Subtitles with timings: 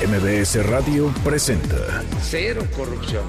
[0.00, 3.24] MBS Radio presenta Cero corrupción,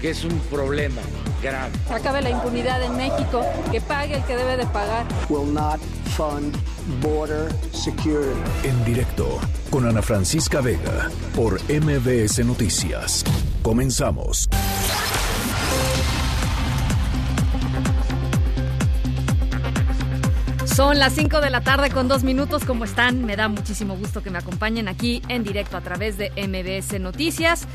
[0.00, 1.02] que es un problema
[1.42, 1.70] grave.
[1.90, 5.06] Acabe la impunidad en México, que pague el que debe de pagar.
[5.28, 5.78] will not
[6.16, 6.56] fund
[7.02, 8.40] border security.
[8.62, 13.22] en directo con Ana Francisca Vega por MBS Noticias.
[13.62, 14.48] Comenzamos.
[20.84, 22.66] Son las 5 de la tarde con dos minutos.
[22.66, 23.24] ¿Cómo están?
[23.24, 27.66] Me da muchísimo gusto que me acompañen aquí en directo a través de MBS Noticias.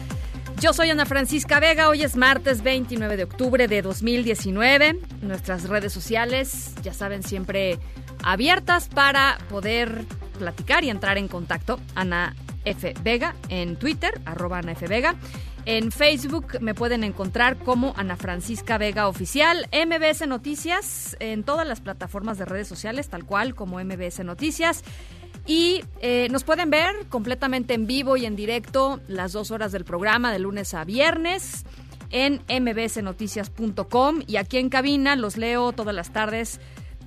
[0.59, 1.89] Yo soy Ana Francisca Vega.
[1.89, 4.99] Hoy es martes 29 de octubre de 2019.
[5.23, 7.79] Nuestras redes sociales, ya saben, siempre
[8.21, 10.05] abiertas para poder
[10.37, 11.79] platicar y entrar en contacto.
[11.95, 12.93] Ana F.
[13.01, 14.85] Vega en Twitter, arroba Ana F.
[14.85, 15.15] Vega.
[15.71, 21.79] En Facebook me pueden encontrar como Ana Francisca Vega Oficial, MBS Noticias, en todas las
[21.79, 24.83] plataformas de redes sociales, tal cual como MBS Noticias.
[25.45, 29.85] Y eh, nos pueden ver completamente en vivo y en directo las dos horas del
[29.85, 31.65] programa de lunes a viernes
[32.09, 36.59] en mbsnoticias.com y aquí en cabina los leo todas las tardes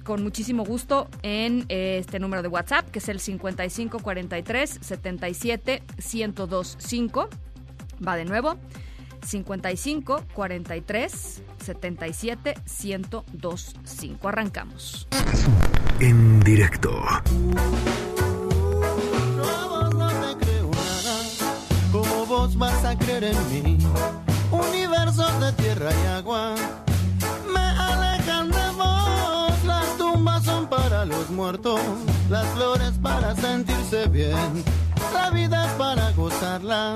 [0.05, 5.83] con muchísimo gusto en eh, este número de WhatsApp que es el 5543 77
[6.15, 7.29] 1025.
[8.07, 8.57] Va de nuevo.
[9.25, 14.29] 55 43 77 1025.
[14.29, 15.07] Arrancamos.
[16.01, 16.91] En directo.
[19.37, 21.21] No, vos no te creo nada,
[21.93, 23.79] ¿cómo vos vas a creer en mí?
[24.51, 26.55] Universos de tierra y agua
[27.53, 29.65] me alejan de vos.
[29.65, 31.81] Las tumbas son para los muertos,
[32.29, 34.65] las flores para sentirse bien.
[35.15, 36.95] La vida es para gozarla,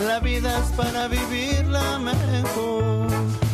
[0.00, 3.47] la vida es para vivirla mejor.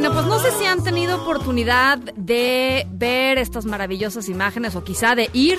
[0.00, 5.16] Bueno, pues no sé si han tenido oportunidad de ver estas maravillosas imágenes o quizá
[5.16, 5.58] de ir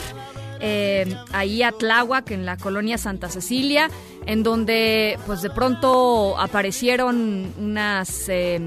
[0.62, 3.90] eh, ahí a Tláhuac, en la colonia Santa Cecilia,
[4.26, 8.62] en donde pues de pronto aparecieron unas, eh,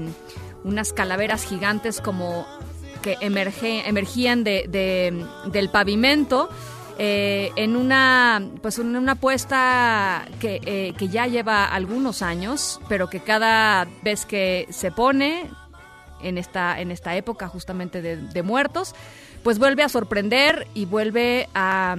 [0.63, 2.45] unas calaveras gigantes como
[3.01, 6.49] que emergían de- del pavimento.
[6.99, 13.09] eh, en una pues en una apuesta que, eh, que ya lleva algunos años pero
[13.09, 15.49] que cada vez que se pone
[16.23, 18.95] en esta, en esta época justamente de, muertos,
[19.43, 21.97] pues vuelve a sorprender y vuelve a,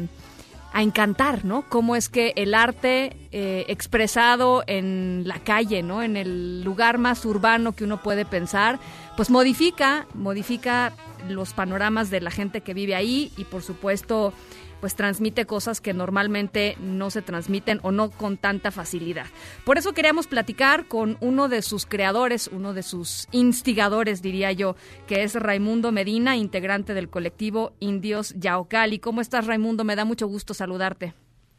[0.72, 1.64] a encantar, ¿no?
[1.68, 6.04] Cómo es que el arte eh, expresado en la calle, ¿no?
[6.04, 8.78] En el lugar más urbano que uno puede pensar,
[9.16, 10.92] pues modifica, modifica
[11.28, 14.32] los panoramas de la gente que vive ahí y por supuesto
[14.80, 19.26] pues transmite cosas que normalmente no se transmiten o no con tanta facilidad.
[19.64, 24.76] Por eso queríamos platicar con uno de sus creadores, uno de sus instigadores, diría yo,
[25.08, 29.00] que es Raimundo Medina, integrante del colectivo Indios Yaocali.
[29.00, 29.82] ¿Cómo estás, Raimundo?
[29.82, 31.14] Me da mucho gusto saludarte.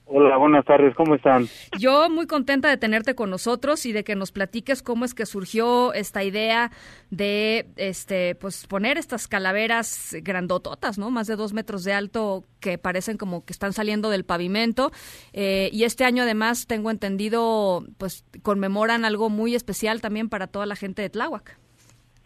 [0.07, 1.45] Hola, buenas tardes, ¿cómo están?
[1.79, 5.25] Yo muy contenta de tenerte con nosotros y de que nos platiques cómo es que
[5.25, 6.69] surgió esta idea
[7.09, 11.09] de este pues poner estas calaveras grandototas, ¿no?
[11.09, 14.91] Más de dos metros de alto que parecen como que están saliendo del pavimento.
[15.33, 20.67] Eh, y este año además tengo entendido pues conmemoran algo muy especial también para toda
[20.67, 21.57] la gente de Tláhuac.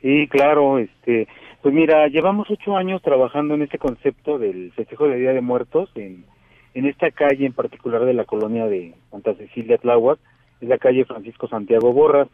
[0.01, 1.29] Sí, claro, este,
[1.61, 5.89] pues mira, llevamos ocho años trabajando en este concepto del festejo de Día de Muertos
[5.95, 6.25] en,
[6.79, 10.19] en esta calle en particular de la colonia de Santa Cecilia Tláhuac,
[10.61, 12.27] es la calle Francisco Santiago Borras.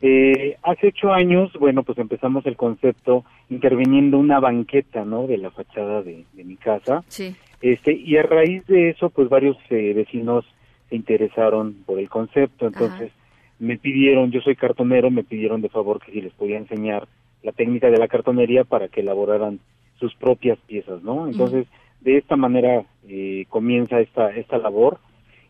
[0.00, 5.26] Eh, hace ocho años, bueno, pues empezamos el concepto interviniendo una banqueta, ¿no?
[5.26, 7.04] De la fachada de, de mi casa.
[7.08, 7.34] Sí.
[7.60, 10.44] Este, y a raíz de eso, pues varios eh, vecinos
[10.88, 13.12] se interesaron por el concepto, entonces
[13.60, 17.06] me pidieron, yo soy cartonero, me pidieron de favor que si les podía enseñar
[17.44, 19.60] la técnica de la cartonería para que elaboraran
[20.00, 21.28] sus propias piezas, ¿no?
[21.28, 21.66] Entonces,
[22.02, 24.98] de esta manera eh, comienza esta esta labor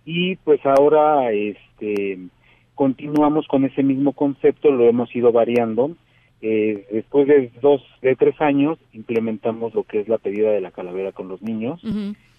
[0.04, 2.19] y pues ahora este
[2.75, 5.93] continuamos con ese mismo concepto, lo hemos ido variando.
[6.40, 10.72] Eh, después de dos, de tres años, implementamos lo que es la pedida de la
[10.72, 11.81] calavera con los niños,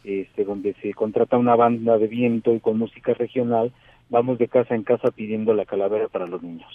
[0.04, 3.72] este, donde se contrata una banda de viento y con música regional,
[4.10, 6.68] vamos de casa en casa pidiendo la calavera para los niños.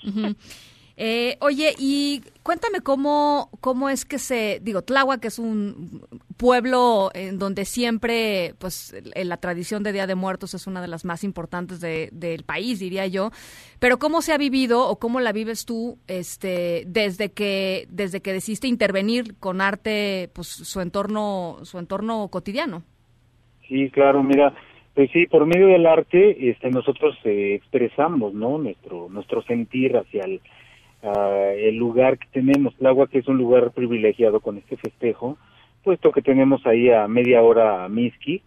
[1.00, 6.02] Eh, oye, y cuéntame cómo, cómo es que se, digo, Tláhuac es un
[6.36, 11.04] pueblo en donde siempre, pues, la tradición de Día de Muertos es una de las
[11.04, 13.30] más importantes de, del país, diría yo.
[13.78, 18.32] Pero cómo se ha vivido o cómo la vives tú, este, desde que, desde que
[18.32, 22.82] decidiste intervenir con arte, pues, su entorno, su entorno cotidiano.
[23.68, 24.52] Sí, claro, mira,
[24.94, 28.58] pues sí, por medio del arte, este, nosotros eh, expresamos, ¿no?
[28.58, 30.40] Nuestro, nuestro sentir hacia el
[31.52, 35.38] el lugar que tenemos, agua que es un lugar privilegiado con este festejo,
[35.84, 38.42] puesto que tenemos ahí a media hora a Miski,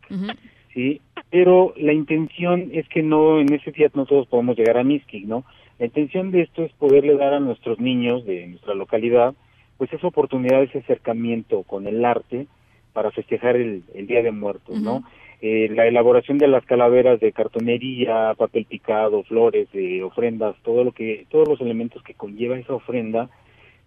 [0.74, 1.02] ¿sí?
[1.30, 5.22] Pero la intención es que no, en ese día no todos podemos llegar a Miski,
[5.22, 5.46] ¿no?
[5.80, 9.34] La intención de esto es poderle dar a nuestros niños de nuestra localidad,
[9.78, 12.48] pues esa oportunidad, ese acercamiento con el arte
[12.93, 15.03] para festejar el, Día de Muertos, ¿no?
[15.41, 20.91] Eh, la elaboración de las calaveras de cartonería, papel picado, flores, de ofrendas, todo lo
[20.91, 23.29] que, todos los elementos que conlleva esa ofrenda,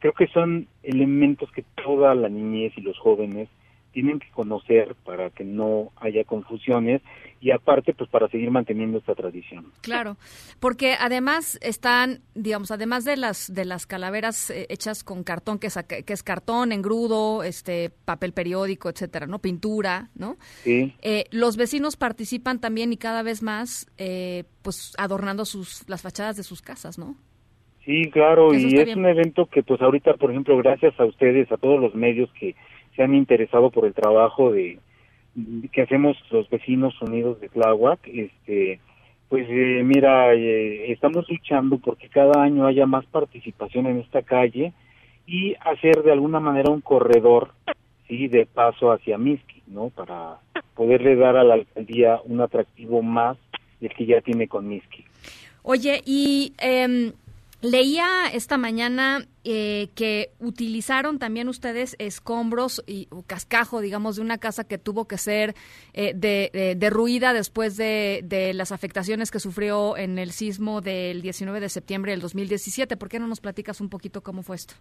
[0.01, 3.49] creo que son elementos que toda la niñez y los jóvenes
[3.95, 7.01] tienen que conocer para que no haya confusiones
[7.41, 9.67] y aparte pues para seguir manteniendo esta tradición.
[9.83, 10.17] Claro,
[10.61, 15.69] porque además están, digamos, además de las de las calaveras eh, hechas con cartón que
[15.69, 19.39] es, que es cartón, engrudo, este papel periódico, etcétera, ¿no?
[19.39, 20.37] Pintura, ¿no?
[20.65, 20.95] Sí.
[21.03, 26.37] Eh, los vecinos participan también y cada vez más eh, pues adornando sus las fachadas
[26.37, 27.15] de sus casas, ¿no?
[27.85, 31.59] Sí, claro, y es un evento que pues ahorita, por ejemplo, gracias a ustedes, a
[31.59, 32.57] todos los medios que
[32.95, 34.79] se han interesado por el trabajo de
[35.73, 38.79] que hacemos los vecinos unidos de Tláhuac, este,
[39.29, 44.73] pues eh, mira, eh, estamos luchando porque cada año haya más participación en esta calle
[45.27, 47.51] y hacer de alguna manera un corredor,
[48.07, 49.89] sí, de paso hacia Miski, ¿no?
[49.89, 50.39] Para
[50.75, 53.37] poderle dar a la alcaldía un atractivo más
[53.81, 55.05] del que ya tiene con Miski.
[55.63, 57.13] Oye, y eh,
[57.65, 64.69] Leía esta mañana eh, que utilizaron también ustedes escombros y cascajo, digamos, de una casa
[64.69, 65.55] que tuvo que ser
[65.95, 71.59] eh, de, derruida después de, de, las afectaciones que sufrió en el sismo del 19
[71.59, 72.99] de septiembre del 2017.
[72.99, 74.75] ¿Por qué no nos platicas un poquito cómo fue esto?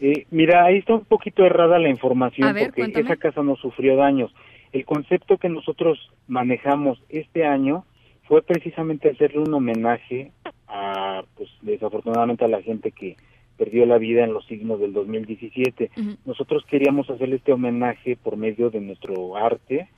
[0.00, 4.32] Eh, mira, ahí está un poquito errada la información porque esa casa no sufrió daños.
[4.72, 5.98] El concepto que nosotros
[6.28, 7.84] manejamos este año
[8.28, 10.30] fue precisamente hacerle un homenaje
[10.68, 13.16] a, pues desafortunadamente a la gente que
[13.56, 15.90] perdió la vida en los signos del 2017.
[16.24, 19.88] Nosotros queríamos hacerle este homenaje por medio de nuestro arte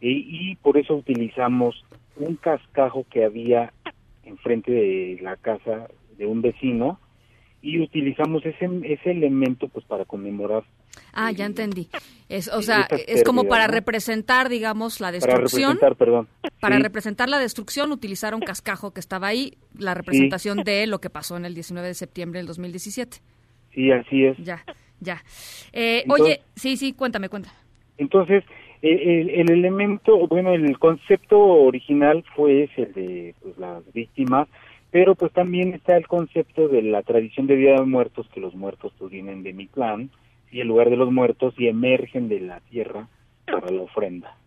[0.00, 1.84] y, y por eso utilizamos
[2.16, 3.72] un cascajo que había
[4.24, 5.88] enfrente de la casa
[6.18, 6.98] de un vecino
[7.66, 10.62] y utilizamos ese, ese elemento pues para conmemorar
[11.12, 11.88] Ah, ya entendí.
[12.28, 15.78] Es, o sea, es como para representar, digamos, la destrucción.
[15.78, 16.28] Para representar, perdón.
[16.60, 21.36] Para representar la destrucción utilizaron cascajo que estaba ahí, la representación de lo que pasó
[21.36, 23.18] en el 19 de septiembre del 2017.
[23.72, 24.36] Sí, así es.
[24.38, 24.62] Ya,
[25.00, 25.22] ya.
[25.72, 27.54] Eh, oye, sí, sí, cuéntame, cuéntame.
[27.98, 28.44] Entonces,
[28.82, 34.48] el, el, elemento, bueno, el concepto original fue ese, el de pues, las víctimas,
[34.96, 38.54] pero pues también está el concepto de la tradición de Día de Muertos, que los
[38.54, 40.10] muertos pues vienen de mi clan,
[40.50, 43.06] y el lugar de los muertos y emergen de la tierra
[43.44, 44.38] para la ofrenda.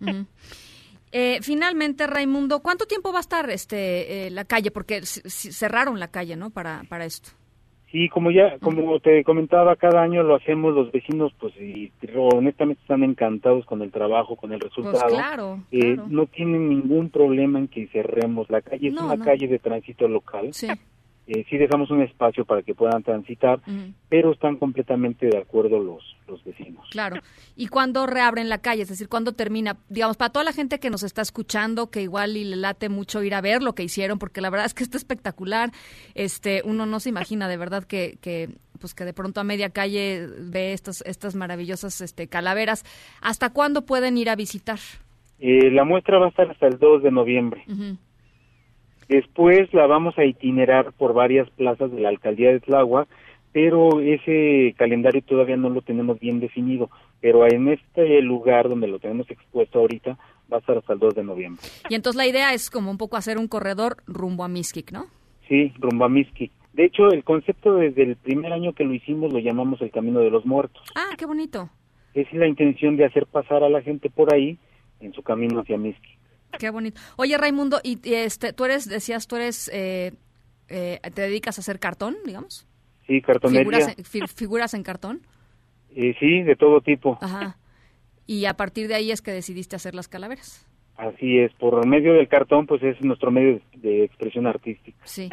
[1.11, 4.71] Eh, finalmente, Raimundo, ¿cuánto tiempo va a estar este eh, la calle?
[4.71, 6.49] Porque cerraron la calle, ¿no?
[6.49, 7.29] Para, para esto.
[7.91, 12.81] Sí, como ya, como te comentaba, cada año lo hacemos los vecinos, pues, y honestamente
[12.81, 14.99] están encantados con el trabajo, con el resultado.
[14.99, 19.47] Pues claro, eh, No tienen ningún problema en que cerremos la calle, es una calle
[19.47, 20.53] de tránsito local.
[20.53, 20.67] Sí.
[21.31, 23.61] Eh, sí dejamos un espacio para que puedan transitar,
[24.09, 26.87] pero están completamente de acuerdo los, los vecinos.
[26.89, 27.21] Claro.
[27.55, 28.81] ¿Y cuándo reabren la calle?
[28.81, 29.77] Es decir, ¿cuándo termina?
[29.89, 33.21] Digamos, para toda la gente que nos está escuchando, que igual y le late mucho
[33.21, 35.69] ir a ver lo que hicieron, porque la verdad es que está espectacular.
[36.15, 39.69] Este, uno no se imagina de verdad que, que pues que de pronto a media
[39.69, 42.83] calle ve estas, estas maravillosas este, calaveras.
[43.21, 44.79] ¿Hasta cuándo pueden ir a visitar?
[45.37, 47.65] Eh, la muestra va a estar hasta el 2 de noviembre.
[49.09, 53.09] Después la vamos a itinerar por varias plazas de la alcaldía de Tláhuac,
[53.51, 56.91] pero ese calendario todavía no lo tenemos bien definido.
[57.19, 60.15] Pero en este lugar donde lo tenemos expuesto ahorita
[60.51, 61.63] va a estar hasta el 2 de noviembre.
[61.89, 65.07] Y entonces la idea es como un poco hacer un corredor rumbo a Miskik, ¿no?
[65.47, 66.51] Sí, rumbo a Miskik.
[66.73, 70.19] De hecho, el concepto desde el primer año que lo hicimos lo llamamos el Camino
[70.19, 70.83] de los Muertos.
[70.95, 71.67] Ah, qué bonito.
[72.13, 74.59] Es la intención de hacer pasar a la gente por ahí
[74.99, 76.18] en su camino hacia Miskik.
[76.57, 76.99] Qué bonito.
[77.17, 80.13] Oye, Raimundo, y este, tú eres, decías, tú eres, eh,
[80.67, 82.65] eh, te dedicas a hacer cartón, digamos.
[83.05, 83.93] Sí, cartonería.
[84.03, 85.21] ¿Figuras, figuras en cartón?
[85.95, 87.17] Eh, sí, de todo tipo.
[87.21, 87.57] Ajá.
[88.25, 90.67] Y a partir de ahí es que decidiste hacer las calaveras.
[90.99, 94.97] Así es, por medio del cartón, pues es nuestro medio de expresión artística.
[95.05, 95.29] Sí.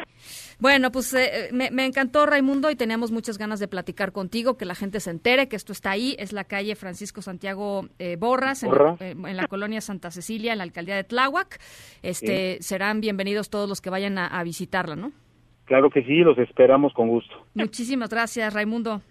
[0.59, 4.75] Bueno, pues eh, me, encantó Raimundo y teníamos muchas ganas de platicar contigo, que la
[4.75, 6.15] gente se entere que esto está ahí.
[6.19, 8.71] Es la calle Francisco Santiago eh, Borras, en,
[9.01, 11.59] eh, en, la colonia Santa Cecilia, en la alcaldía de Tláhuac.
[12.01, 15.11] Este, Serán bienvenidos todos los que vayan a visitarla, ¿no?
[15.65, 17.45] Claro que sí, los esperamos con gusto.
[17.53, 19.01] Muchísimas gracias, Raimundo.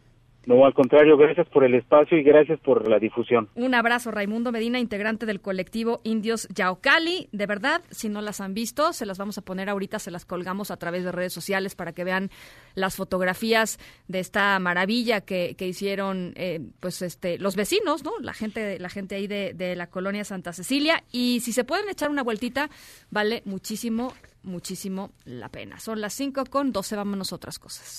[0.47, 3.49] No, al contrario, gracias por el espacio y gracias por la difusión.
[3.57, 7.29] Un abrazo, Raimundo Medina, integrante del colectivo Indios Yaucali.
[7.33, 10.25] De verdad, si no las han visto, se las vamos a poner ahorita, se las
[10.25, 12.31] colgamos a través de redes sociales para que vean
[12.77, 18.13] las fotografías de esta maravilla que, hicieron eh, pues este los vecinos, ¿no?
[18.21, 21.03] La gente, la gente ahí de, de la colonia Santa Cecilia.
[21.11, 22.71] Y si se pueden echar una vueltita,
[23.11, 24.13] vale muchísimo
[24.47, 25.79] muchísimo la pena.
[25.81, 27.99] Son las 5 con 12, vámonos a otras cosas.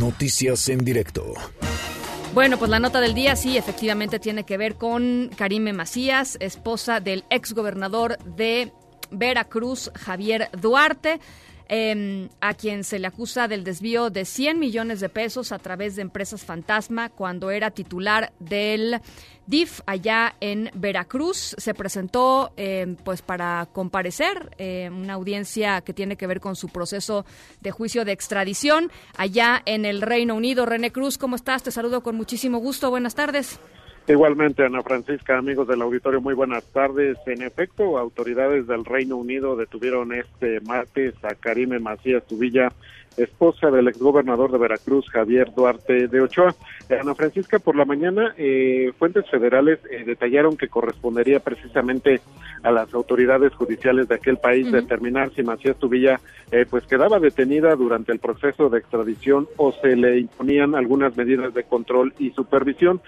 [0.00, 1.34] Noticias en directo.
[2.32, 6.98] Bueno, pues la nota del día sí, efectivamente tiene que ver con Karime Macías, esposa
[6.98, 8.72] del exgobernador de
[9.10, 11.20] Veracruz, Javier Duarte.
[11.66, 15.96] Em, a quien se le acusa del desvío de 100 millones de pesos a través
[15.96, 19.00] de empresas fantasma cuando era titular del
[19.46, 21.56] DIF allá en Veracruz.
[21.56, 26.68] Se presentó em, pues para comparecer eh, una audiencia que tiene que ver con su
[26.68, 27.24] proceso
[27.62, 30.66] de juicio de extradición allá en el Reino Unido.
[30.66, 31.62] René Cruz, ¿cómo estás?
[31.62, 32.90] Te saludo con muchísimo gusto.
[32.90, 33.58] Buenas tardes.
[34.06, 37.16] Igualmente, Ana Francisca, amigos del auditorio, muy buenas tardes.
[37.26, 42.70] En efecto, autoridades del Reino Unido detuvieron este martes a Karime Macías Tubilla
[43.16, 46.54] esposa del exgobernador de Veracruz, Javier Duarte de Ochoa.
[46.90, 52.20] Ana Francisca, por la mañana, eh, fuentes federales eh, detallaron que correspondería precisamente
[52.62, 57.74] a las autoridades judiciales de aquel país determinar si Macías Tubilla eh, pues quedaba detenida
[57.76, 63.00] durante el proceso de extradición o se le imponían algunas medidas de control y supervisión.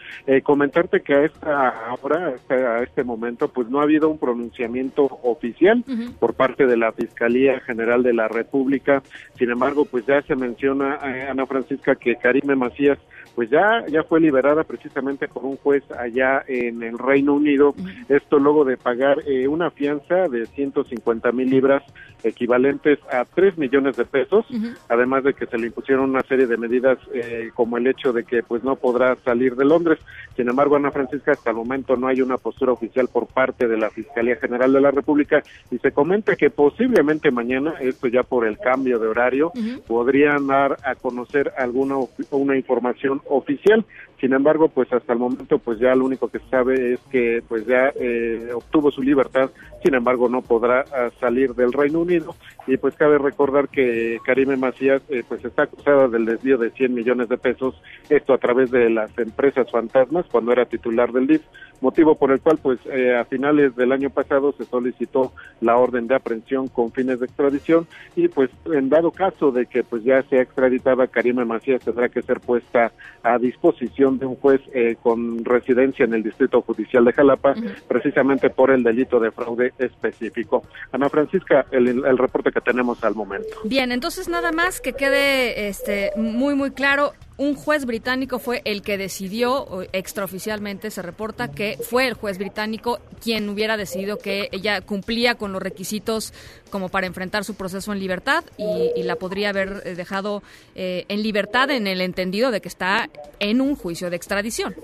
[0.43, 5.85] comentarte que a esta hora, a este momento, pues no ha habido un pronunciamiento oficial
[6.19, 9.03] por parte de la Fiscalía General de la República.
[9.39, 12.99] Sin embargo, pues ya se menciona, eh, Ana Francisca, que Karime Macías
[13.37, 17.75] pues ya, ya fue liberada precisamente por un juez allá en el Reino Unido,
[18.09, 21.83] esto luego de pagar eh, una fianza de 150 mil libras
[22.25, 24.47] equivalentes a 3 millones de pesos,
[24.89, 28.25] además de que se le impusieron una serie de medidas eh, como el hecho de
[28.25, 29.99] que pues no podrá salir de Londres.
[30.35, 33.77] Sin embargo, Ana Francisca, hasta el momento no hay una postura oficial por parte de
[33.77, 38.47] la Fiscalía General de la República y se comenta que posiblemente mañana, esto ya por
[38.47, 39.53] el cambio de horario,
[39.87, 41.97] podrían dar a conocer alguna
[42.31, 43.85] una información oficial.
[44.21, 47.43] Sin embargo, pues hasta el momento, pues ya lo único que se sabe es que
[47.47, 49.51] pues ya eh, obtuvo su libertad.
[49.85, 52.35] Sin embargo, no podrá ah, salir del Reino Unido.
[52.67, 56.95] Y pues cabe recordar que Karime Macías eh, pues está acusada del desvío de 100
[56.95, 61.43] millones de pesos, esto a través de las empresas fantasmas cuando era titular del DIF,
[61.81, 66.07] motivo por el cual pues eh, a finales del año pasado se solicitó la orden
[66.07, 70.23] de aprehensión con fines de extradición y pues en dado caso de que pues ya
[70.25, 72.93] sea extraditada, Karime Macías tendrá que ser puesta
[73.23, 77.55] a disposición de un juez eh, con residencia en el Distrito Judicial de Jalapa,
[77.89, 80.63] precisamente por el delito de fraude específico.
[80.93, 83.49] Ana Francisca, el, el, reporte que tenemos al momento.
[83.65, 88.83] Bien, entonces nada más que quede este muy muy claro, un juez británico fue el
[88.83, 94.81] que decidió, extraoficialmente se reporta que fue el juez británico quien hubiera decidido que ella
[94.81, 96.33] cumplía con los requisitos
[96.71, 100.43] como para enfrentar su proceso en libertad y, la podría haber eh, dejado
[100.75, 104.75] eh, en libertad en el entendido de que está en un juicio de extradición.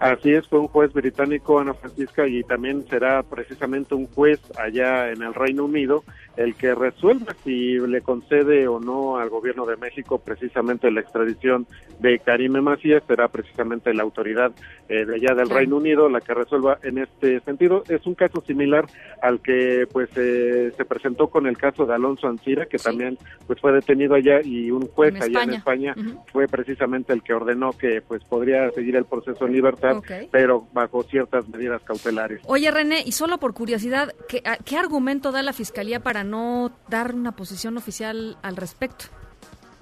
[0.00, 5.10] Así es, fue un juez británico, Ana Francisca, y también será precisamente un juez allá
[5.10, 6.04] en el Reino Unido
[6.38, 11.66] el que resuelva si le concede o no al gobierno de México precisamente la extradición
[11.98, 14.52] de Karime Macías, será precisamente la autoridad
[14.88, 17.82] eh, de allá del Reino Unido la que resuelva en este sentido.
[17.88, 18.86] Es un caso similar
[19.20, 23.18] al que pues eh, se presentó con el caso de Alonso Ancira, que también
[23.48, 25.94] pues fue detenido allá y un juez allá en España.
[26.32, 29.96] Fue precisamente el que ordenó que pues podría seguir el proceso en libertad,
[30.30, 32.40] pero bajo ciertas medidas cautelares.
[32.46, 37.14] Oye René, y solo por curiosidad, ¿qué, ¿qué argumento da la Fiscalía para no dar
[37.14, 39.06] una posición oficial al respecto?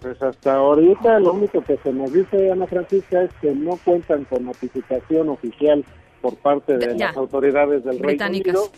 [0.01, 4.25] Pues hasta ahorita lo único que se nos dice, Ana Francisca, es que no cuentan
[4.25, 5.85] con notificación oficial
[6.21, 8.71] por parte de las autoridades del Reino Unido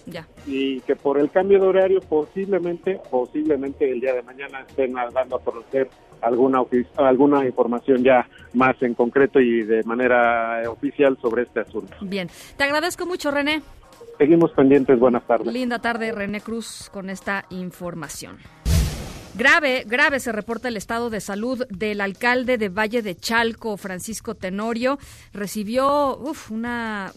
[0.46, 5.36] y que por el cambio de horario posiblemente, posiblemente el día de mañana estén dando
[5.36, 5.88] a conocer
[6.20, 6.62] alguna
[6.96, 11.96] alguna información ya más en concreto y de manera oficial sobre este asunto.
[12.00, 13.62] Bien, te agradezco mucho René.
[14.18, 15.46] Seguimos pendientes, buenas tardes.
[15.52, 18.38] Linda tarde, René Cruz, con esta información.
[19.38, 24.34] Grave, grave se reporta el estado de salud del alcalde de Valle de Chalco, Francisco
[24.34, 24.98] Tenorio.
[25.32, 27.12] Recibió uf, una,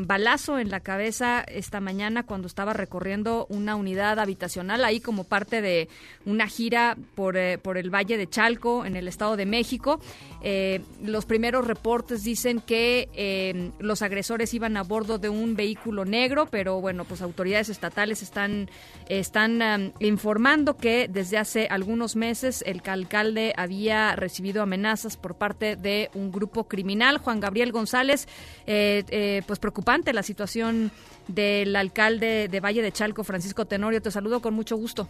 [0.00, 5.62] balazo en la cabeza esta mañana cuando estaba recorriendo una unidad habitacional ahí como parte
[5.62, 5.88] de
[6.26, 9.98] una gira por, eh, por el Valle de Chalco en el Estado de México.
[10.42, 16.04] Eh, los primeros reportes dicen que eh, los agresores iban a bordo de un vehículo
[16.04, 18.68] negro, pero bueno, pues autoridades estatales están,
[19.08, 25.76] están um, informando que desde hace algunos meses el alcalde había recibido amenazas por parte
[25.76, 27.18] de un grupo criminal.
[27.18, 28.26] Juan Gabriel González,
[28.66, 30.90] eh, eh, pues preocupante la situación
[31.28, 34.02] del alcalde de Valle de Chalco, Francisco Tenorio.
[34.02, 35.08] Te saludo con mucho gusto.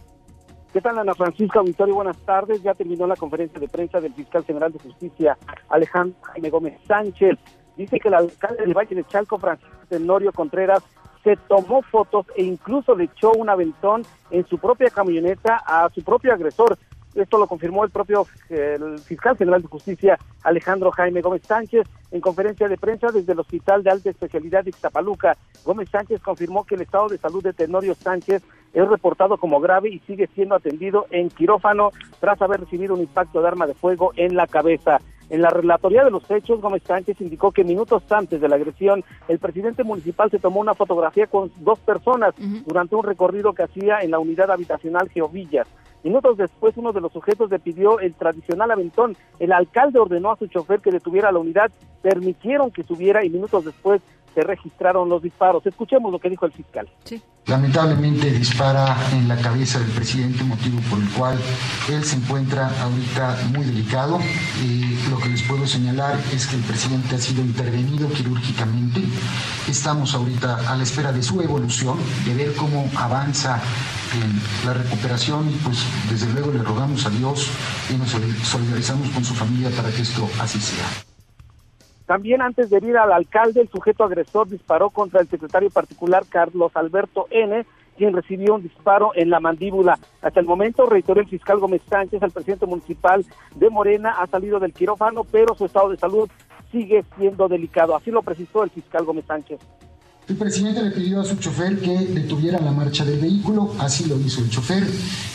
[0.73, 1.93] ¿Qué tal, Ana Francisca Auditorio?
[1.93, 2.63] Buenas tardes.
[2.63, 5.37] Ya terminó la conferencia de prensa del fiscal general de justicia,
[5.69, 7.37] Alejandro Jaime Gómez Sánchez.
[7.77, 10.83] Dice que el alcalde de Valle de Chalco, Francisco Tenorio Contreras,
[11.23, 16.03] se tomó fotos e incluso le echó un aventón en su propia camioneta a su
[16.03, 16.77] propio agresor.
[17.15, 22.21] Esto lo confirmó el propio el fiscal general de justicia Alejandro Jaime Gómez Sánchez en
[22.21, 25.37] conferencia de prensa desde el Hospital de Alta Especialidad de Ixtapaluca.
[25.63, 29.89] Gómez Sánchez confirmó que el estado de salud de Tenorio Sánchez es reportado como grave
[29.89, 34.11] y sigue siendo atendido en quirófano tras haber recibido un impacto de arma de fuego
[34.15, 34.99] en la cabeza.
[35.29, 39.03] En la relatoría de los hechos, Gómez Sánchez indicó que minutos antes de la agresión,
[39.27, 43.99] el presidente municipal se tomó una fotografía con dos personas durante un recorrido que hacía
[44.01, 45.67] en la unidad habitacional Geovillas.
[46.03, 49.15] Minutos después, uno de los sujetos le pidió el tradicional aventón.
[49.39, 53.63] El alcalde ordenó a su chofer que detuviera la unidad, permitieron que subiera y minutos
[53.63, 54.01] después
[54.33, 55.65] se registraron los disparos.
[55.65, 56.89] Escuchemos lo que dijo el fiscal.
[57.03, 57.21] Sí.
[57.45, 61.37] Lamentablemente dispara en la cabeza del presidente, motivo por el cual
[61.89, 64.19] él se encuentra ahorita muy delicado.
[64.63, 69.01] y lo que les puedo señalar es que el presidente ha sido intervenido quirúrgicamente.
[69.67, 73.61] Estamos ahorita a la espera de su evolución, de ver cómo avanza
[74.13, 77.49] en la recuperación y pues desde luego le rogamos a Dios
[77.89, 78.09] y nos
[78.43, 81.12] solidarizamos con su familia para que esto así sea.
[82.13, 86.71] También antes de herir al alcalde, el sujeto agresor disparó contra el secretario particular Carlos
[86.75, 87.65] Alberto N.,
[87.97, 89.97] quien recibió un disparo en la mandíbula.
[90.21, 94.59] Hasta el momento, reiteró el fiscal Gómez Sánchez, el presidente municipal de Morena ha salido
[94.59, 96.29] del quirófano, pero su estado de salud
[96.71, 97.95] sigue siendo delicado.
[97.95, 99.59] Así lo precisó el fiscal Gómez Sánchez.
[100.27, 104.17] El presidente le pidió a su chofer que detuviera la marcha del vehículo, así lo
[104.19, 104.87] hizo el chofer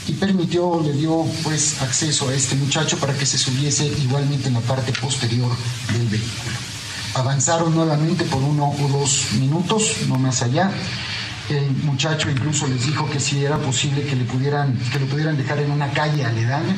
[0.07, 4.55] y permitió, le dio pues acceso a este muchacho para que se subiese igualmente en
[4.55, 5.51] la parte posterior
[5.93, 6.68] del vehículo.
[7.19, 10.71] Avanzaron nuevamente por uno o dos minutos, no más allá.
[11.49, 15.37] El muchacho incluso les dijo que si era posible que le pudieran, que lo pudieran
[15.37, 16.77] dejar en una calle aledaña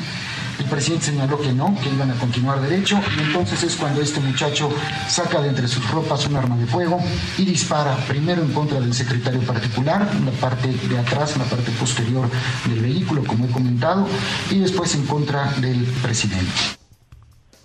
[0.60, 4.20] el presidente señaló que no, que iban a continuar derecho y entonces es cuando este
[4.20, 4.68] muchacho
[5.08, 7.00] saca de entre sus ropas un arma de fuego
[7.38, 11.46] y dispara primero en contra del secretario particular, en la parte de atrás, en la
[11.46, 12.28] parte posterior
[12.66, 14.06] del vehículo, como he comentado,
[14.50, 16.79] y después en contra del presidente.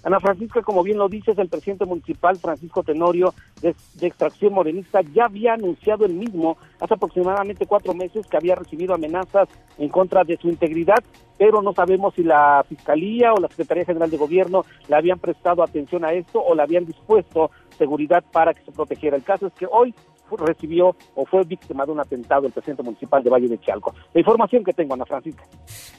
[0.06, 5.26] Ana Francisca, como bien lo dices, el presidente municipal Francisco Tenorio, de, extracción morenista, ya
[5.26, 10.38] había anunciado el mismo hace aproximadamente cuatro meses que había recibido amenazas en contra de
[10.38, 11.04] su integridad,
[11.40, 15.64] pero no sabemos si la Fiscalía o la Secretaría General de Gobierno le habían prestado
[15.64, 19.18] atención a esto o le habían dispuesto seguridad para que se protegiera.
[19.18, 19.96] El caso es que hoy
[20.32, 23.94] recibió o fue víctima de un atentado el presidente municipal de Valle de Chalco.
[24.14, 25.44] La información que tengo, Ana Francisca.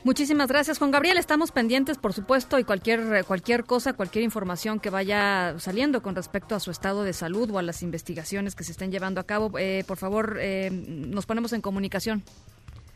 [0.05, 1.19] Muchísimas gracias, Juan Gabriel.
[1.19, 6.55] Estamos pendientes, por supuesto, y cualquier, cualquier cosa, cualquier información que vaya saliendo con respecto
[6.55, 9.59] a su estado de salud o a las investigaciones que se estén llevando a cabo,
[9.59, 12.23] eh, por favor, eh, nos ponemos en comunicación.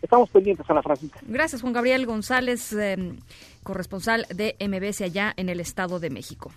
[0.03, 1.21] Estamos pendientes, Ana Francisca.
[1.27, 2.97] Gracias, Juan Gabriel González, eh,
[3.63, 6.51] corresponsal de MBS allá en el Estado de México.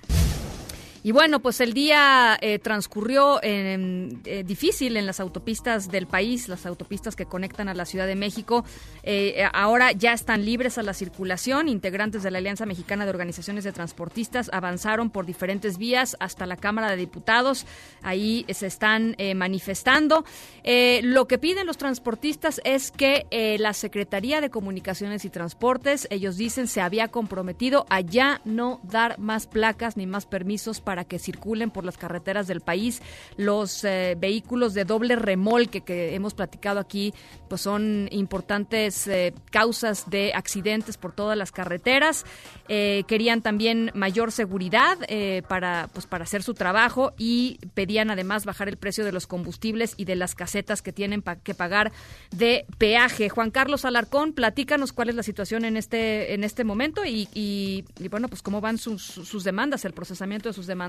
[1.05, 6.65] Y bueno, pues el día eh, transcurrió eh, difícil en las autopistas del país, las
[6.65, 8.63] autopistas que conectan a la Ciudad de México.
[9.03, 11.67] Eh, ahora ya están libres a la circulación.
[11.67, 16.55] Integrantes de la Alianza Mexicana de Organizaciones de Transportistas avanzaron por diferentes vías hasta la
[16.55, 17.65] Cámara de Diputados.
[18.01, 20.23] Ahí se están manifestando.
[20.63, 23.25] lo que piden los transportistas es que
[23.59, 29.19] la Secretaría de Comunicaciones y Transportes, ellos dicen, se había comprometido a ya no dar
[29.19, 33.01] más placas ni más permisos para para que circulen por las carreteras del país.
[33.35, 37.15] Los eh, vehículos de doble remolque que hemos platicado aquí,
[37.49, 42.25] pues son importantes eh, causas de accidentes por todas las carreteras.
[42.67, 44.99] Eh, querían también mayor seguridad
[45.47, 49.95] para, pues, para hacer su trabajo y pedían además bajar el precio de los combustibles
[49.97, 51.91] y de las casetas que tienen que pagar
[52.29, 53.29] de peaje.
[53.29, 57.83] Juan Carlos Alarcón, platícanos cuál es la situación en este, en este momento y, y,
[58.09, 60.82] bueno, pues cómo van sus, sus demandas, el procesamiento de sus demandas.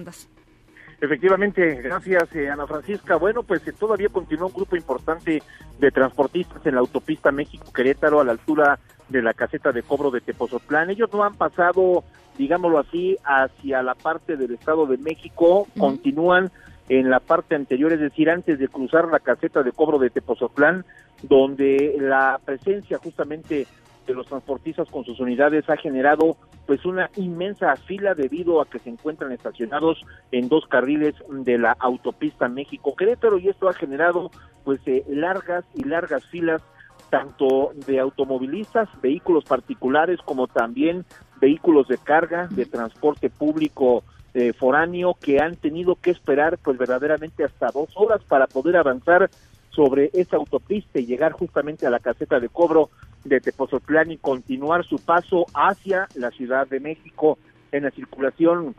[1.00, 3.16] Efectivamente, gracias eh, Ana Francisca.
[3.16, 5.42] Bueno, pues eh, todavía continúa un grupo importante
[5.78, 8.78] de transportistas en la autopista México-Querétaro a la altura
[9.09, 10.90] de la caseta de cobro de Tepozotlán.
[10.90, 12.04] Ellos no han pasado,
[12.38, 16.50] digámoslo así, hacia la parte del Estado de México, continúan
[16.88, 20.85] en la parte anterior, es decir, antes de cruzar la caseta de cobro de Tepozotlán,
[21.22, 23.66] donde la presencia justamente
[24.07, 26.37] de los transportistas con sus unidades ha generado
[26.67, 31.77] pues una inmensa fila debido a que se encuentran estacionados en dos carriles de la
[31.79, 34.31] autopista México Querétaro y esto ha generado
[34.64, 36.62] pues eh, largas y largas filas
[37.11, 41.05] tanto de automovilistas, vehículos particulares como también
[41.40, 47.45] vehículos de carga, de transporte público eh, foráneo que han tenido que esperar pues verdaderamente
[47.45, 49.31] hasta dos horas para poder avanzar
[49.74, 52.90] sobre esa autopista y llegar justamente a la caseta de cobro
[53.24, 57.38] de Tepozotlán y continuar su paso hacia la Ciudad de México.
[57.72, 58.74] En la circulación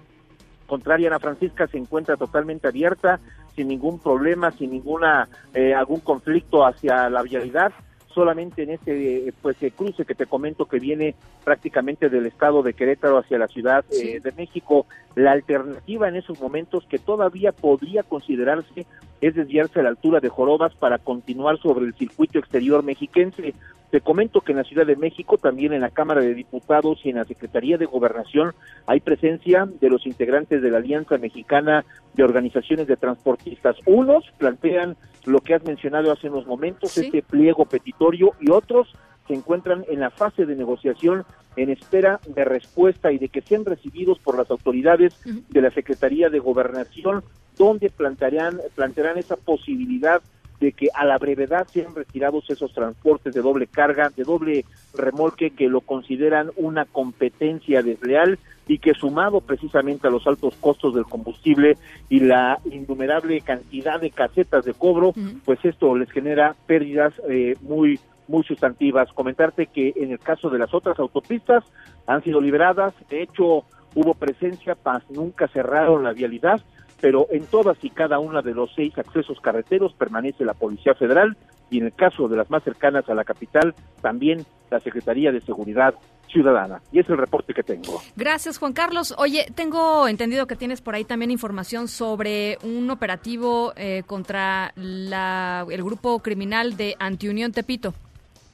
[0.67, 3.19] contraria a Ana Francisca se encuentra totalmente abierta
[3.55, 7.71] sin ningún problema sin ninguna eh, algún conflicto hacia la vialidad.
[8.13, 13.17] Solamente en este pues cruce que te comento que viene prácticamente del estado de Querétaro
[13.17, 14.85] hacia la Ciudad eh, de México.
[15.15, 18.85] La alternativa en esos momentos que todavía podría considerarse
[19.21, 23.53] es desviarse a la altura de Jorobas para continuar sobre el circuito exterior mexiquense.
[23.91, 27.09] Te comento que en la Ciudad de México, también en la Cámara de Diputados y
[27.09, 28.53] en la Secretaría de Gobernación,
[28.87, 33.77] hay presencia de los integrantes de la Alianza Mexicana de Organizaciones de Transportistas.
[33.85, 38.93] Unos plantean lo que has mencionado hace unos momentos, este pliego petitorio, y otros
[39.27, 41.25] se encuentran en la fase de negociación
[41.55, 46.29] en espera de respuesta y de que sean recibidos por las autoridades de la Secretaría
[46.29, 47.23] de Gobernación,
[47.57, 50.21] donde plantearán, plantearán esa posibilidad
[50.59, 55.51] de que a la brevedad sean retirados esos transportes de doble carga, de doble remolque,
[55.51, 61.05] que lo consideran una competencia desleal y que sumado precisamente a los altos costos del
[61.05, 61.77] combustible
[62.09, 65.13] y la innumerable cantidad de casetas de cobro,
[65.43, 69.11] pues esto les genera pérdidas eh, muy muy sustantivas.
[69.13, 71.63] Comentarte que en el caso de las otras autopistas
[72.07, 76.61] han sido liberadas, de hecho hubo presencia, paz, nunca cerraron la vialidad,
[77.05, 81.37] pero en todas y cada una de los seis accesos carreteros permanece la Policía Federal
[81.69, 85.39] y en el caso de las más cercanas a la capital, también la Secretaría de
[85.41, 85.93] Seguridad
[86.27, 86.81] Ciudadana.
[86.91, 88.01] Y es el reporte que tengo.
[88.15, 89.13] Gracias, Juan Carlos.
[89.19, 95.63] Oye, tengo entendido que tienes por ahí también información sobre un operativo eh, contra la,
[95.69, 97.93] el grupo criminal de Antiunión Tepito.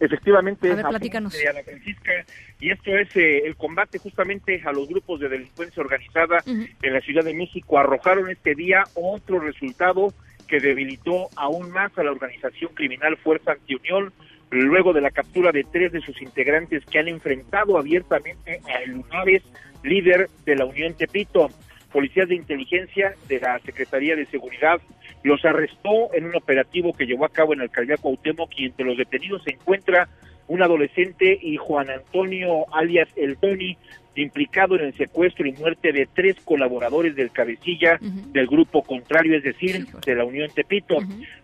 [0.02, 1.38] Efectivamente, a ver, platícanos.
[1.48, 2.12] Ana Francisca,
[2.60, 7.02] y esto es eh, el combate justamente a los grupos de delincuencia organizada en la
[7.02, 7.78] Ciudad de México.
[7.78, 10.12] Arrojaron este día otro resultado
[10.48, 14.12] que debilitó aún más a la organización criminal Fuerza Antiunión,
[14.50, 19.44] luego de la captura de tres de sus integrantes que han enfrentado abiertamente a Lunares,
[19.84, 21.52] líder de la Unión Tepito
[21.92, 24.82] policías de inteligencia de la Secretaría de Seguridad.
[25.24, 28.86] Los arrestó en un operativo que llevó a cabo en el alcaldía Cuauhtémoc y entre
[28.86, 30.10] los detenidos se encuentra
[30.48, 33.78] un adolescente y Juan Antonio alias El Tony
[34.16, 39.44] implicado en el secuestro y muerte de tres colaboradores del cabecilla del grupo contrario, es
[39.44, 40.98] decir, de la Unión Tepito.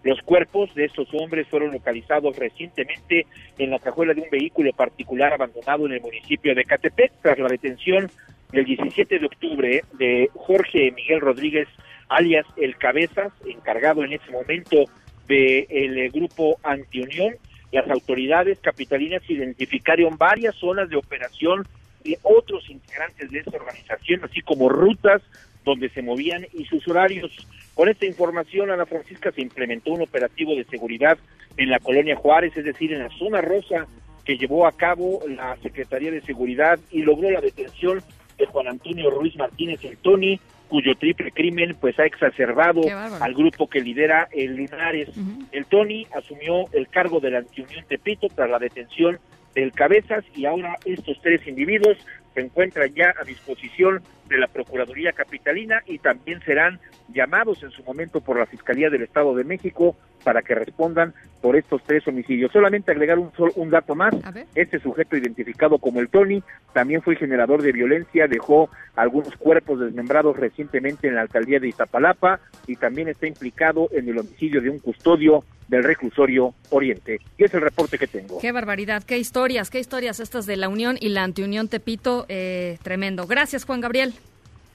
[0.03, 3.25] Los cuerpos de estos hombres fueron localizados recientemente
[3.57, 7.13] en la cajuela de un vehículo particular abandonado en el municipio de Catepec.
[7.21, 8.09] Tras la detención
[8.51, 11.67] el 17 de octubre de Jorge Miguel Rodríguez,
[12.09, 14.85] alias El Cabezas, encargado en ese momento
[15.27, 17.35] del el eh, grupo Antiunión.
[17.71, 21.67] Las autoridades capitalinas identificaron varias zonas de operación
[22.03, 25.21] de otros integrantes de esta organización, así como rutas
[25.65, 27.31] donde se movían y sus horarios.
[27.73, 31.17] Con esta información, Ana Francisca, se implementó un operativo de seguridad
[31.57, 33.85] en la colonia Juárez, es decir, en la zona rosa
[34.23, 38.01] que llevó a cabo la Secretaría de Seguridad y logró la detención
[38.37, 42.81] de Juan Antonio Ruiz Martínez el Tony, cuyo triple crimen pues ha exacerbado
[43.19, 45.09] al grupo que lidera el Linares.
[45.51, 49.19] El Tony asumió el cargo de la antiunión Tepito tras la detención
[49.55, 51.97] del Cabezas y ahora estos tres individuos
[52.37, 56.79] se encuentran ya a disposición de la Procuraduría Capitalina y también serán
[57.11, 61.55] llamados en su momento por la Fiscalía del Estado de México para que respondan por
[61.55, 62.51] estos tres homicidios.
[62.51, 64.13] Solamente agregar un, un dato más,
[64.53, 70.37] este sujeto identificado como el Tony también fue generador de violencia, dejó algunos cuerpos desmembrados
[70.37, 74.77] recientemente en la alcaldía de Iztapalapa y también está implicado en el homicidio de un
[74.77, 77.19] custodio del reclusorio Oriente.
[77.37, 78.39] Y es el reporte que tengo.
[78.39, 82.77] Qué barbaridad, qué historias, qué historias estas de la Unión y la Antiunión Tepito, eh,
[82.81, 83.27] tremendo.
[83.27, 84.13] Gracias, Juan Gabriel.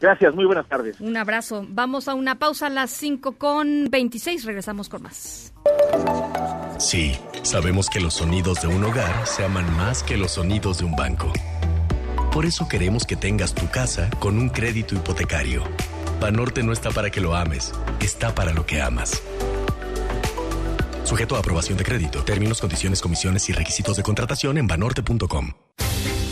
[0.01, 1.01] Gracias, muy buenas tardes.
[1.01, 1.65] Un abrazo.
[1.69, 4.45] Vamos a una pausa a las 5 con 26.
[4.45, 5.53] Regresamos con más.
[6.79, 10.87] Sí, sabemos que los sonidos de un hogar se aman más que los sonidos de
[10.87, 11.33] un banco.
[12.33, 15.63] Por eso queremos que tengas tu casa con un crédito hipotecario.
[16.21, 19.23] Banorte no está para que lo ames, está para lo que amas
[21.13, 22.25] sujeto a aprobación de crédito.
[22.25, 25.53] Términos, condiciones, comisiones y requisitos de contratación en banorte.com.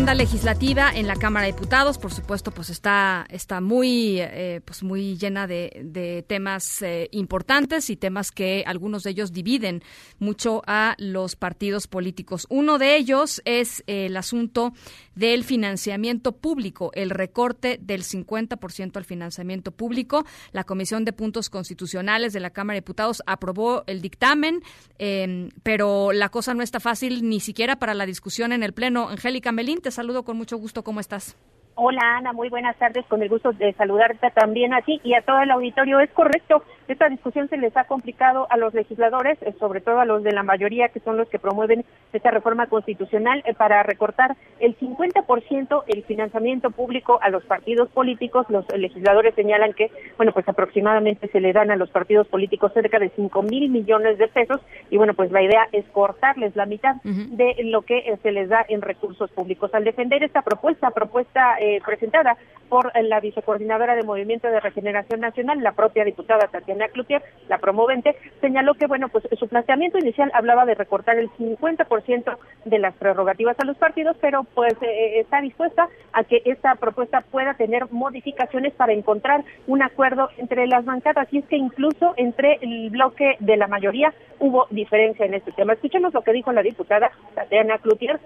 [0.00, 4.82] Agenda legislativa en la Cámara de Diputados, por supuesto, pues está, está muy, eh, pues
[4.82, 9.82] muy llena de, temas eh, importantes y temas que algunos de ellos dividen
[10.18, 12.46] mucho a los partidos políticos.
[12.48, 14.72] Uno de ellos es el asunto
[15.20, 20.24] del financiamiento público, el recorte del 50% al financiamiento público.
[20.52, 24.62] La Comisión de Puntos Constitucionales de la Cámara de Diputados aprobó el dictamen,
[24.98, 29.10] eh, pero la cosa no está fácil ni siquiera para la discusión en el Pleno.
[29.10, 30.82] Angélica Melín, te saludo con mucho gusto.
[30.82, 31.36] ¿Cómo estás?
[31.74, 33.04] Hola Ana, muy buenas tardes.
[33.06, 36.00] Con el gusto de saludarte también a ti y a todo el auditorio.
[36.00, 40.04] Es correcto, esta discusión se les ha complicado a los legisladores, eh, sobre todo a
[40.04, 44.36] los de la mayoría, que son los que promueven esta reforma constitucional, eh, para recortar
[44.58, 48.46] el 50% el financiamiento público a los partidos políticos.
[48.48, 52.98] Los legisladores señalan que, bueno, pues aproximadamente se le dan a los partidos políticos cerca
[52.98, 56.96] de 5 mil millones de pesos y, bueno, pues la idea es cortarles la mitad
[57.04, 59.72] de lo que eh, se les da en recursos públicos.
[59.74, 62.36] Al defender esta propuesta, propuesta presentada
[62.68, 68.16] por la vicecoordinadora de Movimiento de Regeneración Nacional, la propia diputada Tatiana Cloutier, la promovente,
[68.40, 73.58] señaló que, bueno, pues su planteamiento inicial hablaba de recortar el 50% de las prerrogativas
[73.58, 77.90] a los partidos, pero pues eh, eh, está dispuesta a que esta propuesta pueda tener
[77.90, 81.28] modificaciones para encontrar un acuerdo entre las bancadas.
[81.32, 85.74] Y es que incluso entre el bloque de la mayoría hubo diferencia en este tema.
[85.74, 88.18] Escuchemos lo que dijo la diputada Tatiana Cloutier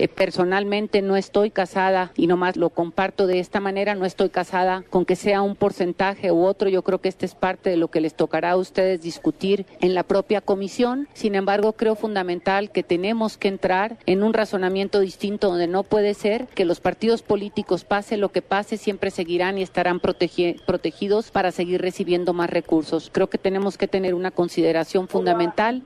[0.00, 4.82] eh, personalmente no estoy casada y nomás lo comparto de esta manera, no estoy casada
[4.88, 6.70] con que sea un porcentaje u otro.
[6.70, 9.94] Yo creo que este es parte de lo que les tocará a ustedes discutir en
[9.94, 11.06] la propia comisión.
[11.12, 16.14] Sin embargo, creo fundamental que tenemos que entrar en un razonamiento distinto donde no puede
[16.14, 21.50] ser que los partidos políticos, pase lo que pase, siempre seguirán y estarán protegidos para
[21.50, 23.10] seguir recibiendo más recursos.
[23.12, 25.82] Creo que tenemos que tener una consideración fundamental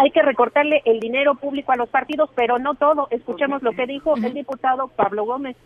[0.00, 3.08] hay que recortarle el dinero público a los partidos, pero no todo.
[3.10, 5.56] Escuchemos lo que dijo el diputado Pablo Gómez.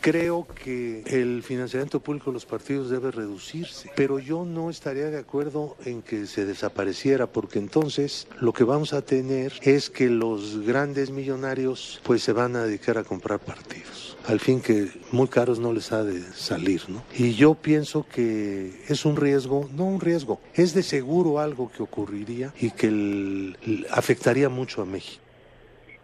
[0.00, 5.18] Creo que el financiamiento público de los partidos debe reducirse, pero yo no estaría de
[5.18, 10.64] acuerdo en que se desapareciera, porque entonces lo que vamos a tener es que los
[10.64, 14.16] grandes millonarios pues se van a dedicar a comprar partidos.
[14.26, 17.02] Al fin que muy caros no les ha de salir, ¿no?
[17.14, 21.82] Y yo pienso que es un riesgo, no un riesgo, es de seguro algo que
[21.82, 23.54] ocurriría y que
[23.90, 25.29] afectaría mucho a México.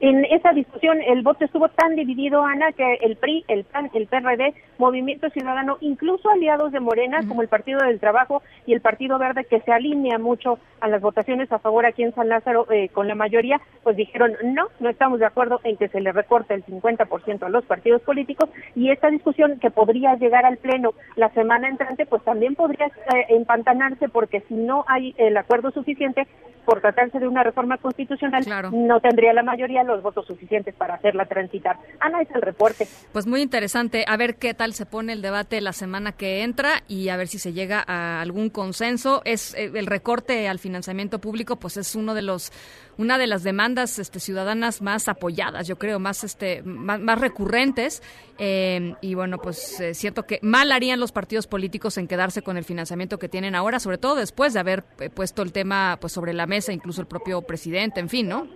[0.01, 4.07] En esa discusión el voto estuvo tan dividido, Ana, que el PRI, el PAN, el
[4.07, 9.19] PRD, Movimiento Ciudadano, incluso aliados de Morena, como el Partido del Trabajo y el Partido
[9.19, 12.89] Verde, que se alinea mucho a las votaciones a favor aquí en San Lázaro eh,
[12.91, 16.55] con la mayoría, pues dijeron no, no estamos de acuerdo en que se le recorte
[16.55, 21.31] el 50% a los partidos políticos y esta discusión que podría llegar al Pleno la
[21.31, 26.27] semana entrante, pues también podría eh, empantanarse porque si no hay el acuerdo suficiente
[26.67, 31.25] por tratarse de una reforma constitucional, no tendría la mayoría los votos suficientes para hacerla
[31.27, 31.77] transitar.
[32.01, 32.89] Ana, es el reporte.
[33.13, 34.05] Pues muy interesante.
[34.07, 37.29] A ver qué tal se pone el debate la semana que entra y a ver
[37.29, 39.23] si se llega a algún consenso.
[39.25, 42.53] Es eh, el recorte al financiamiento público, pues es uno de los
[42.99, 48.03] una de las demandas este, ciudadanas más apoyadas, yo creo, más este más, recurrentes.
[48.39, 52.57] Eh, y bueno, pues eh, siento que mal harían los partidos políticos en quedarse con
[52.57, 56.33] el financiamiento que tienen ahora, sobre todo después de haber puesto el tema pues sobre
[56.33, 58.49] la mesa, incluso el propio presidente, en fin, ¿no?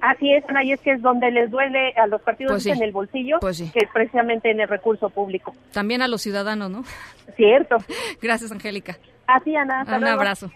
[0.00, 2.82] Así es, Ana, y es que es donde les duele a los partidos pues en
[2.82, 5.52] el bolsillo, pues que es precisamente en el recurso público.
[5.72, 6.84] También a los ciudadanos, ¿no?
[7.36, 7.76] Cierto.
[8.22, 8.98] Gracias, Angélica.
[9.26, 9.84] Así, Ana.
[9.86, 10.50] Un abrazo.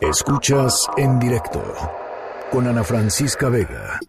[0.00, 1.62] Escuchas en directo
[2.50, 4.00] con Ana Francisca Vega.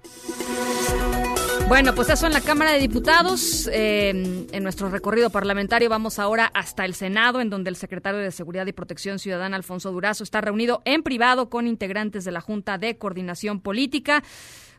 [1.69, 3.69] Bueno, pues eso en la Cámara de Diputados.
[3.71, 4.09] Eh,
[4.51, 8.65] en nuestro recorrido parlamentario vamos ahora hasta el Senado, en donde el secretario de Seguridad
[8.65, 12.97] y Protección Ciudadana, Alfonso Durazo, está reunido en privado con integrantes de la Junta de
[12.97, 14.23] Coordinación Política.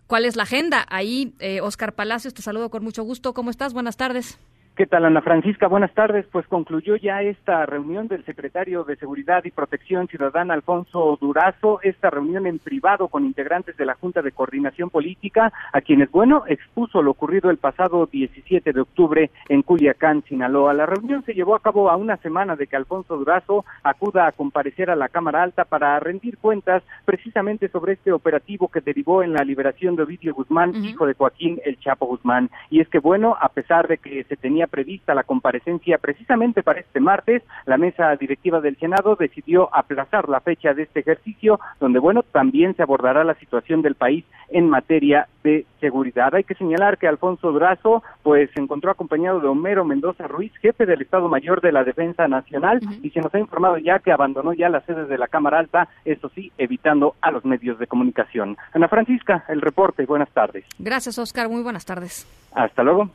[0.08, 0.84] ¿Cuál es la agenda?
[0.90, 3.34] Ahí, eh, Oscar Palacios, te saludo con mucho gusto.
[3.34, 3.72] ¿Cómo estás?
[3.72, 4.36] Buenas tardes.
[4.80, 5.68] ¿Qué tal, Ana Francisca?
[5.68, 6.24] Buenas tardes.
[6.32, 12.08] Pues concluyó ya esta reunión del secretario de Seguridad y Protección Ciudadana, Alfonso Durazo, esta
[12.08, 17.02] reunión en privado con integrantes de la Junta de Coordinación Política, a quienes, bueno, expuso
[17.02, 20.72] lo ocurrido el pasado 17 de octubre en Culiacán, Sinaloa.
[20.72, 24.32] La reunión se llevó a cabo a una semana de que Alfonso Durazo acuda a
[24.32, 29.34] comparecer a la Cámara Alta para rendir cuentas precisamente sobre este operativo que derivó en
[29.34, 32.48] la liberación de Ovidio Guzmán, hijo de Joaquín El Chapo Guzmán.
[32.70, 36.80] Y es que, bueno, a pesar de que se tenía prevista la comparecencia precisamente para
[36.80, 41.98] este martes, la mesa directiva del Senado decidió aplazar la fecha de este ejercicio, donde,
[41.98, 46.34] bueno, también se abordará la situación del país en materia de seguridad.
[46.34, 50.86] Hay que señalar que Alfonso Durazo, pues, se encontró acompañado de Homero Mendoza Ruiz, jefe
[50.86, 54.52] del Estado Mayor de la Defensa Nacional, y se nos ha informado ya que abandonó
[54.52, 58.56] ya las sedes de la Cámara Alta, eso sí, evitando a los medios de comunicación.
[58.72, 60.04] Ana Francisca, el reporte.
[60.06, 60.64] Buenas tardes.
[60.78, 61.48] Gracias, Oscar.
[61.48, 62.26] Muy buenas tardes.
[62.54, 63.10] Hasta luego.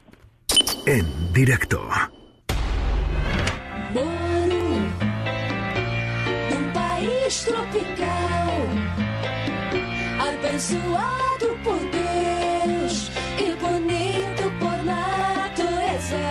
[0.85, 1.79] En directo.
[3.93, 4.65] Moro
[6.51, 8.51] num país tropical,
[10.19, 16.23] abençoado por Deus e bonito por natureza.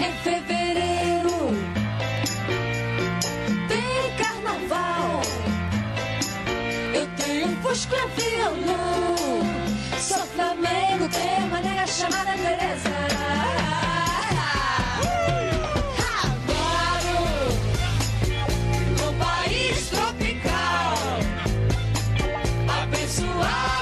[0.00, 1.38] Em fevereiro
[3.68, 5.20] tem carnaval.
[6.94, 9.11] Eu tenho um fusca violão.
[11.02, 12.90] Uma nega chamada Teresa.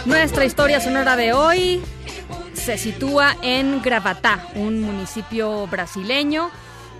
[0.06, 1.82] Nuestra historia sonora de hoy
[2.54, 6.50] se sitúa en Gravatá, un municipio brasileño.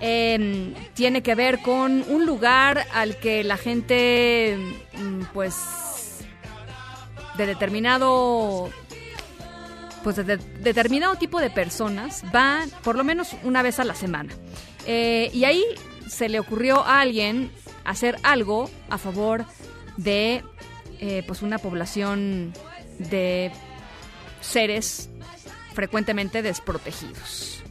[0.01, 4.55] Eh, tiene que ver con un lugar al que la gente,
[4.93, 5.55] mm, pues,
[7.37, 8.69] de determinado
[10.03, 13.95] pues de, de- determinado tipo de personas va por lo menos una vez a la
[13.95, 14.33] semana.
[14.85, 15.63] Eh, y ahí
[16.07, 17.51] se le ocurrió a alguien
[17.85, 19.45] hacer algo a favor
[19.97, 20.43] de
[20.99, 22.53] eh, pues una población
[22.99, 23.51] de
[24.41, 25.09] seres
[25.73, 27.61] frecuentemente desprotegidos.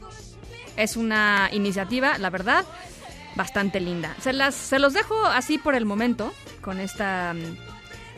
[0.76, 2.64] Es una iniciativa, la verdad,
[3.36, 4.14] bastante linda.
[4.20, 7.56] Se las se los dejo así por el momento con esta mm,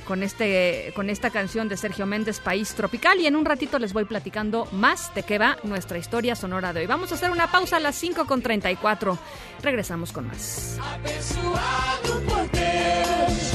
[0.06, 3.92] con este con esta canción de Sergio Méndez País Tropical y en un ratito les
[3.92, 6.86] voy platicando más de qué va nuestra historia sonora de hoy.
[6.86, 9.18] Vamos a hacer una pausa a las 5 con 34.
[9.62, 10.78] Regresamos con más.
[10.80, 13.52] Abençoado por Deus,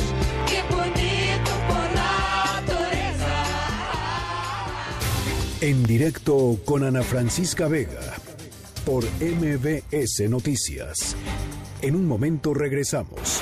[0.48, 3.44] que bonito por natureza.
[5.62, 8.16] En directo con Ana Francisca Vega
[8.86, 11.16] por MBS Noticias.
[11.82, 13.42] En un momento regresamos.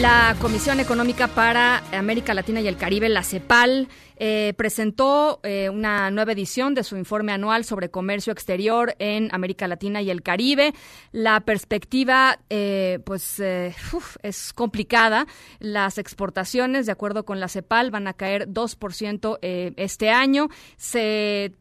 [0.00, 3.88] La Comisión Económica para América Latina y el Caribe, la CEPAL,
[4.22, 9.66] eh, presentó eh, una nueva edición de su informe anual sobre comercio exterior en América
[9.66, 10.74] Latina y el Caribe.
[11.10, 15.26] La perspectiva, eh, pues, es complicada.
[15.58, 20.48] Las exportaciones, de acuerdo con la CEPAL, van a caer 2% eh, este año.
[20.76, 21.54] Se,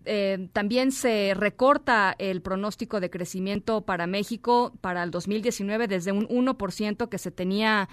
[0.52, 7.08] también se recorta el pronóstico de crecimiento para México para el 2019 desde un 1%
[7.08, 7.88] que se tenía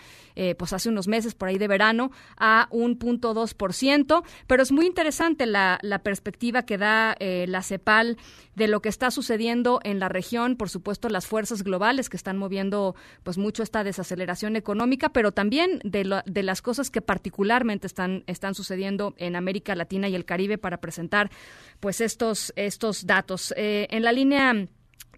[0.59, 4.23] pues hace unos meses por ahí de verano a un punto 2%,
[4.57, 8.17] pero es muy interesante la, la perspectiva que da eh, la CEPAL
[8.55, 12.39] de lo que está sucediendo en la región, por supuesto las fuerzas globales que están
[12.39, 17.87] moviendo pues mucho esta desaceleración económica, pero también de, lo- de las cosas que particularmente
[17.87, 21.31] están, sucediendo en América Latina y el Caribe para presentar
[21.79, 23.53] pues estos, estos datos.
[23.59, 24.55] Eh, en la línea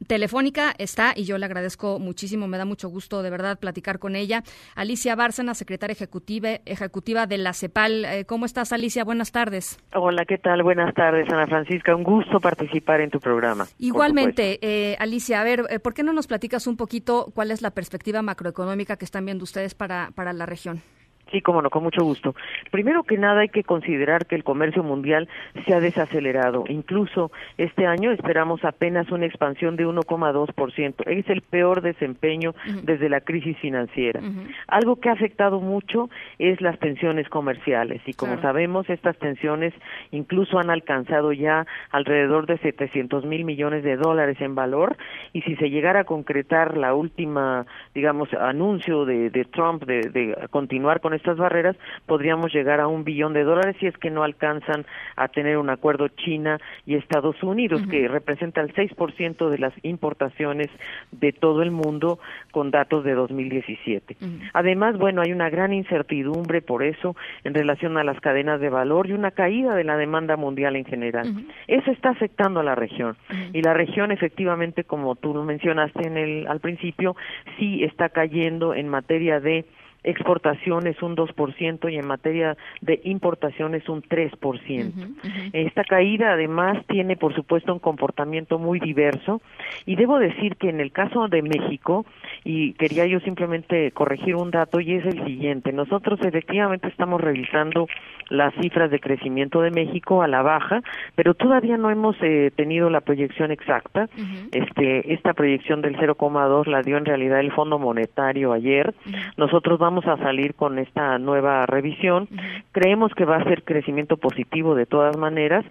[0.07, 4.17] Telefónica está, y yo le agradezco muchísimo, me da mucho gusto de verdad platicar con
[4.17, 4.43] ella.
[4.75, 8.05] Alicia Bárcena, secretaria ejecutiva, ejecutiva de la CEPAL.
[8.05, 9.05] Eh, ¿Cómo estás, Alicia?
[9.05, 9.79] Buenas tardes.
[9.95, 10.63] Hola, ¿qué tal?
[10.63, 11.95] Buenas tardes, Ana Francisca.
[11.95, 13.67] Un gusto participar en tu programa.
[13.79, 17.63] Igualmente, eh, Alicia, a ver, eh, ¿por qué no nos platicas un poquito cuál es
[17.63, 20.83] la perspectiva macroeconómica que están viendo ustedes para, para la región?
[21.31, 22.35] Sí, cómo no, con mucho gusto.
[22.71, 25.29] Primero que nada hay que considerar que el comercio mundial
[25.67, 26.65] se ha desacelerado.
[26.69, 30.95] Incluso este año esperamos apenas una expansión de 1,2%.
[31.07, 34.21] Es el peor desempeño desde la crisis financiera.
[34.69, 38.43] Algo que ha afectado mucho es las tensiones comerciales y como Claro.
[38.49, 39.73] sabemos estas tensiones
[40.11, 44.97] incluso han alcanzado ya alrededor de 700 mil millones de dólares en valor
[45.33, 50.37] y si se llegara a concretar la última, digamos, anuncio de, de Trump de, de
[50.51, 51.77] continuar con estas barreras,
[52.07, 54.87] podríamos llegar a un billón de dólares si es que no alcanzan
[55.17, 60.69] a tener un acuerdo China y Estados Unidos, que representa el 6% de las importaciones
[61.11, 62.19] de todo el mundo
[62.51, 64.17] con datos de 2017.
[64.53, 69.09] Además, bueno, hay una gran incertidumbre por eso en relación a las cadenas de valor
[69.09, 71.29] y una caída de la demanda mundial en general.
[71.67, 73.17] Eso está afectando a la región.
[73.53, 77.17] Y la región efectivamente, como tú lo mencionaste en el al principio,
[77.59, 79.65] sí está cayendo en materia de
[80.05, 85.51] exportaciones un 2% y en materia de importaciones un 3%.
[85.53, 89.41] Esta caída además tiene por supuesto un comportamiento muy diverso
[89.87, 92.07] y debo decir que en el caso de México
[92.45, 97.87] y quería yo simplemente corregir un dato y es el siguiente, nosotros efectivamente estamos revisando
[98.31, 100.83] las cifras de crecimiento de México a la baja,
[101.15, 104.09] pero todavía no hemos eh, tenido la proyección exacta.
[104.53, 108.95] Este esta proyección del 0,2 la dio en realidad el Fondo Monetario ayer.
[109.37, 112.29] Nosotros vamos a salir con esta nueva revisión.
[112.73, 115.65] Creemos que va a ser crecimiento positivo de todas maneras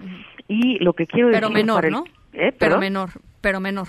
[0.48, 2.04] y lo que quiero Pero decir menor, para el- ¿no?
[2.34, 2.54] ¿Eh?
[2.58, 3.10] Pero menor,
[3.42, 3.88] pero menor.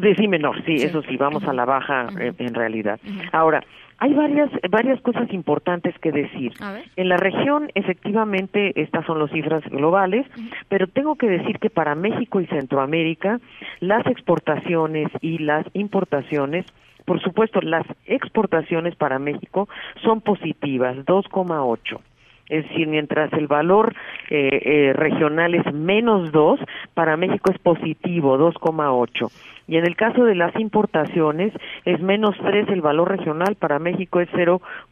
[0.00, 0.86] De sí menor, sí, Sí.
[0.86, 2.98] eso sí, vamos a la baja eh, en realidad.
[3.30, 3.62] Ahora,
[3.98, 6.52] hay varias varias cosas importantes que decir.
[6.96, 10.26] En la región, efectivamente, estas son las cifras globales,
[10.68, 13.38] pero tengo que decir que para México y Centroamérica,
[13.80, 16.64] las exportaciones y las importaciones,
[17.04, 19.68] por supuesto, las exportaciones para México
[20.02, 22.00] son positivas, 2,8.
[22.48, 23.94] Es decir, mientras el valor
[24.28, 26.60] eh, eh, regional es menos 2,
[26.92, 29.30] para México es positivo, 2,8.
[29.68, 31.52] Y en el caso de las importaciones
[31.84, 34.28] es menos 3 el valor regional, para México es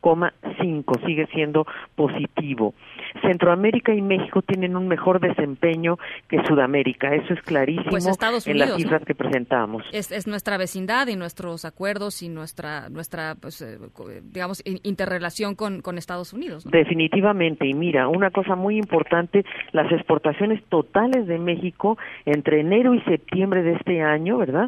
[0.00, 2.74] 0,5, sigue siendo positivo.
[3.22, 5.98] Centroamérica y México tienen un mejor desempeño
[6.28, 8.06] que Sudamérica, eso es clarísimo Pues
[8.46, 9.82] en las cifras que presentamos.
[9.92, 14.78] Es, es nuestra vecindad y nuestros acuerdos y nuestra, nuestra pues, eh, co- digamos, in-
[14.82, 16.64] interrelación con, con Estados Unidos.
[16.66, 16.70] ¿no?
[16.70, 23.00] Definitivamente, y mira, una cosa muy importante, las exportaciones totales de México entre enero y
[23.02, 24.59] septiembre de este año, ¿verdad?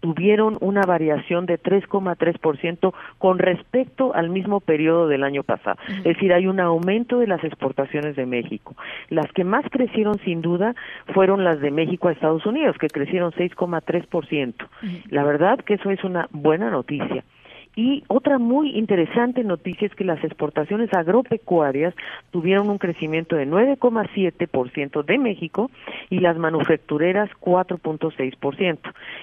[0.00, 5.78] Tuvieron una variación de 3,3% con respecto al mismo periodo del año pasado.
[5.98, 8.74] Es decir, hay un aumento de las exportaciones de México.
[9.08, 10.74] Las que más crecieron sin duda
[11.14, 14.54] fueron las de México a Estados Unidos, que crecieron 6,3%.
[15.10, 17.24] La verdad que eso es una buena noticia.
[17.76, 21.94] Y otra muy interesante noticia es que las exportaciones agropecuarias
[22.32, 25.70] tuvieron un crecimiento de 9,7% de México
[26.10, 28.78] y las manufactureras 4,6%.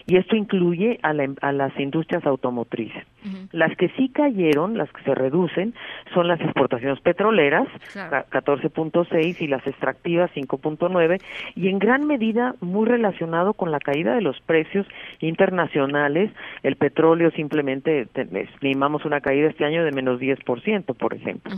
[0.08, 3.04] Y esto incluye a, la- a las industrias automotrices.
[3.52, 5.74] Las que sí cayeron, las que se reducen,
[6.14, 8.26] son las exportaciones petroleras, Claro.
[8.30, 11.20] ca- 14.6 y las extractivas 5.9
[11.56, 14.88] y en gran medida muy relacionado con la caída de los precios
[15.20, 16.32] internacionales.
[16.64, 21.54] El petróleo simplemente te- estimamos una caída este año de menos 10%, por ejemplo.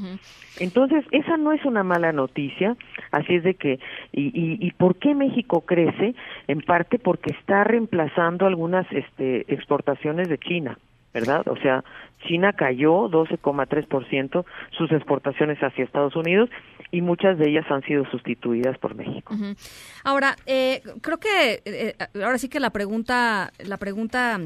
[0.59, 2.75] Entonces, esa no es una mala noticia,
[3.11, 3.80] así es de que,
[4.11, 6.15] y, y, y por qué México crece?
[6.47, 10.77] En parte porque está reemplazando algunas este, exportaciones de China,
[11.13, 11.47] ¿verdad?
[11.47, 11.84] O sea,
[12.27, 14.45] China cayó 12,3%
[14.77, 16.49] sus exportaciones hacia Estados Unidos
[16.91, 19.36] y muchas de ellas han sido sustituidas por México.
[20.03, 24.39] Ahora, eh, creo que eh, ahora sí que la pregunta, la pregunta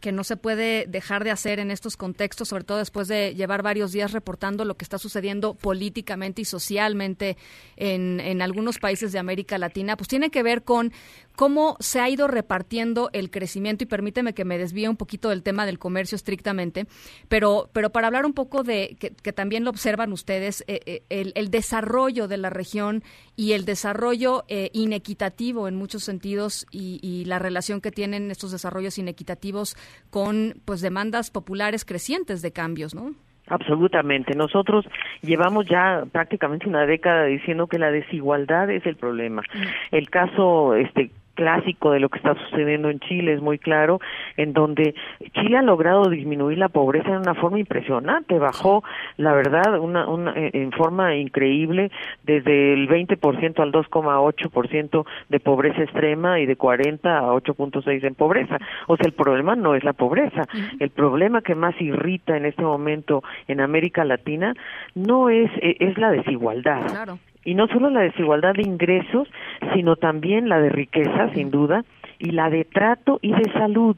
[0.00, 3.62] que no se puede dejar de hacer en estos contextos, sobre todo después de llevar
[3.62, 7.36] varios días reportando lo que está sucediendo políticamente y socialmente
[7.76, 10.92] en, en algunos países de América Latina, pues tiene que ver con
[11.40, 15.42] cómo se ha ido repartiendo el crecimiento y permíteme que me desvíe un poquito del
[15.42, 16.84] tema del comercio estrictamente,
[17.30, 21.02] pero, pero para hablar un poco de que, que también lo observan ustedes, eh, eh,
[21.08, 23.02] el, el desarrollo de la región
[23.36, 28.52] y el desarrollo eh, inequitativo en muchos sentidos y, y la relación que tienen estos
[28.52, 29.78] desarrollos inequitativos
[30.10, 33.14] con pues demandas populares crecientes de cambios, ¿no?
[33.46, 34.34] Absolutamente.
[34.36, 34.86] Nosotros
[35.22, 39.42] llevamos ya prácticamente una década diciendo que la desigualdad es el problema.
[39.90, 41.10] El caso este
[41.40, 43.98] clásico de lo que está sucediendo en Chile, es muy claro,
[44.36, 44.94] en donde
[45.32, 48.84] Chile ha logrado disminuir la pobreza de una forma impresionante, bajó,
[49.16, 51.90] la verdad, una, una, eh, en forma increíble,
[52.24, 58.58] desde el 20% al 2,8% de pobreza extrema y de 40 a 8.6 en pobreza.
[58.86, 60.44] O sea, el problema no es la pobreza,
[60.78, 64.52] el problema que más irrita en este momento en América Latina
[64.94, 66.86] no es, eh, es la desigualdad.
[66.86, 67.18] Claro.
[67.44, 69.28] Y no solo la desigualdad de ingresos,
[69.74, 71.84] sino también la de riqueza, sin duda,
[72.20, 73.96] y la de trato y de salud,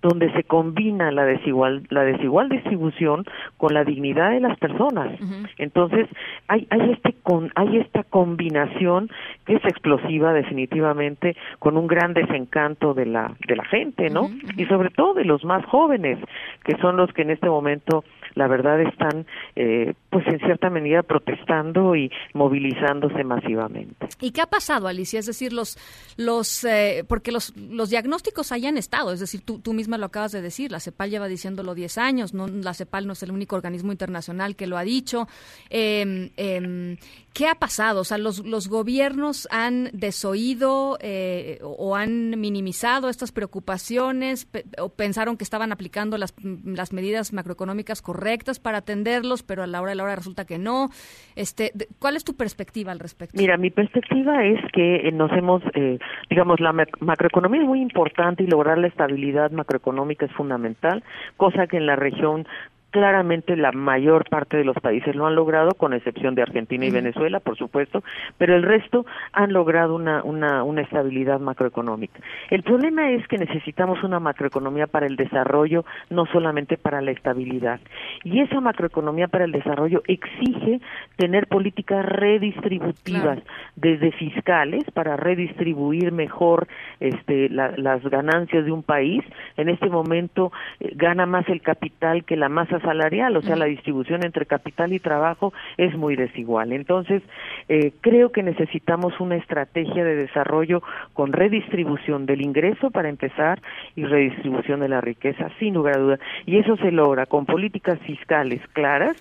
[0.00, 3.24] donde se combina la desigual la desigual distribución
[3.56, 5.18] con la dignidad de las personas.
[5.58, 6.08] Entonces,
[6.46, 9.10] hay hay este con hay esta combinación
[9.44, 14.30] que es explosiva definitivamente con un gran desencanto de la de la gente, ¿no?
[14.56, 16.20] Y sobre todo de los más jóvenes,
[16.62, 19.26] que son los que en este momento la verdad están
[19.56, 24.08] eh, pues en cierta medida protestando y movilizándose masivamente.
[24.18, 25.18] ¿Y qué ha pasado, Alicia?
[25.20, 25.76] Es decir, los,
[26.16, 30.32] los, eh, porque los, los diagnósticos hayan estado, es decir, tú, tú misma lo acabas
[30.32, 33.56] de decir, la CEPAL lleva diciéndolo 10 años, no, la CEPAL no es el único
[33.56, 35.28] organismo internacional que lo ha dicho.
[35.68, 36.96] Eh, eh,
[37.34, 38.00] ¿Qué ha pasado?
[38.00, 44.88] O sea, los, los gobiernos han desoído eh, o han minimizado estas preocupaciones pe- o
[44.88, 46.32] pensaron que estaban aplicando las,
[46.64, 50.58] las medidas macroeconómicas correctas para atenderlos, pero a la hora de la hora resulta que
[50.58, 50.88] no.
[51.36, 53.36] Este, ¿Cuál es tu perspectiva al respecto?
[53.38, 55.98] Mira, mi perspectiva es que eh, nos hemos, eh,
[56.30, 61.02] digamos, la mac- macroeconomía es muy importante y lograr la estabilidad macroeconómica es fundamental,
[61.36, 62.46] cosa que en la región
[62.90, 66.90] claramente la mayor parte de los países lo han logrado, con excepción de Argentina y.
[66.90, 68.02] Venezuela, por supuesto,
[68.38, 72.20] pero el resto han logrado una, una, una estabilidad macroeconómica.
[72.50, 77.80] El problema es que necesitamos una macroeconomía para el desarrollo, no solamente para la estabilidad.
[78.24, 80.80] Y esa macroeconomía para el desarrollo exige
[81.16, 83.38] tener políticas redistributivas,
[83.76, 86.66] desde fiscales, para redistribuir mejor
[87.00, 89.22] este, la- las ganancias de un país.
[89.56, 93.66] En este momento eh, gana más el capital que la masa salarial, o sea, la
[93.66, 96.72] distribución entre capital y trabajo es muy desigual.
[96.72, 97.22] Entonces,
[97.68, 103.60] eh, creo que necesitamos una estrategia de desarrollo con redistribución del ingreso para empezar
[103.94, 106.18] y redistribución de la riqueza, sin lugar a duda.
[106.44, 109.16] Y eso se logra con políticas fiscales claras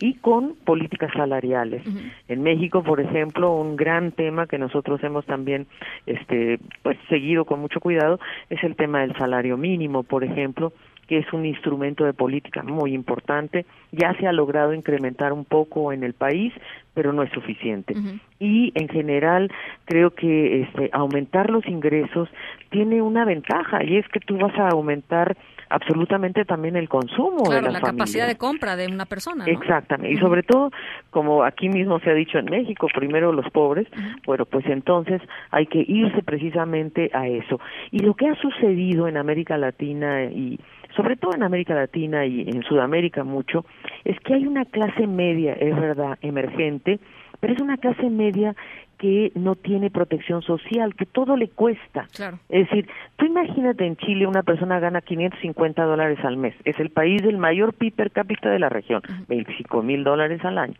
[0.00, 1.82] y con políticas salariales.
[2.26, 5.66] En México, por ejemplo, un gran tema que nosotros hemos también
[6.06, 10.72] este pues seguido con mucho cuidado es el tema del salario mínimo, por ejemplo,
[11.10, 13.66] que es un instrumento de política muy importante.
[13.90, 16.52] Ya se ha logrado incrementar un poco en el país,
[16.94, 17.96] pero no es suficiente.
[18.38, 19.50] Y en general
[19.86, 22.28] creo que este aumentar los ingresos
[22.70, 25.36] tiene una ventaja y es que tú vas a aumentar
[25.68, 27.92] absolutamente también el consumo de Claro, las la familias.
[27.96, 29.52] capacidad de compra de una persona, ¿no?
[29.52, 30.14] Exactamente.
[30.14, 30.70] Y sobre todo,
[31.10, 33.88] como aquí mismo se ha dicho en México, primero los pobres,
[34.26, 37.58] bueno, pues entonces hay que irse precisamente a eso.
[37.90, 40.58] Y lo que ha sucedido en América Latina y
[41.00, 43.64] sobre todo en América Latina y en Sudamérica mucho,
[44.04, 47.00] es que hay una clase media, es verdad, emergente,
[47.40, 48.54] pero es una clase media
[48.98, 52.06] que no tiene protección social, que todo le cuesta.
[52.14, 52.38] Claro.
[52.50, 52.86] Es decir,
[53.16, 56.54] tú imagínate en Chile una persona gana 550 dólares al mes.
[56.66, 60.58] Es el país del mayor PIB per cápita de la región, 25 mil dólares al
[60.58, 60.74] año.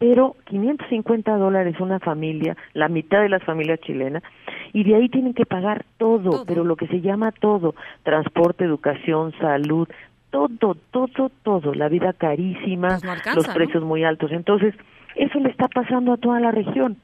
[0.00, 4.22] Pero 550 dólares una familia, la mitad de las familias chilenas,
[4.72, 9.34] y de ahí tienen que pagar todo, pero lo que se llama todo, transporte, educación,
[9.38, 9.86] salud,
[10.30, 13.54] todo, todo, todo, la vida carísima, alcanza, los ¿no?
[13.54, 14.32] precios muy altos.
[14.32, 14.74] Entonces,
[15.16, 16.96] eso le está pasando a toda la región.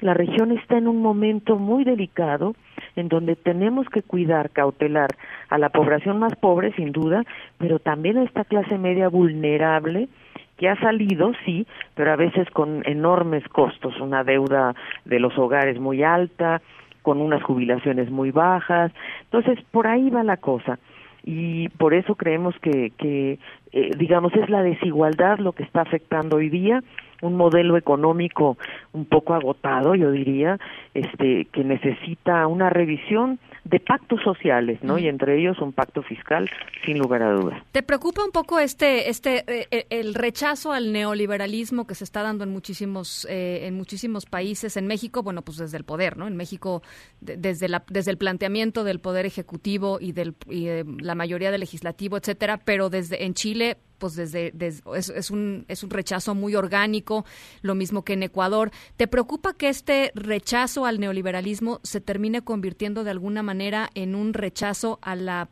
[0.00, 2.54] La región está en un momento muy delicado
[2.94, 5.16] en donde tenemos que cuidar, cautelar
[5.48, 7.24] a la población más pobre, sin duda,
[7.56, 10.08] pero también a esta clase media vulnerable
[10.56, 14.74] que ha salido, sí, pero a veces con enormes costos, una deuda
[15.04, 16.60] de los hogares muy alta,
[17.02, 18.92] con unas jubilaciones muy bajas.
[19.24, 20.78] Entonces, por ahí va la cosa.
[21.22, 23.38] Y por eso creemos que, que
[23.76, 26.82] eh, digamos, es la desigualdad lo que está afectando hoy día
[27.22, 28.58] un modelo económico
[28.92, 30.58] un poco agotado, yo diría,
[30.92, 34.98] este, que necesita una revisión de pactos sociales, ¿no?
[34.98, 36.50] Y entre ellos un pacto fiscal,
[36.84, 37.62] sin lugar a dudas.
[37.72, 42.22] ¿Te preocupa un poco este, este, eh, eh, el rechazo al neoliberalismo que se está
[42.22, 44.76] dando en muchísimos, eh, en muchísimos países?
[44.76, 46.26] En México, bueno, pues desde el poder, ¿no?
[46.26, 46.82] En México,
[47.22, 51.50] de- desde la, desde el planteamiento del poder ejecutivo y del, y de la mayoría
[51.50, 53.63] del legislativo, etcétera, pero desde en Chile,
[53.98, 57.24] pues desde, desde- es, es un es un rechazo muy orgánico,
[57.62, 58.70] lo mismo que en Ecuador.
[58.96, 64.34] ¿Te preocupa que este rechazo al neoliberalismo se termine convirtiendo de alguna manera en un
[64.34, 65.48] rechazo a la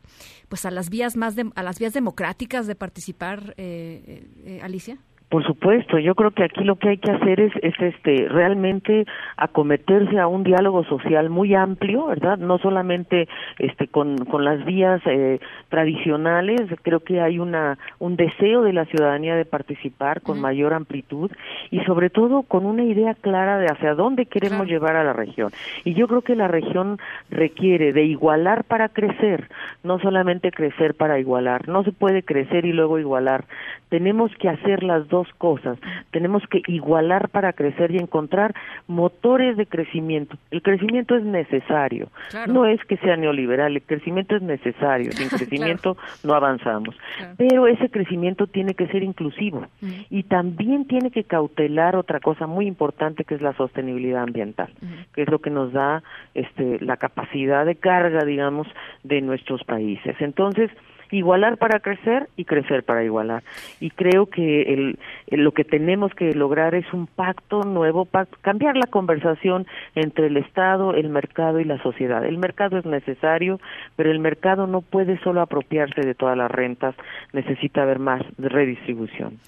[0.49, 4.59] pues a las vías más de- a las vías democráticas de participar, eh, eh, eh,
[4.61, 4.97] Alicia?
[5.33, 9.07] Por supuesto, yo creo que aquí lo que hay que hacer es, es este realmente
[9.35, 12.37] acometerse a un diálogo social muy amplio, ¿verdad?
[12.37, 13.27] No solamente
[13.57, 18.85] este con, con las vías eh, tradicionales, creo que hay una un deseo de la
[18.85, 21.31] ciudadanía de participar con mayor amplitud
[21.71, 25.51] y sobre todo con una idea clara de hacia dónde queremos llevar a la región.
[25.83, 26.99] Y yo creo que la región
[27.31, 29.49] requiere de igualar para crecer,
[29.81, 31.67] no solamente crecer para igualar.
[31.67, 33.45] No se puede crecer y luego igualar.
[33.93, 35.77] Tenemos que hacer las dos cosas.
[36.09, 38.55] Tenemos que igualar para crecer y encontrar
[38.87, 40.35] motores de crecimiento.
[40.49, 42.07] El crecimiento es necesario.
[42.47, 45.11] No es que sea neoliberal, el crecimiento es necesario.
[45.11, 46.95] Sin crecimiento no avanzamos.
[47.37, 49.67] Pero ese crecimiento tiene que ser inclusivo
[50.09, 54.73] y también tiene que cautelar otra cosa muy importante que es la sostenibilidad ambiental,
[55.13, 56.01] que es lo que nos da
[56.33, 58.65] este la capacidad de carga, digamos,
[59.03, 60.15] de nuestros países.
[60.19, 60.71] Entonces,
[61.13, 63.43] igualar para crecer y crecer para igualar.
[63.79, 68.75] Y creo que el, lo que tenemos que lograr es un pacto nuevo, pacto, cambiar
[68.75, 72.25] la conversación entre el Estado, el mercado y la sociedad.
[72.25, 73.59] El mercado es necesario,
[73.95, 76.95] pero el mercado no puede solo apropiarse de todas las rentas,
[77.31, 79.39] necesita haber más redistribución.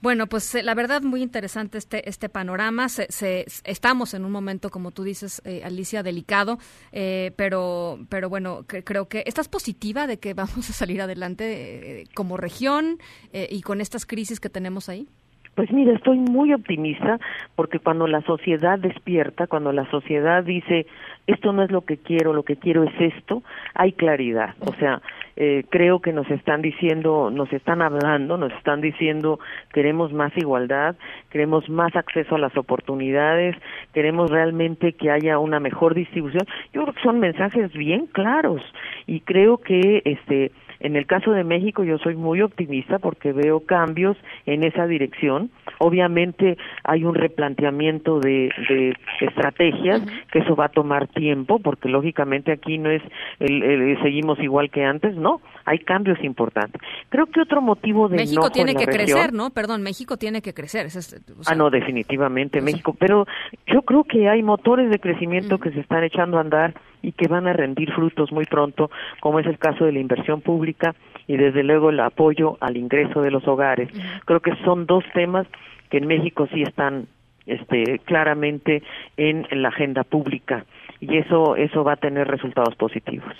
[0.00, 2.88] Bueno, pues eh, la verdad muy interesante este este panorama.
[2.88, 6.58] Se, se- estamos en un momento, como tú dices, eh, Alicia, delicado,
[6.92, 12.00] eh, pero pero bueno, cre- creo que estás positiva de que vamos a salir adelante
[12.02, 12.98] eh, como región
[13.32, 15.08] eh, y con estas crisis que tenemos ahí.
[15.56, 17.18] Pues mira, estoy muy optimista
[17.56, 20.86] porque cuando la sociedad despierta, cuando la sociedad dice
[21.26, 23.42] esto no es lo que quiero, lo que quiero es esto,
[23.74, 24.54] hay claridad.
[24.60, 25.02] O sea,
[25.40, 29.38] eh, creo que nos están diciendo, nos están hablando, nos están diciendo
[29.72, 30.96] queremos más igualdad,
[31.30, 33.54] queremos más acceso a las oportunidades,
[33.94, 36.44] queremos realmente que haya una mejor distribución.
[36.72, 38.60] Yo creo que son mensajes bien claros
[39.06, 40.50] y creo que este
[40.80, 44.16] en el caso de México yo soy muy optimista porque veo cambios
[44.46, 45.50] en esa dirección.
[45.78, 50.02] Obviamente hay un replanteamiento de, de estrategias
[50.32, 53.02] que eso va a tomar tiempo porque lógicamente aquí no es
[53.40, 56.80] el, el- seguimos igual que antes, no, hay cambios importantes.
[57.08, 59.50] Creo que otro motivo de México tiene en la que región- crecer, ¿no?
[59.50, 60.86] Perdón, México tiene que crecer.
[60.86, 63.26] es, o sea, Ah, no, definitivamente México, pero
[63.66, 67.28] yo creo que hay motores de crecimiento que se están echando a andar y que
[67.28, 68.90] van a rendir frutos muy pronto,
[69.20, 70.94] como es el caso de la inversión pública
[71.26, 73.88] y desde luego el apoyo al ingreso de los hogares.
[74.24, 75.46] Creo que son dos temas
[75.90, 77.06] que en México sí están
[77.46, 78.82] este claramente
[79.16, 80.66] en, en la agenda pública
[81.00, 83.34] y eso eso va a tener resultados positivos.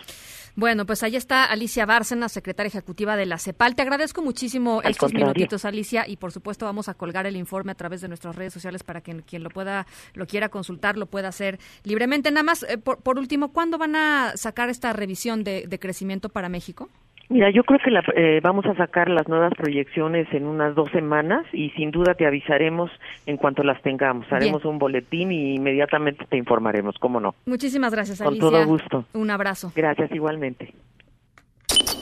[0.58, 3.76] Bueno, pues ahí está Alicia Bárcena, secretaria ejecutiva de la CEPAL.
[3.76, 5.26] Te agradezco muchísimo Al estos contrario.
[5.26, 8.54] minutitos, Alicia, y por supuesto vamos a colgar el informe a través de nuestras redes
[8.54, 12.32] sociales para que quien lo pueda, lo quiera consultar, lo pueda hacer libremente.
[12.32, 16.28] Nada más, eh, por, por último, ¿cuándo van a sacar esta revisión de, de crecimiento
[16.28, 16.88] para México?
[17.30, 20.90] Mira, yo creo que la- eh, vamos a sacar las nuevas proyecciones en unas dos
[20.92, 22.90] semanas y sin duda te avisaremos
[23.26, 24.26] en cuanto las tengamos.
[24.32, 27.34] Haremos un boletín y inmediatamente te informaremos, ¿cómo no?
[27.44, 28.40] Muchísimas gracias, Con Alicia.
[28.48, 29.04] todo gusto.
[29.12, 29.70] Un abrazo.
[29.76, 30.72] Gracias igualmente.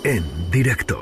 [0.05, 0.23] En
[0.53, 0.97] directo.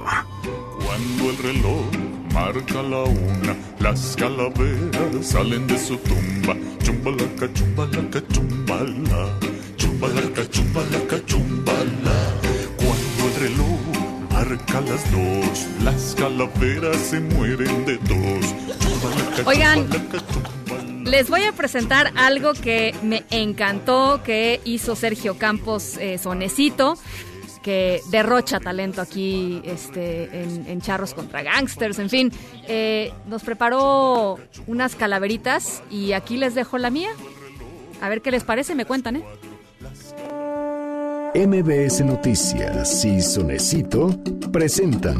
[0.86, 1.84] Cuando el reloj
[2.32, 6.54] marca la una, las calaveras salen de su tumba.
[6.82, 9.38] Chumbalaca, chumbalaca, chumbala.
[9.76, 12.16] Chumbalaca, chumbalaca, chumbala.
[12.78, 13.93] Cuando el reloj
[14.44, 19.46] marca las dos, las calaveras se mueren de dos.
[19.46, 19.88] Oigan.
[21.04, 26.94] Les voy a presentar algo que me encantó que hizo Sergio Campos eh, Sonecito,
[27.62, 32.32] que derrocha talento aquí este, en, en Charros contra Gangsters, en fin.
[32.68, 37.10] Eh, nos preparó unas calaveritas y aquí les dejo la mía.
[38.00, 39.24] A ver qué les parece, me cuentan, ¿eh?
[41.36, 44.14] MBS Noticias y Sonecito
[44.52, 45.18] presentan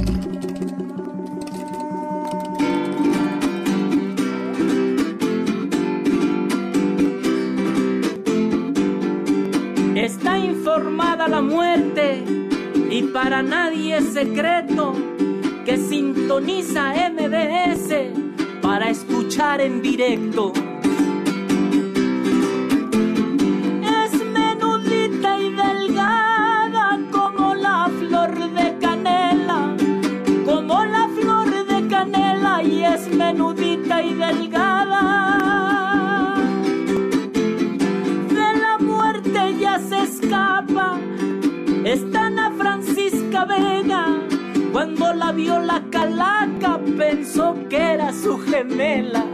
[9.97, 12.23] Está informada la muerte
[12.91, 14.95] y para nadie es secreto
[15.65, 20.53] que sintoniza MBS para escuchar en directo.
[33.35, 35.03] Menudita y delgada
[38.28, 40.99] de la muerte ya se escapa.
[41.85, 44.07] Está Ana Francisca Vega.
[44.72, 49.24] Cuando la vio la calaca pensó que era su gemela.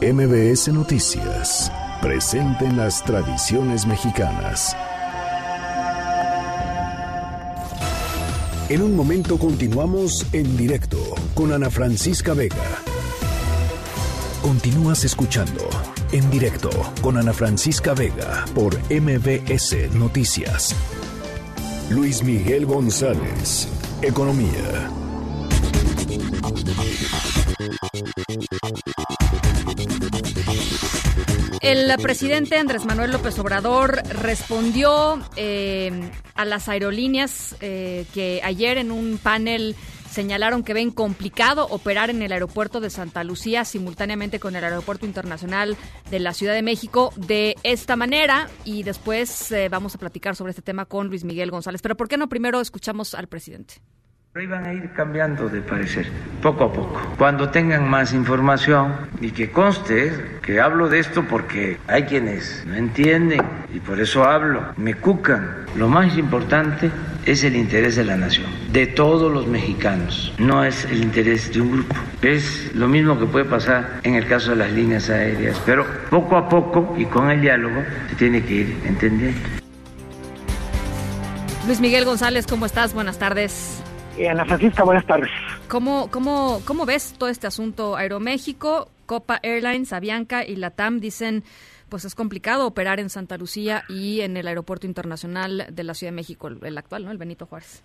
[0.00, 1.72] MBS Noticias.
[2.00, 4.74] Presenten las tradiciones mexicanas.
[8.70, 10.96] En un momento continuamos en directo
[11.34, 12.78] con Ana Francisca Vega.
[14.42, 15.68] Continúas escuchando
[16.12, 16.70] en directo
[17.02, 20.76] con Ana Francisca Vega por MBS Noticias.
[21.90, 23.66] Luis Miguel González,
[24.02, 24.88] Economía.
[31.60, 38.90] El presidente Andrés Manuel López Obrador respondió eh, a las aerolíneas eh, que ayer en
[38.90, 39.76] un panel
[40.10, 45.04] señalaron que ven complicado operar en el aeropuerto de Santa Lucía simultáneamente con el aeropuerto
[45.04, 45.76] internacional
[46.10, 50.50] de la Ciudad de México de esta manera y después eh, vamos a platicar sobre
[50.50, 51.82] este tema con Luis Miguel González.
[51.82, 53.82] Pero ¿por qué no primero escuchamos al presidente?
[54.32, 56.06] Pero iban a ir cambiando de parecer,
[56.40, 57.00] poco a poco.
[57.18, 62.76] Cuando tengan más información y que conste que hablo de esto porque hay quienes no
[62.76, 63.42] entienden
[63.74, 65.66] y por eso hablo, me cucan.
[65.74, 66.92] Lo más importante
[67.26, 71.62] es el interés de la nación, de todos los mexicanos, no es el interés de
[71.62, 71.96] un grupo.
[72.22, 76.36] Es lo mismo que puede pasar en el caso de las líneas aéreas, pero poco
[76.36, 79.40] a poco y con el diálogo se tiene que ir entendiendo.
[81.66, 82.94] Luis Miguel González, ¿cómo estás?
[82.94, 83.82] Buenas tardes.
[84.20, 85.30] Eh, Ana Francisca, buenas tardes.
[85.66, 87.96] ¿Cómo, cómo, ¿Cómo ves todo este asunto?
[87.96, 91.42] Aeroméxico, Copa Airlines, Avianca y Latam dicen
[91.88, 96.12] pues es complicado operar en Santa Lucía y en el Aeropuerto Internacional de la Ciudad
[96.12, 97.10] de México, el, el actual, ¿no?
[97.10, 97.82] El Benito Juárez.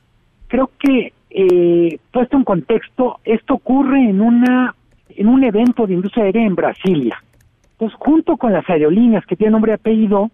[0.49, 4.75] Creo que, eh, puesto en contexto, esto ocurre en una
[5.07, 7.23] en un evento de industria aérea en Brasilia.
[7.71, 10.31] Entonces, junto con las aerolíneas que tienen nombre y apellido,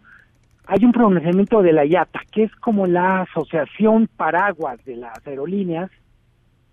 [0.72, 5.92] hay un pronunciamiento de la IATA, que es como la asociación paraguas de las aerolíneas,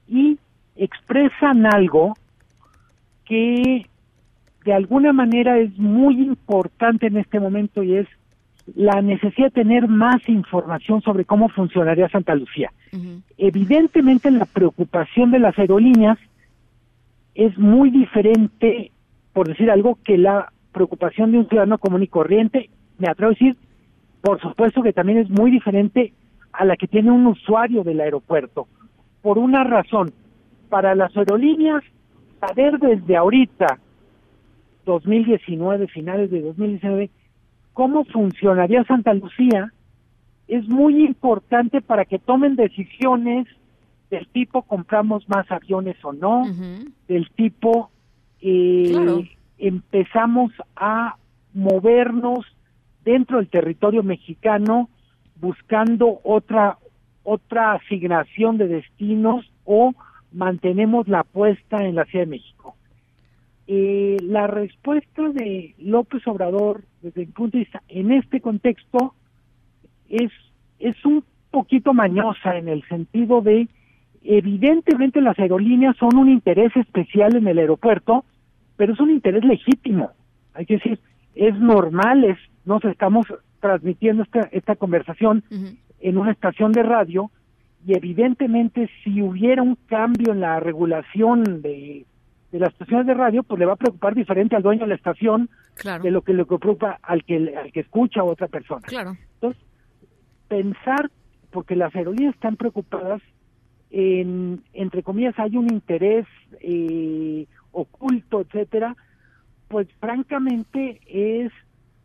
[0.07, 0.39] y
[0.77, 2.17] expresan algo
[3.25, 3.87] que
[4.65, 8.07] de alguna manera es muy importante en este momento y es
[8.77, 12.71] la necesidad de tener más información sobre cómo funcionaría Santa Lucía.
[13.37, 16.19] Evidentemente la preocupación de las aerolíneas
[17.35, 18.93] es muy diferente,
[19.33, 22.71] por decir algo, que la preocupación de un ciudadano común y corriente.
[22.99, 23.57] Me atrevo a decir,
[24.21, 26.13] por supuesto que también es muy diferente
[26.53, 28.67] a la que tiene un usuario del aeropuerto.
[29.23, 30.13] Por una razón,
[30.69, 31.83] para las aerolíneas,
[32.41, 33.79] saber desde ahorita
[34.85, 37.11] 2019, finales de 2019,
[37.73, 39.73] cómo funcionaría Santa Lucía,
[40.49, 43.47] es muy importante para que tomen decisiones
[44.11, 46.45] del tipo compramos más aviones o no,
[47.07, 47.91] del tipo
[48.41, 49.23] eh, Claro.
[49.59, 51.17] empezamos a
[51.53, 52.47] movernos
[53.09, 54.91] dentro del territorio mexicano
[55.41, 56.77] buscando otra
[57.23, 59.95] otra asignación de destinos o
[60.33, 62.77] mantenemos la apuesta en la Ciudad de México.
[63.67, 69.15] Eh, la respuesta de López Obrador, desde mi punto de vista, en este contexto,
[70.09, 70.33] es,
[70.79, 73.69] es un poquito mañosa en el sentido de,
[74.23, 78.25] evidentemente las aerolíneas son un interés especial en el aeropuerto,
[78.77, 80.13] pero es un interés legítimo.
[80.55, 80.99] Hay que decir,
[81.35, 82.39] es normal, es,
[82.69, 83.27] nos estamos
[83.61, 85.43] transmitiendo esta, esta conversación
[86.01, 87.31] en una estación de radio
[87.87, 92.05] y evidentemente si hubiera un cambio en la regulación de,
[92.53, 94.95] de las estaciones de radio, pues le va a preocupar diferente al dueño de la
[94.95, 96.03] estación Claro.
[96.03, 98.83] de lo que le preocupa al que al que escucha a otra persona.
[98.83, 99.17] Claro.
[99.35, 99.63] Entonces,
[100.49, 101.09] pensar,
[101.53, 103.23] porque las aerolíneas están preocupadas,
[103.91, 106.27] en, entre comillas, hay un interés
[106.61, 108.97] eh, oculto, etcétera,
[109.69, 111.53] pues francamente es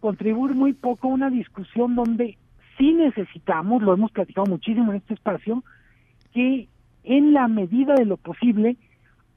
[0.04, 2.38] contribuir muy poco a una discusión donde
[2.78, 5.64] sí necesitamos, lo hemos platicado muchísimo en este espacio,
[6.34, 6.68] que
[7.06, 8.76] en la medida de lo posible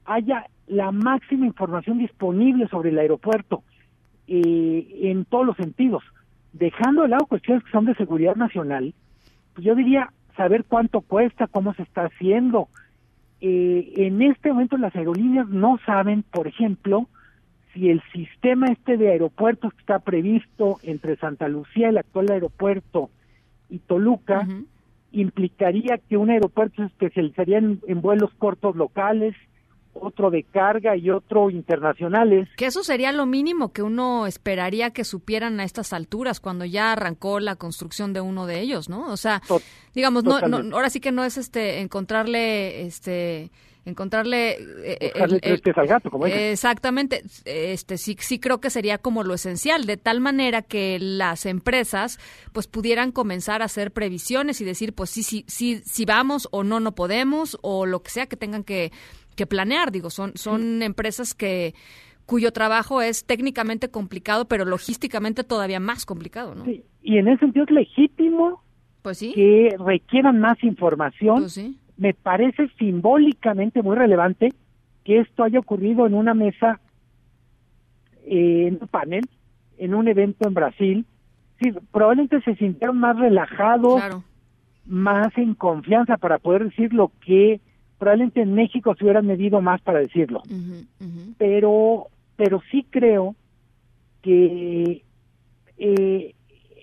[0.03, 3.63] haya la máxima información disponible sobre el aeropuerto
[4.27, 6.03] eh, en todos los sentidos,
[6.51, 8.93] dejando de lado cuestiones que son de seguridad nacional,
[9.53, 12.67] pues yo diría saber cuánto cuesta, cómo se está haciendo.
[13.39, 17.07] Eh, en este momento las aerolíneas no saben, por ejemplo,
[17.77, 23.09] si el sistema este de aeropuertos que está previsto entre Santa Lucía, el actual aeropuerto,
[23.69, 24.47] y Toluca,
[25.11, 29.35] implicaría que un aeropuerto se especializaría en, en vuelos cortos locales,
[29.93, 32.47] otro de carga y otro internacionales.
[32.55, 36.93] Que eso sería lo mínimo que uno esperaría que supieran a estas alturas, cuando ya
[36.93, 39.11] arrancó la construcción de uno de ellos, ¿no?
[39.11, 39.41] O sea,
[39.93, 43.51] digamos, no, no, ahora sí que no es este encontrarle, este,
[43.87, 46.39] encontrarle eh, Buscarle tres pies al gato, como dicen.
[46.51, 51.45] exactamente, este sí, sí creo que sería como lo esencial, de tal manera que las
[51.45, 52.19] empresas
[52.51, 56.63] pues pudieran comenzar a hacer previsiones y decir, pues sí, sí, sí, si vamos o
[56.63, 58.91] no, no podemos, o lo que sea que tengan que,
[59.35, 61.73] que planear, digo, son, son empresas que
[62.25, 66.65] cuyo trabajo es técnicamente complicado, pero logísticamente todavía más complicado, ¿no?
[66.65, 68.61] Sí, y en ese sentido es legítimo
[69.01, 69.31] Pues sí.
[69.33, 71.77] que requieran más información, Pues sí.
[71.97, 74.53] Me parece simbólicamente muy relevante
[75.03, 76.79] que esto haya ocurrido en una mesa,
[78.25, 79.25] eh, en un panel,
[79.77, 81.05] en un evento en Brasil.
[81.61, 84.01] Sí, probablemente se sintieron más relajados,
[84.85, 87.59] más en confianza para poder decir lo que
[87.97, 90.43] probablemente en México se hubieran medido más para decirlo.
[91.37, 93.35] Pero, pero sí creo
[94.21, 95.03] que
[95.77, 96.35] eh,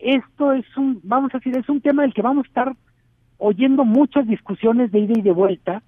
[0.02, 2.76] esto es un, vamos a decir, es un tema del que vamos a estar
[3.38, 5.82] oyendo muchas discusiones de ida y de vuelta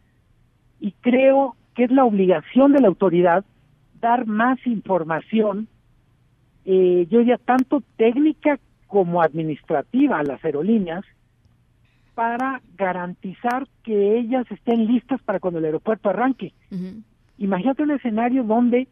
[0.81, 3.45] y creo que es la obligación de la autoridad
[4.01, 5.69] dar más información,
[6.65, 11.05] eh, yo diría tanto técnica como administrativa a las aerolíneas
[12.15, 16.55] para garantizar que ellas estén listas para cuando el aeropuerto arranque.
[17.39, 18.89] Imagínate un escenario donde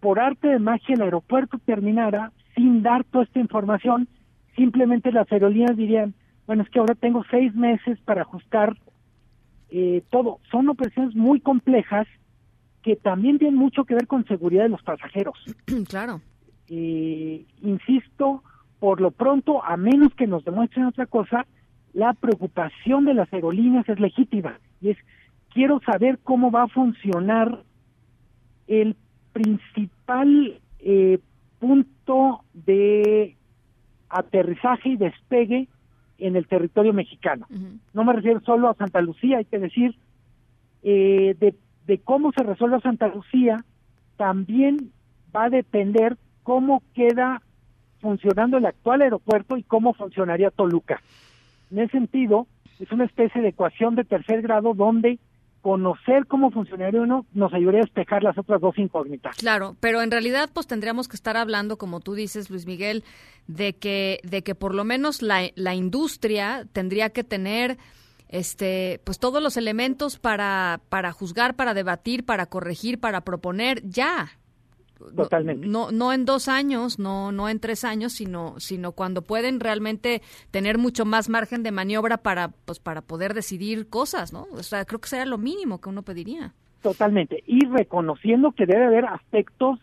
[0.00, 4.08] por arte de magia el aeropuerto terminara sin dar toda esta información,
[4.56, 6.14] simplemente las aerolíneas dirían,
[6.50, 8.76] bueno, es que ahora tengo seis meses para ajustar
[9.68, 10.40] eh, todo.
[10.50, 12.08] Son operaciones muy complejas
[12.82, 15.38] que también tienen mucho que ver con seguridad de los pasajeros.
[15.88, 16.20] claro.
[16.68, 18.42] Eh, insisto,
[18.80, 21.46] por lo pronto, a menos que nos demuestren otra cosa,
[21.92, 24.98] la preocupación de las aerolíneas es legítima y es
[25.54, 27.62] quiero saber cómo va a funcionar
[28.66, 28.96] el
[29.32, 31.20] principal eh,
[31.60, 33.36] punto de
[34.08, 35.68] aterrizaje y despegue
[36.20, 37.46] en el territorio mexicano.
[37.92, 39.96] No me refiero solo a Santa Lucía, hay que decir,
[40.82, 41.54] eh, de,
[41.86, 43.64] de cómo se resuelve Santa Lucía,
[44.16, 44.92] también
[45.34, 47.42] va a depender cómo queda
[48.00, 51.00] funcionando el actual aeropuerto y cómo funcionaría Toluca.
[51.70, 52.46] En ese sentido,
[52.78, 55.18] es una especie de ecuación de tercer grado donde
[55.60, 59.36] conocer cómo funcionaría uno nos ayudaría a despejar las otras dos incógnitas.
[59.36, 63.04] Claro, pero en realidad pues tendríamos que estar hablando, como tú dices, Luis Miguel,
[63.46, 67.78] de que, de que por lo menos la, la industria tendría que tener
[68.28, 74.30] este pues todos los elementos para, para juzgar, para debatir, para corregir, para proponer ya.
[75.16, 75.66] Totalmente.
[75.66, 80.22] No, no en dos años, no, no en tres años, sino, sino cuando pueden realmente
[80.50, 84.46] tener mucho más margen de maniobra para, pues, para poder decidir cosas, ¿no?
[84.52, 86.54] O sea, creo que sería lo mínimo que uno pediría.
[86.82, 87.42] Totalmente.
[87.46, 89.78] Y reconociendo que debe haber aspectos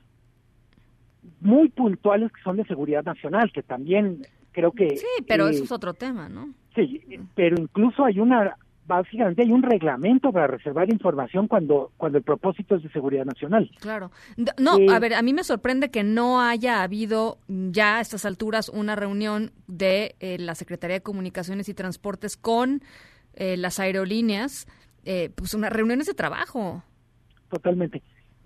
[1.42, 4.98] muy puntuales que son de seguridad nacional, que también creo que...
[4.98, 6.50] Sí, pero eh, eso es otro tema, ¿no?
[6.76, 7.02] Sí,
[7.36, 8.56] pero incluso hay una
[8.88, 13.70] básicamente hay un reglamento para reservar información cuando cuando el propósito es de seguridad nacional.
[13.80, 14.12] Claro.
[14.58, 18.26] No, Eh, a ver, a mí me sorprende que no haya habido ya a estas
[18.26, 22.82] alturas una reunión de eh, la Secretaría de Comunicaciones y Transportes con
[23.34, 24.68] eh, las aerolíneas,
[25.06, 26.84] eh, pues unas reuniones de trabajo.
[27.50, 28.02] Totalmente.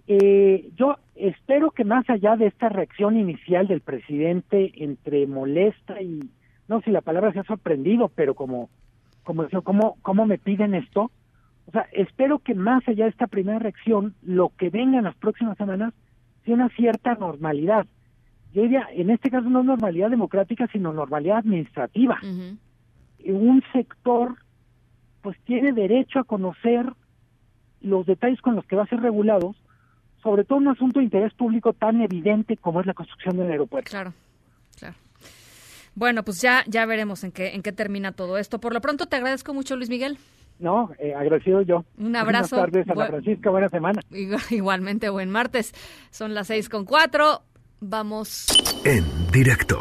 [0.08, 6.20] Eh, yo espero que más allá de esta reacción inicial del presidente entre molesta y
[6.68, 8.70] no sé si la palabra se ha sorprendido, pero como
[9.24, 11.12] como decía, ¿cómo, cómo me piden esto?
[11.68, 15.16] O sea, espero que más allá de esta primera reacción, lo que venga en las
[15.16, 15.94] próximas semanas
[16.44, 17.86] sea una cierta normalidad.
[18.54, 22.20] Yo diría, en este caso no normalidad democrática, sino normalidad administrativa.
[23.24, 24.36] Un sector,
[25.22, 26.92] pues tiene derecho a conocer
[27.80, 29.56] los detalles con los que va a ser regulado,
[30.22, 33.90] sobre todo un asunto de interés público tan evidente como es la construcción del aeropuerto.
[33.90, 34.14] Claro,
[34.78, 34.96] claro.
[35.96, 38.60] Bueno, pues ya, ya veremos en qué, en qué termina todo esto.
[38.60, 40.18] Por lo pronto te agradezco mucho, Luis Miguel.
[40.60, 41.84] No, eh, agradecido yo.
[41.98, 42.56] Un abrazo.
[42.58, 44.02] Buenas tardes, Ana Bu- Francisca, buena semana.
[44.12, 45.74] Igual- Igualmente, buen martes.
[46.12, 47.42] Son las seis con cuatro.
[47.80, 48.46] Vamos
[48.86, 49.80] En directo.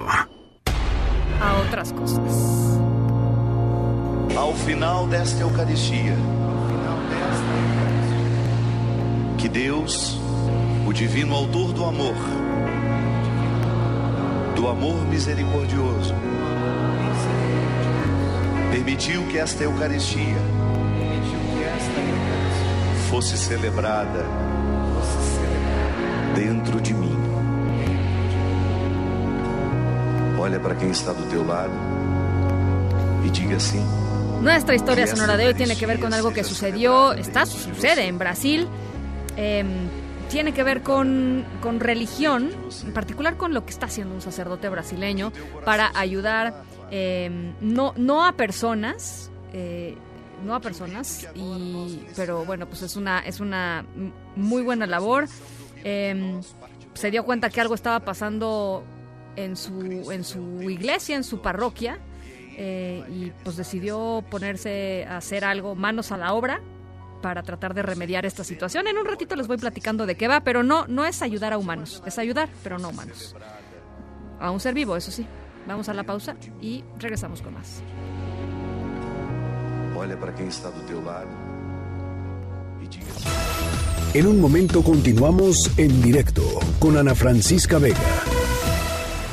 [1.42, 2.78] a otras cosas.
[4.36, 6.14] Ao final desta Eucaristia,
[9.38, 10.18] que Deus,
[10.86, 12.14] o divino autor do amor,
[14.60, 16.14] do amor misericordioso,
[18.70, 20.36] permitiu que esta Eucaristia
[23.08, 24.22] fosse celebrada
[26.34, 27.16] dentro de mim.
[30.38, 31.72] Olha para quem está do teu lado
[33.24, 33.82] e diga assim:
[34.42, 38.18] Nuestra historia sonora de hoy tiene que ver con algo que sucedió, está, sucede en
[38.18, 38.68] Brasil.
[39.38, 39.64] eh,
[40.30, 42.50] tiene que ver con, con religión,
[42.84, 45.32] en particular con lo que está haciendo un sacerdote brasileño
[45.64, 49.96] para ayudar eh, no, no a personas, eh,
[50.44, 53.84] no a personas, y, pero bueno, pues es una, es una
[54.36, 55.26] muy buena labor.
[55.84, 56.40] Eh,
[56.94, 58.84] se dio cuenta que algo estaba pasando
[59.36, 61.98] en su, en su iglesia, en su parroquia,
[62.56, 66.60] eh, y pues decidió ponerse a hacer algo, manos a la obra,
[67.20, 68.86] para tratar de remediar esta situación.
[68.86, 71.58] En un ratito les voy platicando de qué va, pero no, no es ayudar a
[71.58, 73.34] humanos, es ayudar, pero no a humanos.
[74.38, 75.26] A un ser vivo, eso sí.
[75.66, 77.82] Vamos a la pausa y regresamos con más.
[84.14, 86.42] e En un momento continuamos en directo
[86.78, 87.98] con Ana Francisca Vega.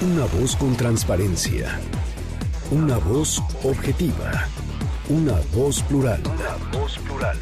[0.02, 1.80] Una voz con transparencia.
[2.70, 4.48] Una voz objetiva.
[5.10, 6.22] Una voz plural.
[6.26, 7.38] Una voz plural.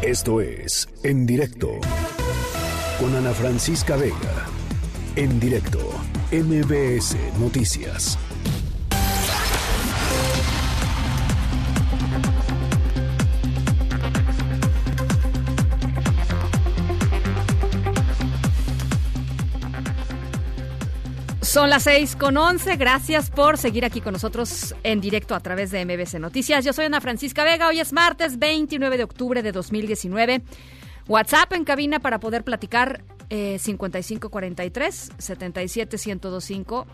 [0.00, 1.72] Esto es En directo
[2.98, 4.46] con Ana Francisca Vega.
[5.14, 5.78] En directo,
[6.32, 8.18] MBS Noticias.
[21.56, 22.76] Son las 6 con 11.
[22.76, 26.62] Gracias por seguir aquí con nosotros en directo a través de MBC Noticias.
[26.66, 27.68] Yo soy Ana Francisca Vega.
[27.68, 30.42] Hoy es martes 29 de octubre de 2019.
[31.08, 36.86] WhatsApp en cabina para poder platicar eh, 5543 77 1025.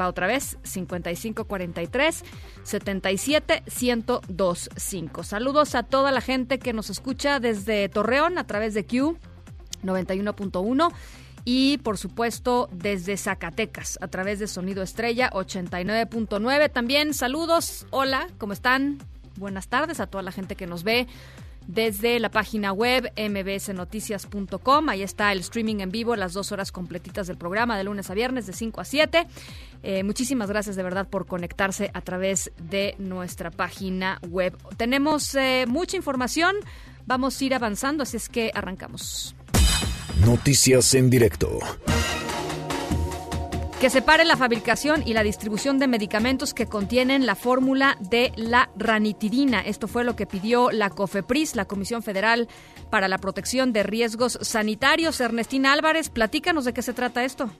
[0.00, 2.24] Va otra vez, 5543
[2.64, 5.22] 77 1025.
[5.22, 9.16] Saludos a toda la gente que nos escucha desde Torreón a través de Q
[9.84, 10.92] 91.1
[11.44, 16.72] y por supuesto desde Zacatecas a través de Sonido Estrella 89.9.
[16.72, 18.98] También saludos, hola, ¿cómo están?
[19.36, 21.06] Buenas tardes a toda la gente que nos ve
[21.66, 24.88] desde la página web mbsnoticias.com.
[24.88, 28.14] Ahí está el streaming en vivo, las dos horas completitas del programa de lunes a
[28.14, 29.26] viernes de 5 a 7.
[29.82, 34.56] Eh, muchísimas gracias de verdad por conectarse a través de nuestra página web.
[34.76, 36.56] Tenemos eh, mucha información,
[37.06, 39.34] vamos a ir avanzando, así es que arrancamos.
[40.20, 41.58] Noticias en directo.
[43.80, 48.30] Que se pare la fabricación y la distribución de medicamentos que contienen la fórmula de
[48.36, 49.60] la ranitidina.
[49.62, 52.46] Esto fue lo que pidió la COFEPRIS, la Comisión Federal
[52.90, 55.20] para la Protección de Riesgos Sanitarios.
[55.20, 57.50] Ernestina Álvarez, platícanos de qué se trata esto.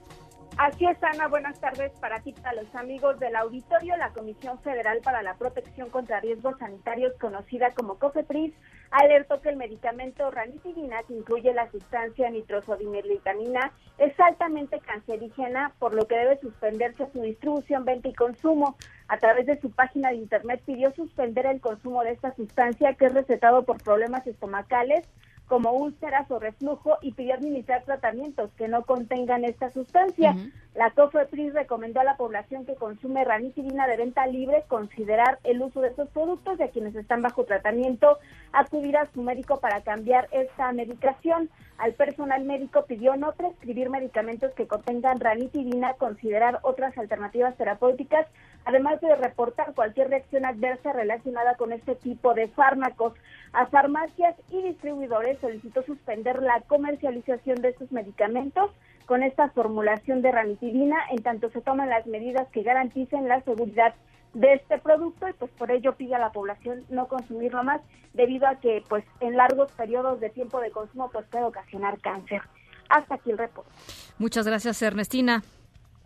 [0.57, 1.27] Así es, Ana.
[1.27, 3.97] Buenas tardes para ti, para los amigos del auditorio.
[3.97, 8.53] La Comisión Federal para la Protección contra Riesgos Sanitarios, conocida como COFEPRIS,
[8.93, 16.07] alertó que el medicamento ranitidina, que incluye la sustancia nitrosodimeglitamina, es altamente cancerígena, por lo
[16.07, 18.77] que debe suspenderse su distribución, venta y consumo.
[19.07, 23.07] A través de su página de internet pidió suspender el consumo de esta sustancia, que
[23.07, 25.07] es recetado por problemas estomacales,
[25.53, 30.35] como úlceras o reflujo y pidió administrar tratamientos que no contengan esta sustancia.
[30.73, 35.81] La COFEPRIS recomendó a la población que consume ranitidina de venta libre considerar el uso
[35.81, 38.17] de estos productos y a quienes están bajo tratamiento
[38.51, 41.51] acudir a su médico para cambiar esta medicación.
[41.77, 48.25] Al personal médico pidió no prescribir medicamentos que contengan ranitidina, considerar otras alternativas terapéuticas,
[48.65, 53.13] además de reportar cualquier reacción adversa relacionada con este tipo de fármacos.
[53.53, 58.71] A farmacias y distribuidores solicitó suspender la comercialización de estos medicamentos
[59.05, 63.93] con esta formulación de ranitidina en tanto se toman las medidas que garanticen la seguridad
[64.33, 67.81] de este producto y pues por ello pide a la población no consumirlo más
[68.13, 72.41] debido a que pues en largos periodos de tiempo de consumo pues puede ocasionar cáncer.
[72.89, 73.71] Hasta aquí el reporte.
[74.17, 75.43] Muchas gracias, Ernestina.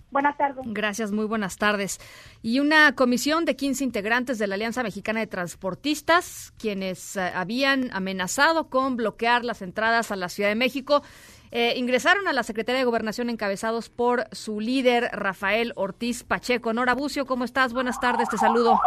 [0.10, 0.64] Buenas tardes.
[0.66, 1.99] Gracias, muy buenas tardes.
[2.41, 7.89] Y una comisión de 15 integrantes de la Alianza Mexicana de Transportistas, quienes eh, habían
[7.91, 11.03] amenazado con bloquear las entradas a la Ciudad de México,
[11.51, 16.74] eh, ingresaron a la Secretaría de Gobernación encabezados por su líder, Rafael Ortiz Pacheco.
[16.74, 17.74] Nora Bucio, ¿cómo estás?
[17.74, 18.80] Buenas tardes, te saludo.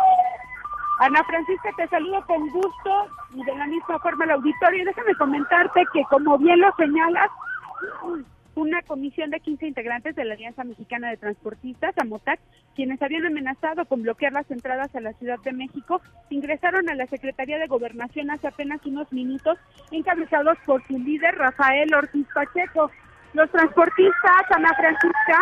[1.01, 4.85] Ana Francisca, te saludo con gusto y de la misma forma al auditorio.
[4.85, 7.31] Déjame comentarte que, como bien lo señalas,
[8.55, 12.41] una comisión de 15 integrantes de la Alianza Mexicana de Transportistas, AMOTAC,
[12.75, 17.07] quienes habían amenazado con bloquear las entradas a la Ciudad de México, ingresaron a la
[17.07, 19.59] Secretaría de Gobernación hace apenas unos minutos,
[19.91, 22.91] encabezados por su líder, Rafael Ortiz Pacheco.
[23.33, 25.39] Los transportistas, Ana Francisca,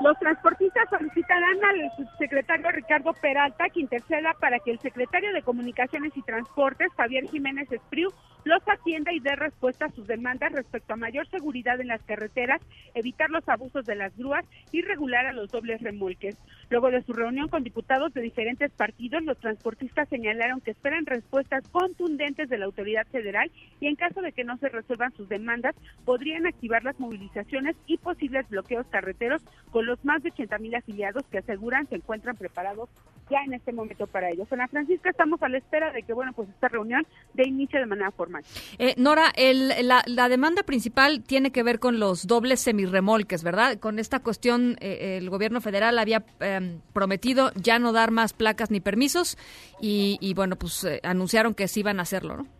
[0.00, 6.16] los transportistas solicitarán al subsecretario Ricardo Peralta que interceda para que el secretario de Comunicaciones
[6.16, 8.10] y Transportes, Javier Jiménez Espriu,
[8.44, 12.62] los atienda y dé respuesta a sus demandas respecto a mayor seguridad en las carreteras,
[12.94, 16.36] evitar los abusos de las grúas y regular a los dobles remolques.
[16.70, 21.68] Luego de su reunión con diputados de diferentes partidos, los transportistas señalaron que esperan respuestas
[21.68, 25.74] contundentes de la autoridad federal y en caso de que no se resuelvan sus demandas,
[26.06, 29.42] podrían activar las movilizaciones y posibles bloqueos carreteros
[29.90, 32.88] los más de 80 mil afiliados que aseguran se encuentran preparados
[33.28, 34.46] ya en este momento para ello.
[34.50, 37.86] Ana Francisca, estamos a la espera de que, bueno, pues esta reunión dé inicio de
[37.86, 38.42] manera formal.
[38.78, 43.78] Eh, Nora, el, la, la demanda principal tiene que ver con los dobles semirremolques, ¿verdad?
[43.78, 48.70] Con esta cuestión, eh, el gobierno federal había eh, prometido ya no dar más placas
[48.70, 49.38] ni permisos
[49.80, 52.59] y, y bueno, pues eh, anunciaron que sí iban a hacerlo, ¿no?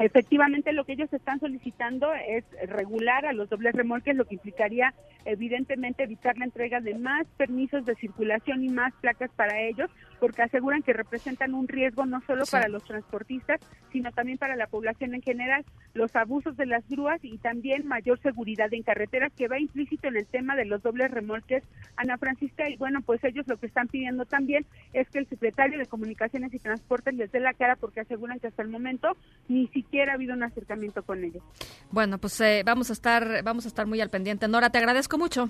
[0.00, 4.94] Efectivamente, lo que ellos están solicitando es regular a los dobles remolques, lo que implicaría
[5.26, 9.90] evidentemente evitar la entrega de más permisos de circulación y más placas para ellos,
[10.20, 12.52] porque aseguran que representan un riesgo no solo Sí.
[12.52, 13.60] para los transportistas,
[13.92, 15.64] sino también para la población en general,
[15.94, 20.16] los abusos de las grúas y también mayor seguridad en carreteras, que va implícito en
[20.16, 21.64] el tema de los dobles remolques,
[21.96, 25.78] Ana Francisca, y bueno, pues ellos lo que están pidiendo también es que el secretario
[25.78, 29.16] de Comunicaciones y Transportes les dé la cara, porque aseguran que hasta el momento
[29.48, 31.42] ni siquiera ha habido un acercamiento con ellos.
[31.90, 34.46] Bueno, pues eh, vamos a estar vamos a estar muy al pendiente.
[34.48, 35.48] Nora, te agradezco mucho.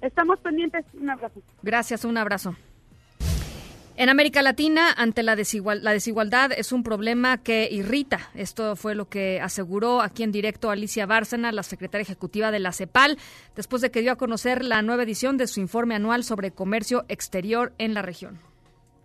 [0.00, 1.40] Estamos pendientes, un abrazo.
[1.62, 2.56] Gracias, un abrazo.
[3.94, 8.30] En América Latina, ante la, desigual- la desigualdad es un problema que irrita.
[8.34, 12.72] Esto fue lo que aseguró aquí en directo Alicia Bárcena, la secretaria ejecutiva de la
[12.72, 13.18] CEPAL,
[13.54, 17.04] después de que dio a conocer la nueva edición de su informe anual sobre comercio
[17.08, 18.40] exterior en la región.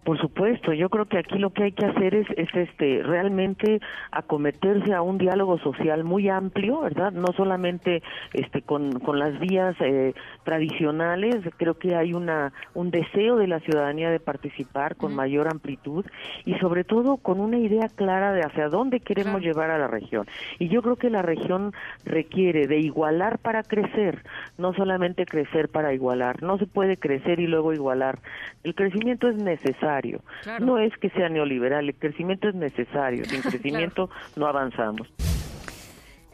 [0.04, 3.82] Por supuesto, yo creo que aquí lo que hay que hacer es, es este realmente
[4.12, 7.12] acometerse a un diálogo social muy amplio, ¿verdad?
[7.12, 10.14] No solamente este con, con las vías eh,
[10.46, 16.06] tradicionales, creo que hay una un deseo de la ciudadanía de participar con mayor amplitud
[16.46, 20.26] y sobre todo con una idea clara de hacia dónde queremos llevar a la región.
[20.58, 21.74] Y yo creo que la región
[22.06, 24.24] requiere de igualar para crecer,
[24.58, 26.42] no solamente crecer para igualar.
[26.42, 28.20] No se puede crecer y luego igualar.
[28.64, 29.97] El crecimiento es necesario.
[30.44, 30.66] Claro.
[30.66, 33.26] No es que sea neoliberal, el crecimiento es necesario.
[33.26, 35.08] Sin crecimiento no avanzamos.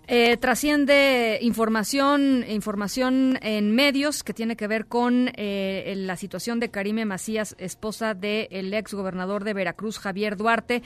[0.06, 6.70] Eh, trasciende información, información en medios que tiene que ver con eh, la situación de
[6.70, 10.84] Karime Macías, esposa del ex gobernador de Veracruz, Javier Duarte,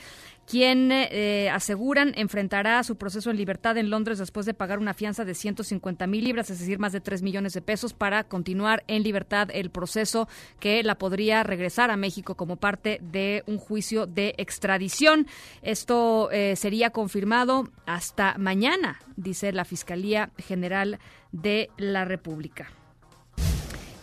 [0.48, 5.26] quien eh, aseguran enfrentará su proceso en libertad en Londres después de pagar una fianza
[5.26, 9.04] de 150 mil libras, es decir, más de 3 millones de pesos, para continuar en
[9.04, 10.30] libertad el proceso
[10.62, 15.28] que la podría regresar a México como parte de un juicio de extradición.
[15.62, 21.00] Esto eh, sería confirmado hasta mañana, dice la Fiscalía General
[21.34, 22.72] de la República.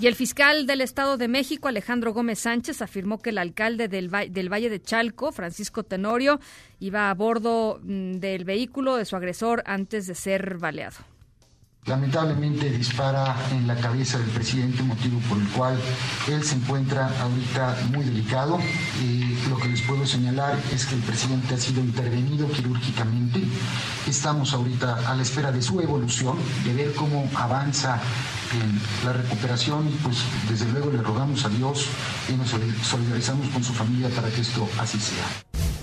[0.04, 4.10] Y el fiscal del Estado de México, Alejandro Gómez Sánchez, afirmó que el alcalde del,
[4.10, 6.40] del Valle de Chalco, Francisco Tenorio,
[6.78, 11.13] iba a bordo mm, del vehículo de su agresor antes de ser baleado.
[11.86, 15.78] Lamentablemente dispara en la cabeza del presidente, motivo por el cual
[16.28, 18.58] él se encuentra ahorita muy delicado.
[19.02, 23.42] Eh, lo que les puedo señalar es que el presidente ha sido intervenido quirúrgicamente.
[24.08, 28.00] Estamos ahorita a la espera de su evolución, de ver cómo avanza
[29.04, 30.18] la recuperación pues
[30.48, 31.86] desde luego le rogamos a Dios
[32.28, 32.50] y nos
[32.82, 35.73] solidarizamos con su familia para que esto así sea.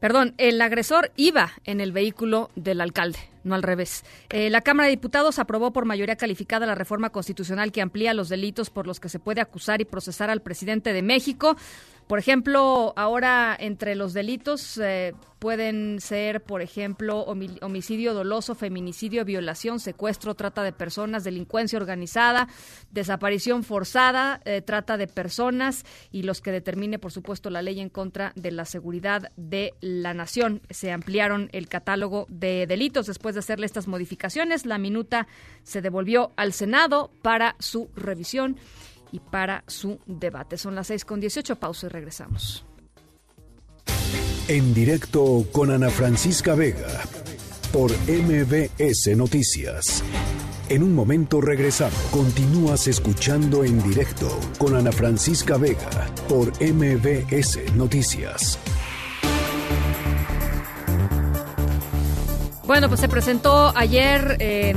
[0.00, 4.04] Perdón, el agresor iba en el vehículo del alcalde, no al revés.
[4.30, 8.28] Eh, la Cámara de Diputados aprobó por mayoría calificada la reforma constitucional que amplía los
[8.28, 11.56] delitos por los que se puede acusar y procesar al presidente de México.
[12.08, 19.26] Por ejemplo, ahora entre los delitos eh, pueden ser, por ejemplo, homi- homicidio doloso, feminicidio,
[19.26, 22.48] violación, secuestro, trata de personas, delincuencia organizada,
[22.90, 27.90] desaparición forzada, eh, trata de personas y los que determine, por supuesto, la ley en
[27.90, 30.62] contra de la seguridad de la nación.
[30.70, 34.64] Se ampliaron el catálogo de delitos después de hacerle estas modificaciones.
[34.64, 35.28] La minuta
[35.62, 38.56] se devolvió al Senado para su revisión
[39.12, 40.56] y para su debate.
[40.56, 42.64] Son las 6 con 18, pausa y regresamos.
[44.48, 47.02] En directo con Ana Francisca Vega
[47.72, 50.02] por MBS Noticias.
[50.70, 51.98] En un momento regresamos.
[52.10, 54.28] Continúas escuchando en directo
[54.58, 58.58] con Ana Francisca Vega por MBS Noticias.
[62.68, 64.74] Bueno, pues se presentó ayer eh,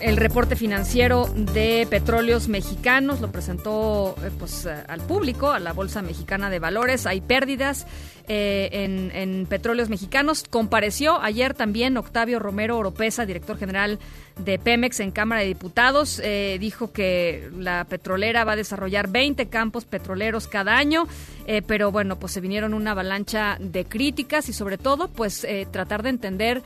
[0.00, 5.72] el reporte financiero de Petróleos Mexicanos, lo presentó eh, pues eh, al público, a la
[5.72, 7.04] Bolsa Mexicana de Valores.
[7.04, 7.84] Hay pérdidas
[8.28, 8.68] eh,
[9.12, 10.44] en, Petróleos Mexicanos.
[10.48, 13.98] Compareció ayer también Octavio Romero Oropesa, director general
[14.38, 16.20] de Pemex en Cámara de Diputados.
[16.22, 21.08] Eh, dijo que la petrolera va a desarrollar 20 campos petroleros cada año,
[21.66, 26.10] pero bueno, pues se vinieron una avalancha de críticas y sobre todo pues tratar de
[26.10, 26.62] entender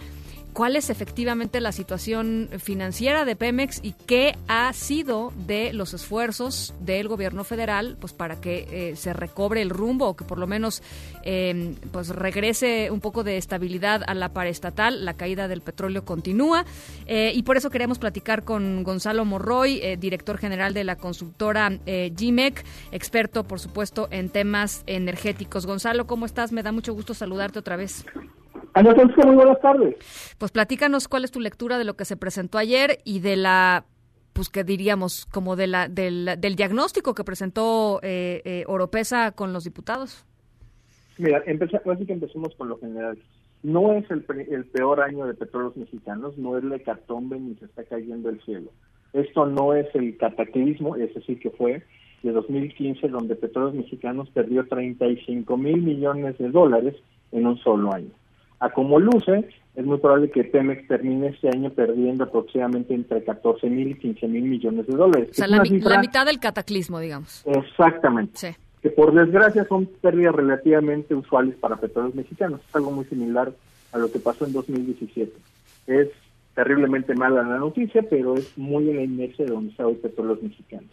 [0.56, 6.72] cuál es efectivamente la situación financiera de Pemex y qué ha sido de los esfuerzos
[6.80, 10.46] del gobierno federal pues para que eh, se recobre el rumbo o que por lo
[10.46, 10.82] menos
[11.24, 15.04] eh, pues regrese un poco de estabilidad a la paraestatal.
[15.04, 16.64] La caída del petróleo continúa
[17.04, 21.68] eh, y por eso queremos platicar con Gonzalo Morroy, eh, director general de la consultora
[21.68, 25.66] GMEC, experto por supuesto en temas energéticos.
[25.66, 26.50] Gonzalo, ¿cómo estás?
[26.50, 28.06] Me da mucho gusto saludarte otra vez.
[28.76, 29.96] Ana Francisca, muy buenas tardes.
[30.36, 33.86] Pues platícanos cuál es tu lectura de lo que se presentó ayer y de la,
[34.34, 39.54] pues que diríamos, como de la, del, del diagnóstico que presentó eh, eh, Oropesa con
[39.54, 40.26] los diputados.
[41.16, 43.18] Mira, empeza, así que empecemos con lo general.
[43.62, 47.64] No es el, el peor año de petróleos mexicanos, no es la hecatombe ni se
[47.64, 48.72] está cayendo el cielo.
[49.14, 51.82] Esto no es el cataclismo, ese sí que fue,
[52.22, 56.94] de 2015, donde Petróleos Mexicanos perdió 35 mil millones de dólares
[57.32, 58.10] en un solo año.
[58.60, 63.68] A como luce, es muy probable que Pemex termine este año perdiendo aproximadamente entre 14
[63.68, 65.28] mil y 15 mil millones de dólares.
[65.30, 67.42] O sea, la, una mi- cifra- la mitad del cataclismo, digamos.
[67.46, 68.32] Exactamente.
[68.38, 68.48] Sí.
[68.82, 72.60] Que por desgracia son pérdidas relativamente usuales para petróleos mexicanos.
[72.68, 73.52] Es algo muy similar
[73.92, 75.32] a lo que pasó en 2017.
[75.88, 76.08] Es
[76.54, 80.42] terriblemente mala la noticia, pero es muy en la inercia de donde está hoy petróleos
[80.42, 80.86] mexicanos.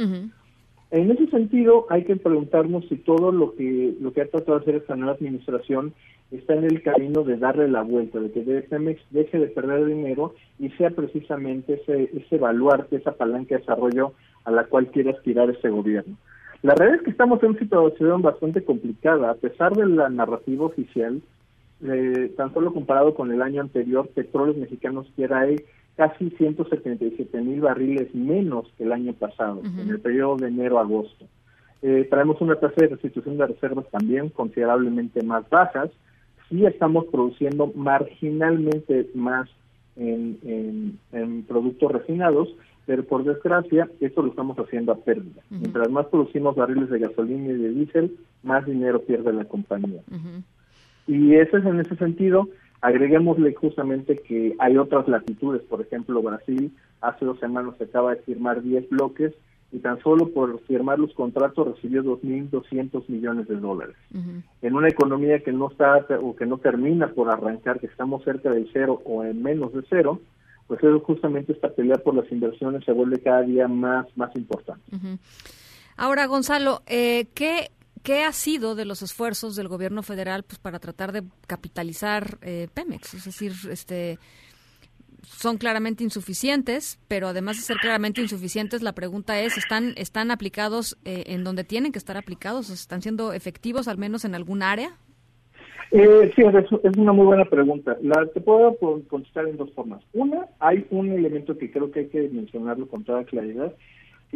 [0.94, 4.62] En ese sentido, hay que preguntarnos si todo lo que lo que ha tratado de
[4.62, 5.92] hacer esta nueva administración
[6.30, 10.36] está en el camino de darle la vuelta, de que Pemex deje de perder dinero
[10.60, 14.14] y sea precisamente ese, ese baluarte, esa palanca de desarrollo
[14.46, 16.16] a la cual quiere aspirar este gobierno.
[16.62, 19.32] La realidad es que estamos en una situación bastante complicada.
[19.32, 21.24] A pesar de la narrativa oficial,
[21.84, 25.56] eh, tan solo comparado con el año anterior, Petróleos Mexicanos hay
[25.96, 30.82] casi 177 mil barriles menos que el año pasado, en el periodo de enero a
[30.82, 31.26] agosto.
[31.82, 35.90] Eh, traemos una tasa de restitución de reservas también considerablemente más bajas.
[36.50, 39.50] Sí estamos produciendo marginalmente más
[39.96, 42.56] en, en- en productos refinados,
[42.86, 45.42] pero por desgracia esto lo estamos haciendo a pérdida.
[45.50, 50.02] Mientras más producimos barriles de gasolina y de diésel, más dinero pierde la compañía.
[51.08, 52.48] Y ese es en ese sentido,
[52.84, 58.62] agreguémosle justamente que hay otras latitudes, por ejemplo, Brasil hace dos semanas acaba de firmar
[58.62, 59.34] 10 bloques
[59.72, 63.96] y tan solo por firmar los contratos recibió 2.200 millones de dólares.
[64.62, 68.52] En una economía que no está o que no termina por arrancar, que estamos cerca
[68.52, 70.20] del cero o en menos de cero,
[70.68, 74.84] pues eso justamente esta pelea por las inversiones se vuelve cada día más, más importante.
[75.96, 77.70] Ahora, Gonzalo, eh, ¿qué,
[78.04, 82.68] ¿qué ha sido de los esfuerzos del gobierno federal pues, para tratar de capitalizar eh,
[82.74, 83.14] Pemex?
[83.14, 84.20] Es decir, este,
[85.24, 90.98] son claramente insuficientes, pero además de ser claramente insuficientes, la pregunta es, ¿están, están aplicados
[91.06, 92.70] eh, en donde tienen que estar aplicados?
[92.70, 94.98] ¿Están siendo efectivos al menos en algún área?
[95.92, 97.96] Eh, sí, es, es una muy buena pregunta.
[98.02, 98.76] La te puedo
[99.08, 100.04] contestar en dos formas.
[100.12, 103.74] Una, hay un elemento que creo que hay que mencionarlo con toda claridad,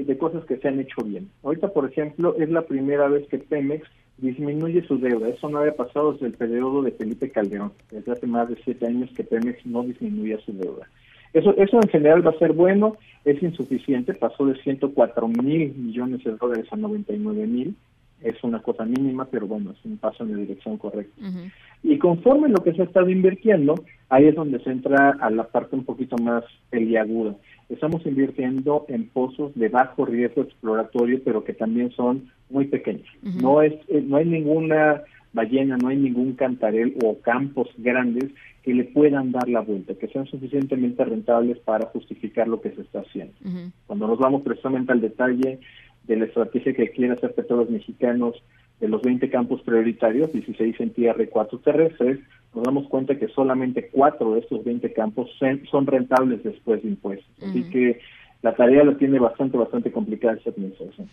[0.04, 1.30] de cosas que se han hecho bien.
[1.44, 3.88] Ahorita, por ejemplo, es la primera vez que Pemex
[4.18, 5.30] disminuye su deuda.
[5.30, 7.74] Eso no había pasado desde el periodo de Felipe Calderón.
[7.92, 10.88] Desde hace más de siete años que Pemex no disminuía su deuda.
[11.34, 12.96] Eso, eso en general va a ser bueno,
[13.26, 17.76] es insuficiente, pasó de 104 mil millones de dólares a 99 mil,
[18.22, 21.22] es una cosa mínima, pero bueno, es un paso en la dirección correcta.
[21.84, 23.76] Y conforme lo que se ha estado invirtiendo,
[24.10, 27.36] ahí es donde se entra a la parte un poquito más peliaguda.
[27.70, 33.08] Estamos invirtiendo en pozos de bajo riesgo exploratorio, pero que también son muy pequeños.
[33.22, 35.04] No es, eh, no hay ninguna
[35.34, 38.32] ballena, no hay ningún cantarel o campos grandes
[38.64, 42.82] que le puedan dar la vuelta, que sean suficientemente rentables para justificar lo que se
[42.82, 43.34] está haciendo.
[43.86, 45.60] Cuando nos vamos precisamente al detalle
[46.08, 48.36] de la estrategia que quiere hacer Petróleos Mexicanos
[48.80, 52.20] de los 20 campos prioritarios, 16 en tierra y 4 terrestres,
[52.54, 55.30] nos damos cuenta que solamente 4 de estos 20 campos
[55.70, 57.28] son rentables después de impuestos.
[57.44, 58.00] Así que
[58.44, 61.10] la tarea la tiene bastante, bastante complicada esta administración.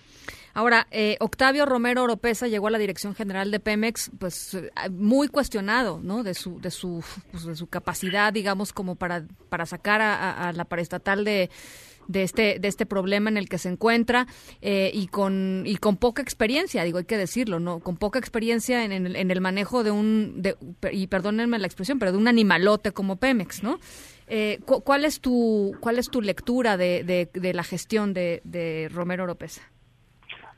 [0.52, 5.26] Ahora, eh, Octavio Romero Oropesa llegó a la Dirección General de Pemex, pues eh, muy
[5.28, 6.22] cuestionado, ¿no?
[6.22, 7.02] De su, de su,
[7.32, 11.50] pues, de su capacidad, digamos, como para, para sacar a, a- a la paraestatal de
[12.08, 14.26] de este de este problema en el que se encuentra
[14.62, 18.84] eh, y con y con poca experiencia digo hay que decirlo no con poca experiencia
[18.84, 20.56] en, en el, en el manejo de un de,
[20.92, 23.78] y perdónenme la expresión pero de un animalote como Pemex no
[24.26, 28.40] Eh, cu- ¿Cuál es tu cuál es tu lectura de, de, de la gestión de,
[28.44, 29.60] de Romero Oropesa?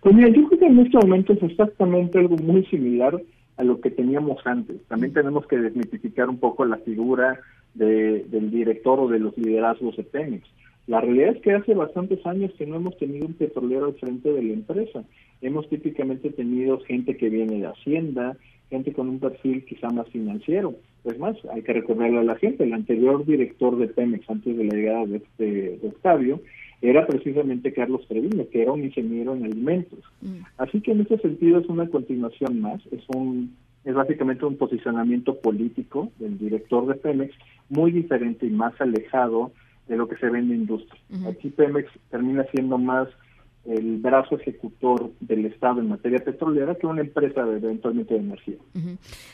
[0.03, 3.21] Pues mira, yo creo que en este momento es exactamente algo muy similar
[3.57, 4.77] a lo que teníamos antes.
[4.87, 7.41] También tenemos que desmitificar un poco la figura
[7.75, 10.47] de- del director o de los liderazgos de Pemex.
[10.87, 14.33] La realidad es que hace bastantes años que no hemos tenido un petrolero al frente
[14.33, 15.05] de la empresa.
[15.43, 18.37] Hemos típicamente tenido gente que viene de Hacienda,
[18.71, 20.75] gente con un perfil quizá más financiero.
[21.05, 24.65] Es más, hay que recordarle a la gente, el anterior director de Pemex antes de
[24.65, 26.41] la llegada de, este, de Octavio
[26.83, 30.01] era precisamente Carlos Treviño, que era un ingeniero en alimentos.
[30.59, 33.55] Así que en ese sentido es una continuación más, es un
[33.85, 37.33] es básicamente un posicionamiento político del director de Pemex
[37.69, 39.53] muy diferente y más alejado
[39.89, 41.01] de lo que se ve en la industria.
[41.29, 43.09] Aquí Pemex termina siendo más
[43.67, 48.57] el brazo ejecutor del Estado en materia petrolera que una empresa de, eventualmente de energía.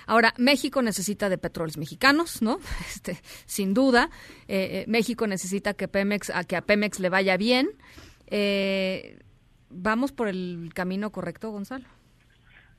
[0.06, 2.58] Ahora, México necesita de petróleos mexicanos, ¿no?
[2.94, 3.16] Este,
[3.46, 4.08] sin duda.
[4.48, 7.68] Eh, eh, México necesita que Pemex, a que a Pemex le vaya bien.
[8.28, 9.18] Eh,
[9.70, 11.84] ¿Vamos por el camino correcto, Gonzalo?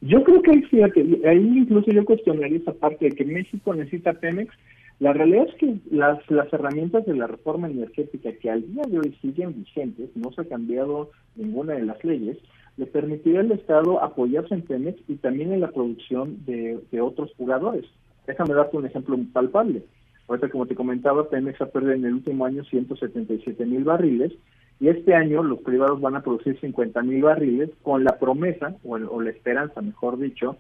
[0.02, 4.14] Yo creo que ahí, fíjate, ahí incluso yo cuestionaría esa parte de que México necesita
[4.14, 4.54] Pemex.
[5.00, 9.00] La realidad es que las, las herramientas de la reforma energética que al día de
[9.00, 12.38] hoy siguen vigentes, no se ha cambiado ninguna de las leyes,
[12.78, 17.32] le permitiría al Estado apoyarse en Pemex y también en la producción de, de otros
[17.38, 17.86] jugadores.
[18.26, 19.84] Déjame darte un ejemplo palpable.
[20.28, 24.32] Ahorita, como te comentaba, Pemex ha perdido en el último año 177 mil barriles
[24.80, 28.96] y este año los privados van a producir 50 mil barriles con la promesa, o,
[28.98, 30.56] el- o la esperanza, mejor dicho,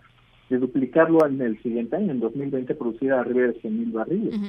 [0.53, 4.39] de duplicarlo en el siguiente año, en 2020, producir arriba de 100 mil barriles.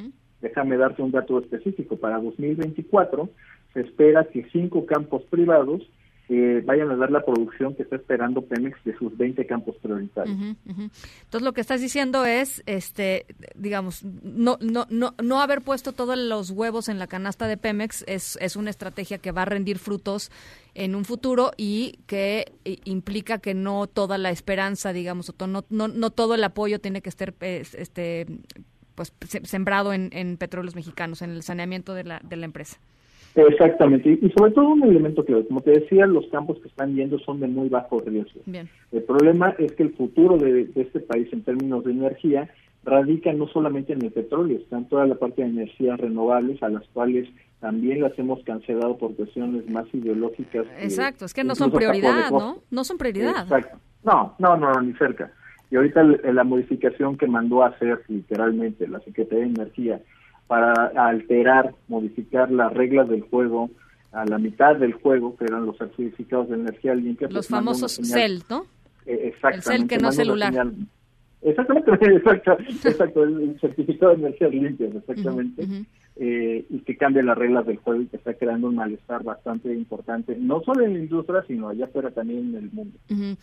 [0.43, 1.97] Déjame darte un dato específico.
[1.97, 3.31] Para 2024
[3.73, 5.83] se espera que cinco campos privados
[6.29, 10.37] eh, vayan a dar la producción que está esperando Pemex de sus 20 campos prioritarios.
[10.67, 16.17] Entonces lo que estás diciendo es, este, digamos, no, no, no, no haber puesto todos
[16.19, 19.79] los huevos en la canasta de Pemex es, es una estrategia que va a rendir
[19.79, 20.31] frutos
[20.75, 22.53] en un futuro y que
[22.85, 27.03] implica que no toda la esperanza, digamos, o no, no, no todo el apoyo tiene
[27.03, 28.27] que estar, este,
[28.95, 32.79] pues, se- sembrado en, en petróleos mexicanos, en el saneamiento de la, de la empresa.
[33.37, 37.19] Exactamente, y sobre todo un elemento que, como te decía, los campos que están yendo
[37.19, 38.41] son de muy bajo riesgo.
[38.47, 38.69] Bien.
[38.93, 42.49] El problema es que el futuro de, de este país en términos de energía
[42.85, 46.69] radica no solamente en el petróleo, está en toda la parte de energías renovables, a
[46.69, 47.29] las cuales
[47.61, 50.67] también las hemos cancelado por cuestiones más ideológicas.
[50.67, 52.31] que Exacto, es que no son prioridad.
[52.31, 52.59] ¿no?
[52.71, 53.43] No son prioridad.
[53.43, 53.79] Exacto.
[54.05, 55.33] No, no, no, ni cerca.
[55.71, 60.01] Y ahorita la modificación que mandó a hacer literalmente la Secretaría de Energía
[60.47, 63.71] para alterar, modificar las reglas del juego
[64.13, 67.27] a la mitad del juego, que eran los certificados de energía limpia.
[67.29, 68.67] Los pues una famosos CEL, ¿no?
[69.07, 69.57] eh, exactamente.
[69.57, 70.67] El CEL que no es celular.
[71.45, 72.57] Exactamente, exacto,
[72.89, 78.01] exacto, el certificado de energía limpia, exactamente, eh, y que cambia las reglas del juego
[78.01, 81.85] y que está creando un malestar bastante importante, no solo en la industria, sino allá
[81.85, 82.99] afuera también en el mundo.
[83.11, 83.37] Ujú.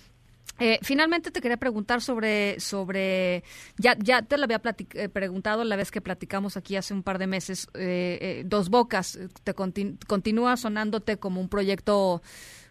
[0.61, 3.43] Eh, finalmente te quería preguntar sobre, sobre
[3.77, 7.01] ya, ya te lo había platic- eh, preguntado la vez que platicamos aquí hace un
[7.01, 12.21] par de meses, eh, eh, Dos Bocas, eh, te contin- continúa sonándote como un proyecto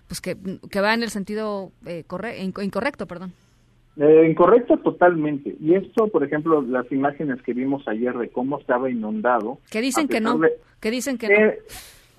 [0.07, 0.37] pues que,
[0.71, 3.33] que va en el sentido eh, corre- inco- incorrecto, perdón.
[3.97, 5.57] Incorrecto totalmente.
[5.61, 9.59] Y esto, por ejemplo, las imágenes que vimos ayer de cómo estaba inundado.
[9.69, 11.35] Que dicen que no, de- que dicen que no.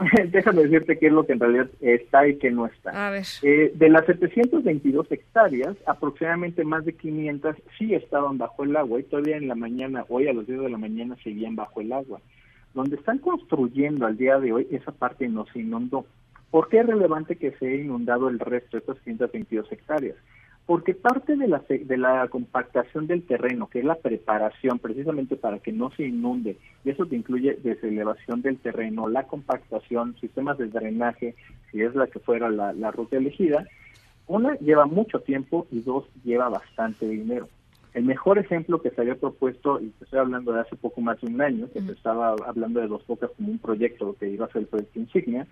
[0.32, 3.07] Déjame decirte qué es lo que en realidad está y qué no está.
[3.07, 3.26] A ver.
[3.44, 9.03] Eh, de las 722 hectáreas, aproximadamente más de 500 sí estaban bajo el agua y
[9.03, 12.19] todavía en la mañana, hoy a las 10 de la mañana, seguían bajo el agua.
[12.73, 16.06] Donde están construyendo al día de hoy, esa parte no se inundó.
[16.49, 20.15] ¿Por qué es relevante que se haya inundado el resto de estas 522 hectáreas?
[20.66, 25.60] Porque parte de la, de la compactación del terreno, que es la preparación precisamente para
[25.60, 30.58] que no se inunde, y eso te incluye desde elevación del terreno, la compactación, sistemas
[30.58, 31.36] de drenaje,
[31.72, 33.66] si es la que fuera la, la ruta elegida,
[34.28, 37.50] una lleva mucho tiempo y dos lleva bastante dinero.
[37.94, 41.20] El mejor ejemplo que se había propuesto, y te estoy hablando de hace poco más
[41.20, 44.46] de un año, que se estaba hablando de Dos Bocas como un proyecto que iba
[44.46, 45.46] a ser el proyecto insignia,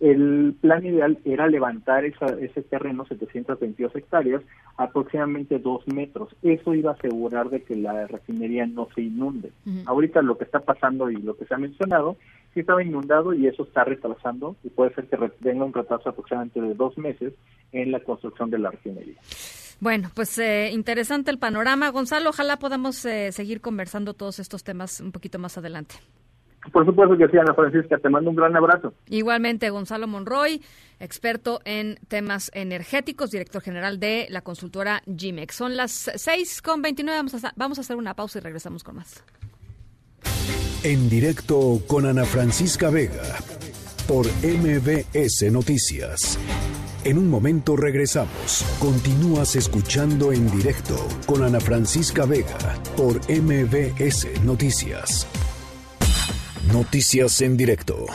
[0.00, 4.42] el plan ideal era levantar esa, ese terreno, 722 hectáreas,
[4.78, 6.34] aproximadamente dos metros.
[6.42, 9.52] Eso iba a asegurar de que la refinería no se inunde.
[9.86, 12.16] Ahorita lo que está pasando y lo que se ha mencionado,
[12.54, 16.60] sí estaba inundado y eso está retrasando y puede ser que tenga un retraso aproximadamente
[16.62, 17.34] de dos meses
[17.72, 19.16] en la construcción de la refinería.
[19.80, 21.90] Bueno, pues eh, interesante el panorama.
[21.90, 25.96] Gonzalo, ojalá podamos eh, seguir conversando todos estos temas un poquito más adelante.
[26.72, 28.92] Por supuesto que sí, Ana Francisca, te mando un gran abrazo.
[29.08, 30.62] Igualmente, Gonzalo Monroy,
[30.98, 35.54] experto en temas energéticos, director general de la consultora GIMEX.
[35.54, 38.96] Son las 6 con 29, vamos a, vamos a hacer una pausa y regresamos con
[38.96, 39.24] más.
[40.84, 43.22] En directo con Ana Francisca Vega
[44.06, 46.38] por MBS Noticias.
[47.04, 48.64] En un momento regresamos.
[48.78, 50.96] Continúas escuchando en directo
[51.26, 52.58] con Ana Francisca Vega
[52.96, 55.26] por MBS Noticias.
[56.72, 58.06] Noticias en directo.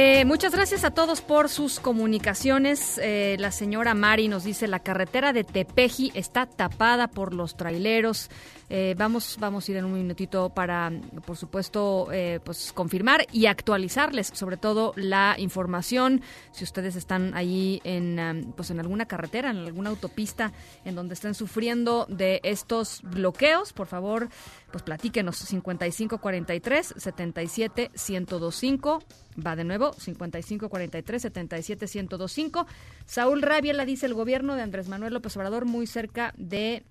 [0.00, 3.00] Eh, muchas gracias a todos por sus comunicaciones.
[3.02, 8.30] Eh, la señora Mari nos dice la carretera de Tepeji está tapada por los traileros.
[8.70, 10.92] Eh, vamos, vamos a ir en un minutito para,
[11.26, 12.10] por supuesto,
[12.44, 16.22] pues confirmar y actualizarles, sobre todo la información.
[16.52, 20.52] Si ustedes están ahí en, um, pues en alguna carretera, en alguna autopista,
[20.84, 24.28] en donde estén sufriendo de estos bloqueos, por favor,
[24.70, 29.02] pues platíquenos 5543 77 1025
[29.44, 32.66] va de nuevo 5543 77 1025
[33.06, 36.84] Saúl Rabiela dice el gobierno de Andrés Manuel López Obrador muy cerca de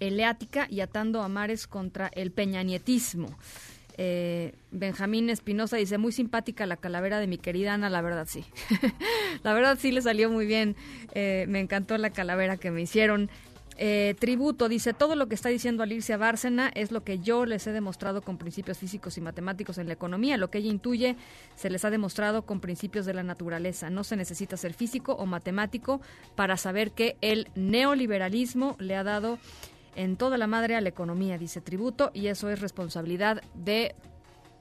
[0.00, 3.36] Eleática y atando a mares contra el peñanietismo
[3.96, 8.44] Eh, Benjamín Espinosa dice, muy simpática la calavera de mi querida Ana, la verdad sí.
[9.44, 10.74] la verdad sí le salió muy bien.
[11.14, 13.30] Eh, me encantó la calavera que me hicieron.
[13.76, 17.66] Eh, tributo dice, todo lo que está diciendo Alicia Bárcena es lo que yo les
[17.66, 20.36] he demostrado con principios físicos y matemáticos en la economía.
[20.36, 21.16] Lo que ella intuye
[21.56, 23.90] se les ha demostrado con principios de la naturaleza.
[23.90, 26.00] No se necesita ser físico o matemático
[26.36, 29.38] para saber que el neoliberalismo le ha dado
[29.96, 33.94] en toda la madre a la economía, dice Tributo, y eso es responsabilidad de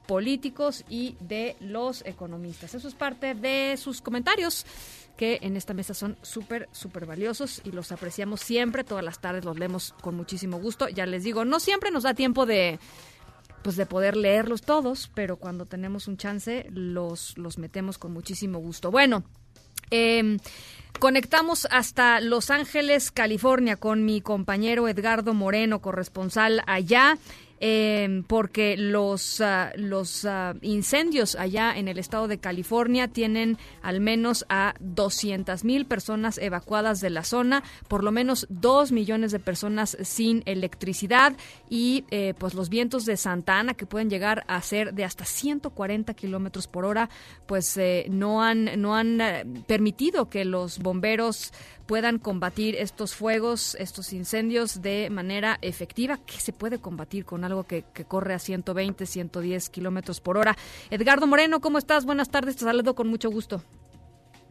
[0.05, 2.75] políticos y de los economistas.
[2.75, 4.65] Eso es parte de sus comentarios
[5.17, 8.83] que en esta mesa son súper, súper valiosos y los apreciamos siempre.
[8.83, 10.89] Todas las tardes los leemos con muchísimo gusto.
[10.89, 12.79] Ya les digo, no siempre nos da tiempo de
[13.63, 18.59] pues de poder leerlos todos, pero cuando tenemos un chance los, los metemos con muchísimo
[18.59, 18.91] gusto.
[18.91, 19.23] Bueno,
[19.89, 20.37] eh,
[20.99, 27.17] conectamos hasta Los Ángeles, California, con mi compañero Edgardo Moreno, corresponsal allá.
[27.65, 34.01] Eh, porque los, ah, los ah, incendios allá en el estado de California tienen al
[34.01, 39.39] menos a 200 mil personas evacuadas de la zona, por lo menos 2 millones de
[39.39, 41.37] personas sin electricidad
[41.69, 45.23] y eh, pues los vientos de Santa Ana que pueden llegar a ser de hasta
[45.23, 47.09] 140 kilómetros por hora,
[47.45, 51.53] pues eh, no han, no han eh, permitido que los bomberos
[51.85, 57.63] puedan combatir estos fuegos, estos incendios de manera efectiva, que se puede combatir con algo
[57.63, 60.55] que, que corre a 120, 110 kilómetros por hora.
[60.89, 62.05] Edgardo Moreno, ¿cómo estás?
[62.05, 63.61] Buenas tardes, te saludo con mucho gusto.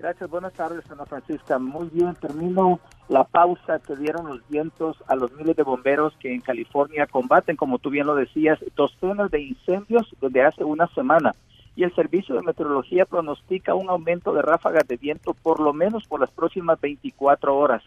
[0.03, 1.61] Gracias, buenas tardes, Ana Francisca.
[1.61, 6.35] Muy bien, termino la pausa que dieron los vientos a los miles de bomberos que
[6.35, 11.33] en California combaten, como tú bien lo decías, docenas de incendios desde hace una semana.
[11.75, 16.07] Y el Servicio de Meteorología pronostica un aumento de ráfagas de viento por lo menos
[16.07, 17.83] por las próximas 24 horas.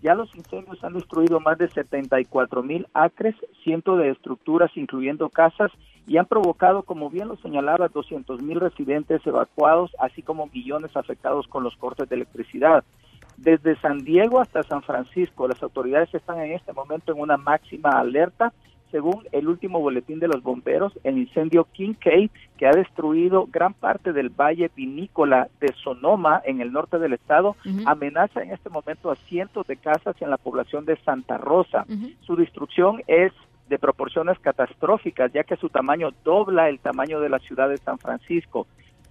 [0.00, 3.34] Ya los incendios han destruido más de 74 mil acres,
[3.64, 5.72] cientos de estructuras, incluyendo casas,
[6.06, 11.48] y han provocado, como bien lo señalaba, 200 mil residentes evacuados, así como millones afectados
[11.48, 12.84] con los cortes de electricidad.
[13.36, 17.90] Desde San Diego hasta San Francisco, las autoridades están en este momento en una máxima
[17.90, 18.52] alerta.
[18.90, 24.12] Según el último boletín de los bomberos, el incendio Kincaid, que ha destruido gran parte
[24.12, 27.54] del valle vinícola de Sonoma en el norte del estado,
[27.84, 31.86] amenaza en este momento a cientos de casas en la población de Santa Rosa.
[32.20, 33.32] Su destrucción es
[33.68, 37.98] de proporciones catastróficas, ya que su tamaño dobla el tamaño de la ciudad de San
[37.98, 38.66] Francisco.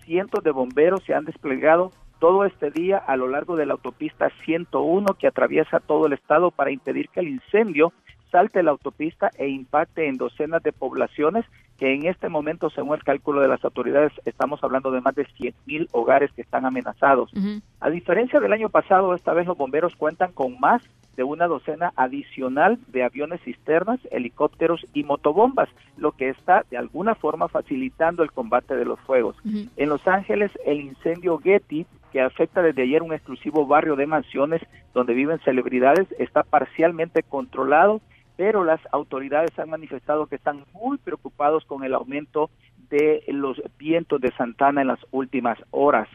[0.05, 4.31] Cientos de bomberos se han desplegado todo este día a lo largo de la autopista
[4.45, 7.93] 101 que atraviesa todo el estado para impedir que el incendio
[8.31, 11.45] salte la autopista e impacte en docenas de poblaciones
[11.77, 15.25] que en este momento, según el cálculo de las autoridades, estamos hablando de más de
[15.25, 17.31] 100 mil hogares que están amenazados.
[17.79, 20.81] A diferencia del año pasado, esta vez los bomberos cuentan con más
[21.15, 27.15] de una docena adicional de aviones cisternas, helicópteros y motobombas, lo que está de alguna
[27.15, 29.35] forma facilitando el combate de los fuegos.
[29.75, 34.61] En Los Ángeles, el incendio Getty, que afecta desde ayer un exclusivo barrio de mansiones
[34.93, 37.99] donde viven celebridades, está parcialmente controlado,
[38.37, 42.49] pero las autoridades han manifestado que están muy preocupados con el aumento
[42.89, 46.07] de los vientos de Santana en las últimas horas.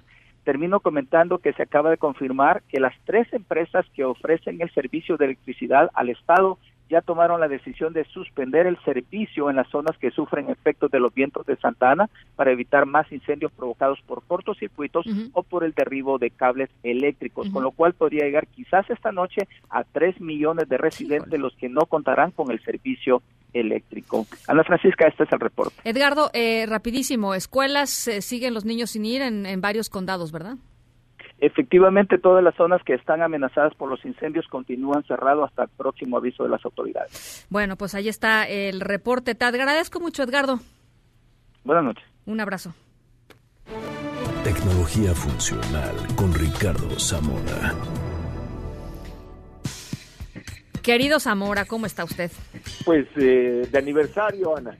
[0.44, 5.16] Termino comentando que se acaba de confirmar que las tres empresas que ofrecen el servicio
[5.16, 6.58] de electricidad al Estado
[6.92, 11.00] ya tomaron la decisión de suspender el servicio en las zonas que sufren efectos de
[11.00, 16.18] los vientos de Santana para evitar más incendios provocados por cortocircuitos o por el derribo
[16.18, 20.76] de cables eléctricos, con lo cual podría llegar quizás esta noche a 3 millones de
[20.76, 23.22] residentes los que no contarán con el servicio
[23.54, 24.26] eléctrico.
[24.46, 25.74] Ana Francisca, este es el reporte.
[25.84, 30.56] Edgardo, eh, rapidísimo, escuelas eh, siguen los niños sin ir en, en varios condados, ¿verdad?
[31.42, 36.16] Efectivamente, todas las zonas que están amenazadas por los incendios continúan cerradas hasta el próximo
[36.16, 37.44] aviso de las autoridades.
[37.50, 39.34] Bueno, pues ahí está el reporte.
[39.34, 40.60] Te agradezco mucho, Edgardo.
[41.64, 42.04] Buenas noches.
[42.26, 42.72] Un abrazo.
[44.44, 47.74] Tecnología funcional con Ricardo Zamora.
[50.80, 52.30] Querido Zamora, ¿cómo está usted?
[52.84, 54.78] Pues eh, de aniversario, Ana.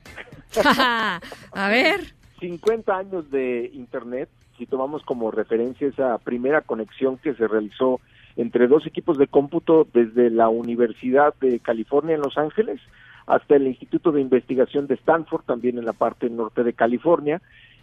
[1.51, 2.13] A ver.
[2.39, 7.99] 50 años de Internet, si tomamos como referencia esa primera conexión que se realizó
[8.35, 12.79] entre dos equipos de cómputo desde la Universidad de California en Los Ángeles
[13.25, 17.41] hasta el Instituto de Investigación de Stanford, también en la parte norte de California.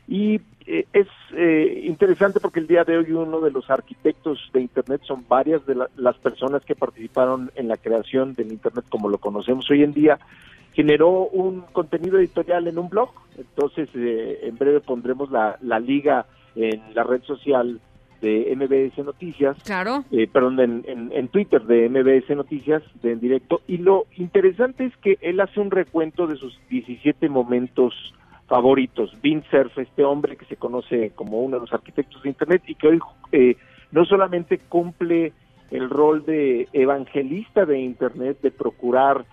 [0.09, 1.07] Y eh, es
[1.37, 5.65] eh, interesante porque el día de hoy uno de los arquitectos de Internet son varias
[5.67, 9.83] de la- las personas que participaron en la creación del Internet como lo conocemos hoy
[9.85, 10.19] en día.
[10.73, 16.27] Generó un contenido editorial en un blog, entonces eh, en breve pondremos la, la liga
[16.57, 17.81] en la red social
[18.21, 20.05] de MBS Noticias Claro.
[20.11, 23.63] eh, perdón, en, en, en Twitter de MBS Noticias, de en directo.
[23.67, 27.95] Y lo interesante es que él hace un recuento de sus 17 momentos
[28.47, 29.17] favoritos.
[29.23, 32.75] Vint Cerf, este hombre que se conoce como uno de los arquitectos de Internet y
[32.75, 32.99] que hoy
[33.33, 33.57] eh,
[33.93, 35.33] no solamente cumple
[35.71, 39.25] el rol de evangelista de Internet, de procurar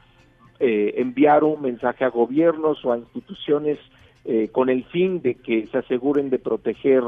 [0.59, 3.79] eh, enviar un mensaje a gobiernos o a instituciones
[4.27, 7.01] eh, con el fin de que se aseguren de proteger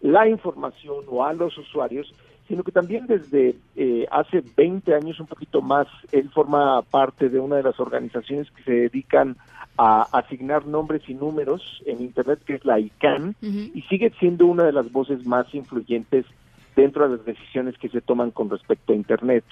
[0.00, 2.12] la información o a los usuarios,
[2.48, 7.38] sino que también desde eh, hace 20 años, un poquito más, él forma parte de
[7.38, 9.36] una de las organizaciones que se dedican
[9.78, 14.64] a asignar nombres y números en Internet, que es la ICANN, y sigue siendo una
[14.64, 16.26] de las voces más influyentes
[16.74, 19.44] dentro de las decisiones que se toman con respecto a Internet.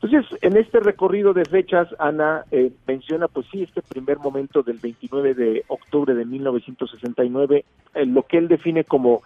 [0.00, 4.78] Entonces, en este recorrido de fechas, Ana eh, menciona, pues sí, este primer momento del
[4.78, 7.64] 29 de octubre de 1969,
[7.94, 9.22] eh, lo que él define como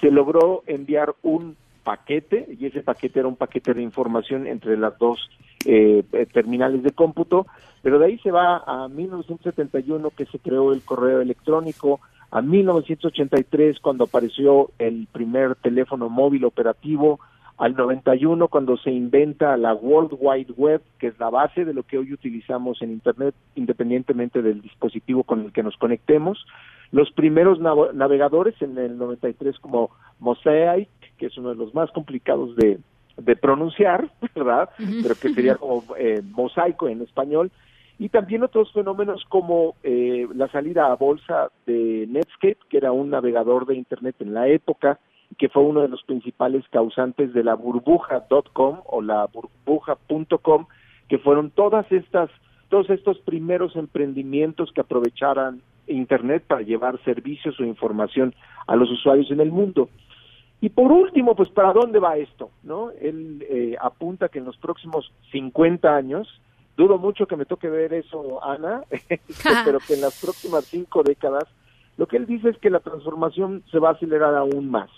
[0.00, 4.96] se logró enviar un paquete, y ese paquete era un paquete de información entre las
[4.98, 5.28] dos
[5.64, 7.46] eh, eh, terminales de cómputo,
[7.82, 12.00] pero de ahí se va a 1971 que se creó el correo electrónico,
[12.30, 17.20] a 1983 cuando apareció el primer teléfono móvil operativo,
[17.62, 21.84] al 91 cuando se inventa la World Wide Web, que es la base de lo
[21.84, 26.44] que hoy utilizamos en Internet, independientemente del dispositivo con el que nos conectemos.
[26.90, 31.88] Los primeros nav- navegadores en el 93 como Mosaic, que es uno de los más
[31.92, 32.80] complicados de,
[33.16, 34.70] de pronunciar, ¿verdad?
[35.00, 37.52] Pero que sería como eh, mosaico en español.
[37.96, 43.10] Y también otros fenómenos como eh, la salida a bolsa de Netscape, que era un
[43.10, 44.98] navegador de Internet en la época,
[45.38, 50.66] que fue uno de los principales causantes de la burbuja.com o la burbuja.com,
[51.08, 52.30] que fueron todas estas,
[52.68, 58.34] todos estos primeros emprendimientos que aprovecharan Internet para llevar servicios o información
[58.66, 59.88] a los usuarios en el mundo.
[60.60, 62.50] Y por último, pues ¿para dónde va esto?
[62.62, 62.90] ¿No?
[63.00, 66.40] Él eh, apunta que en los próximos 50 años,
[66.76, 68.82] dudo mucho que me toque ver eso, Ana,
[69.64, 71.44] pero que en las próximas cinco décadas,
[71.96, 74.88] lo que él dice es que la transformación se va a acelerar aún más,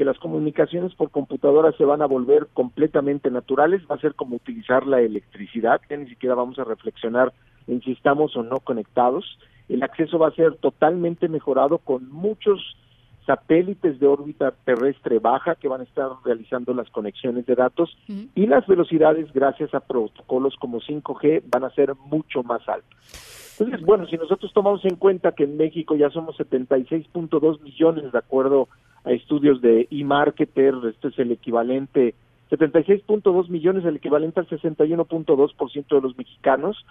[0.00, 4.36] que las comunicaciones por computadora se van a volver completamente naturales, va a ser como
[4.36, 7.34] utilizar la electricidad, que ni siquiera vamos a reflexionar
[7.66, 12.78] en si estamos o no conectados, el acceso va a ser totalmente mejorado con muchos
[13.26, 18.46] satélites de órbita terrestre baja que van a estar realizando las conexiones de datos y
[18.46, 23.58] las velocidades gracias a protocolos como 5G van a ser mucho más altas.
[23.60, 28.18] Entonces, bueno, si nosotros tomamos en cuenta que en México ya somos 76.2 millones de
[28.18, 28.66] acuerdo
[29.04, 32.14] a estudios de eMarketer, esto es el equivalente
[32.50, 36.84] 76.2 millones, el equivalente al 61.2% de los mexicanos,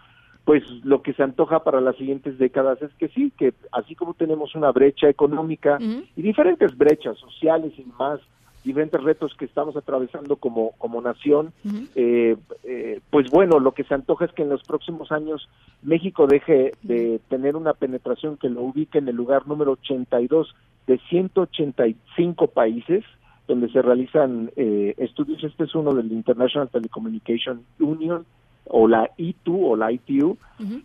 [0.45, 4.13] pues lo que se antoja para las siguientes décadas es que sí, que así como
[4.13, 8.19] tenemos una brecha económica y diferentes brechas sociales y más,
[8.63, 11.53] diferentes retos que estamos atravesando como, como nación,
[11.95, 15.47] eh, eh, pues bueno, lo que se antoja es que en los próximos años
[15.81, 20.55] México deje de tener una penetración que lo ubique en el lugar número 82
[20.87, 23.03] de 185 países
[23.49, 25.43] donde se realizan eh, estudios.
[25.43, 28.25] Este es uno del International Telecommunication Union
[28.65, 30.37] o la ITU o la ITU.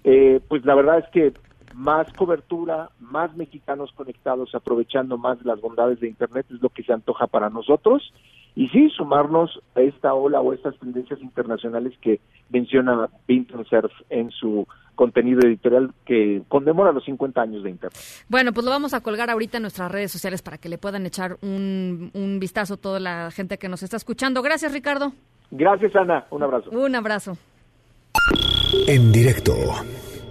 [0.03, 1.35] Eh, pues la verdad es que
[1.75, 6.93] más cobertura, más mexicanos conectados, aprovechando más las bondades de Internet es lo que se
[6.93, 8.13] antoja para nosotros.
[8.57, 12.21] Y sí, sumarnos a esta ola o estas tendencias internacionales que
[12.51, 13.09] menciona
[13.69, 17.99] Cerf en su contenido editorial que conmemora los 50 años de Internet.
[18.29, 21.05] Bueno, pues lo vamos a colgar ahorita en nuestras redes sociales para que le puedan
[21.05, 24.41] echar un, un vistazo a toda la gente que nos está escuchando.
[24.41, 25.13] Gracias, Ricardo.
[25.51, 26.27] Gracias, Ana.
[26.31, 26.71] Un abrazo.
[26.71, 27.37] Un abrazo.
[28.87, 29.53] En directo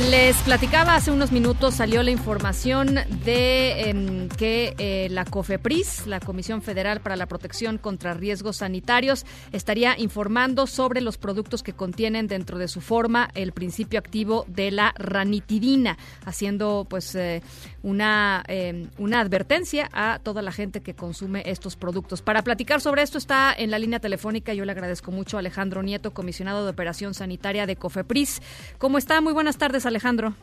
[0.00, 6.18] Les platicaba hace unos minutos, salió la información de em, que eh, la COFEPRIS, la
[6.18, 12.26] Comisión Federal para la Protección contra Riesgos Sanitarios, estaría informando sobre los productos que contienen
[12.26, 17.40] dentro de su forma el principio activo de la ranitidina, haciendo pues eh,
[17.84, 22.20] una, em, una advertencia a toda la gente que consume estos productos.
[22.20, 25.84] Para platicar sobre esto está en la línea telefónica, yo le agradezco mucho a Alejandro
[25.84, 28.42] Nieto, comisionado de Operación Sanitaria de COFEPRIS.
[28.78, 29.20] ¿Cómo está?
[29.20, 30.34] Muy buenas tardes, Alejandro.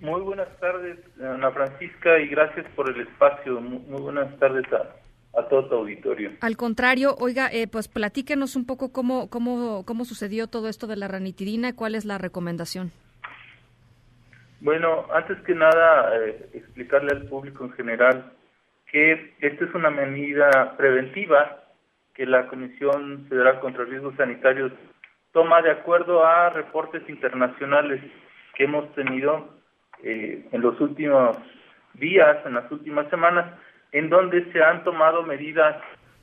[0.00, 3.60] Muy buenas tardes, Ana Francisca, y gracias por el espacio.
[3.60, 6.32] Muy, muy buenas tardes a, a todo tu auditorio.
[6.40, 10.96] Al contrario, oiga, eh, pues platíquenos un poco cómo, cómo, cómo sucedió todo esto de
[10.96, 12.92] la ranitidina y cuál es la recomendación.
[14.60, 18.32] Bueno, antes que nada, eh, explicarle al público en general
[18.90, 21.62] que esta es una medida preventiva
[22.14, 24.72] que la Comisión Federal contra Riesgos Sanitarios
[25.32, 28.00] toma de acuerdo a reportes internacionales
[28.56, 29.48] que hemos tenido
[30.02, 31.36] eh, en los últimos
[31.94, 33.52] días, en las últimas semanas,
[33.92, 35.76] en donde se han tomado medidas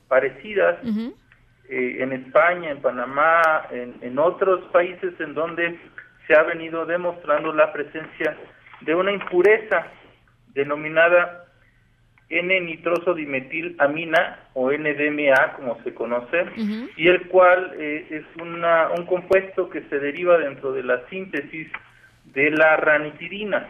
[0.08, 0.76] parecidas
[1.68, 3.40] eh, en España, en Panamá,
[3.70, 5.78] en, en otros países en donde
[6.26, 8.36] se ha venido demostrando la presencia
[8.80, 9.86] de una impureza
[10.54, 11.44] denominada
[12.30, 16.46] N-nitrosodimetilamina o NDMA, como se conoce,
[16.96, 21.68] y el cual eh, es una, un compuesto que se deriva dentro de la síntesis
[22.34, 23.68] de la ranitidina.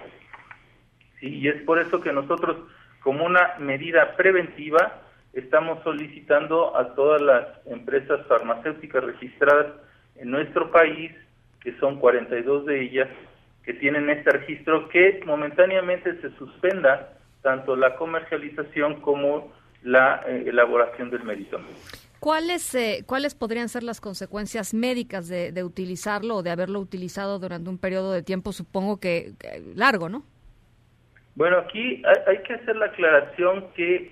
[1.20, 2.56] Y es por eso que nosotros,
[3.02, 5.00] como una medida preventiva,
[5.32, 9.66] estamos solicitando a todas las empresas farmacéuticas registradas
[10.16, 11.12] en nuestro país,
[11.60, 13.08] que son 42 de ellas,
[13.64, 21.10] que tienen este registro, que momentáneamente se suspenda tanto la comercialización como la eh, elaboración
[21.10, 22.03] del medicamento.
[22.24, 27.38] ¿Cuáles, eh, ¿Cuáles podrían ser las consecuencias médicas de, de utilizarlo o de haberlo utilizado
[27.38, 30.24] durante un periodo de tiempo, supongo que, que largo, ¿no?
[31.34, 34.10] Bueno, aquí hay, hay que hacer la aclaración que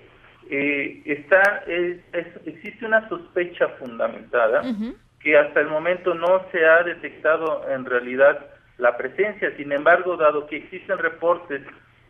[0.51, 4.61] eh, está es- es- existe una sospecha fundamentada
[5.19, 8.45] que hasta el momento no se ha detectado en realidad
[8.77, 9.57] la presencia.
[9.57, 11.63] Sin embargo, dado que existen reportes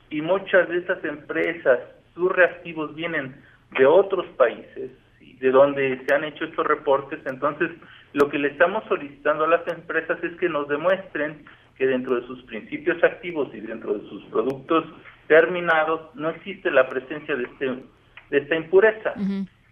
[0.10, 1.80] y muchas de estas empresas,
[2.14, 3.42] sus reactivos vienen
[3.78, 4.92] de otros países,
[5.40, 7.70] de donde se han hecho estos reportes, entonces
[8.14, 11.46] lo que le estamos solicitando a las empresas es que nos demuestren
[11.78, 14.86] que dentro de sus principios activos y dentro de sus productos
[15.28, 17.66] terminados no existe la presencia de, este,
[18.30, 19.14] de esta impureza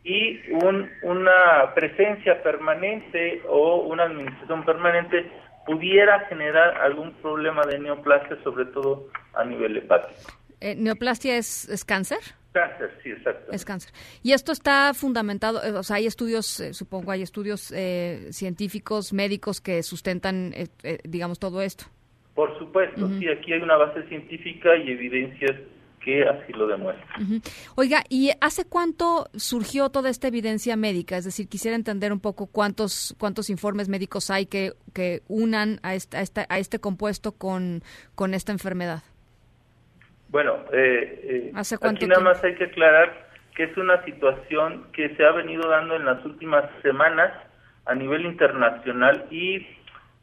[0.03, 5.29] y un- una presencia permanente o una administración permanente
[5.65, 10.31] pudiera generar algún problema de neoplasia, sobre todo a nivel hepático.
[10.59, 12.17] Eh, ¿Neoplastia es, es cáncer?
[12.53, 13.51] Cáncer, sí, exacto.
[13.53, 13.93] Es cáncer.
[14.23, 19.13] Y esto está fundamentado, eh, o sea, hay estudios, eh, supongo, hay estudios eh, científicos,
[19.13, 21.85] médicos que sustentan, eh, eh, digamos, todo esto.
[22.35, 25.51] Por supuesto, sí, aquí hay una base científica y evidencias
[26.03, 27.41] que así lo demuestran.
[27.75, 31.15] Oiga, ¿y hace cuánto surgió toda esta evidencia médica?
[31.17, 35.93] Es decir, quisiera entender un poco cuántos cuántos informes médicos hay que, que unan a,
[35.93, 37.83] esta, a, esta- a este compuesto con,
[38.15, 39.03] con esta enfermedad.
[40.31, 44.87] Bueno, eh, eh, ¿Hace cuánto aquí nada más hay que aclarar que es una situación
[44.93, 47.33] que se ha venido dando en las últimas semanas
[47.85, 49.67] a nivel internacional y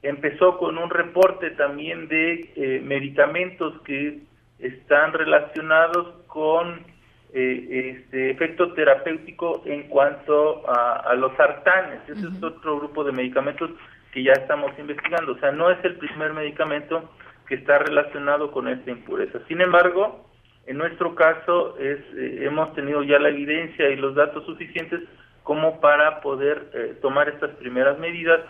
[0.02, 4.20] empezó con un reporte también de eh, medicamentos que
[4.58, 6.86] están relacionados con
[7.34, 12.00] eh, este efecto terapéutico en cuanto a, a los sartanes.
[12.08, 13.70] Ese es otro grupo de medicamentos
[14.12, 15.32] que ya estamos investigando.
[15.32, 17.10] O sea, no es el primer medicamento
[17.48, 19.38] que está relacionado con esta impureza.
[19.48, 20.28] Sin embargo,
[20.66, 25.00] en nuestro caso es, eh, hemos tenido ya la evidencia y los datos suficientes
[25.42, 28.40] como para poder eh, tomar estas primeras medidas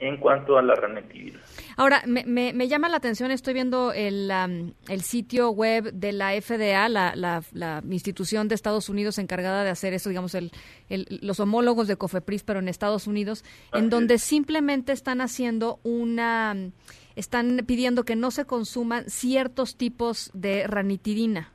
[0.00, 1.38] en cuanto a la ranitidina.
[1.76, 4.30] Ahora, me, me, me llama la atención, estoy viendo el,
[4.88, 9.70] el sitio web de la FDA, la, la, la institución de Estados Unidos encargada de
[9.70, 10.50] hacer eso, digamos, el,
[10.90, 16.54] el- los homólogos de Cofepris, pero en Estados Unidos, en donde simplemente están haciendo una,
[17.16, 21.50] están pidiendo que no se consuman ciertos tipos de ranitidina.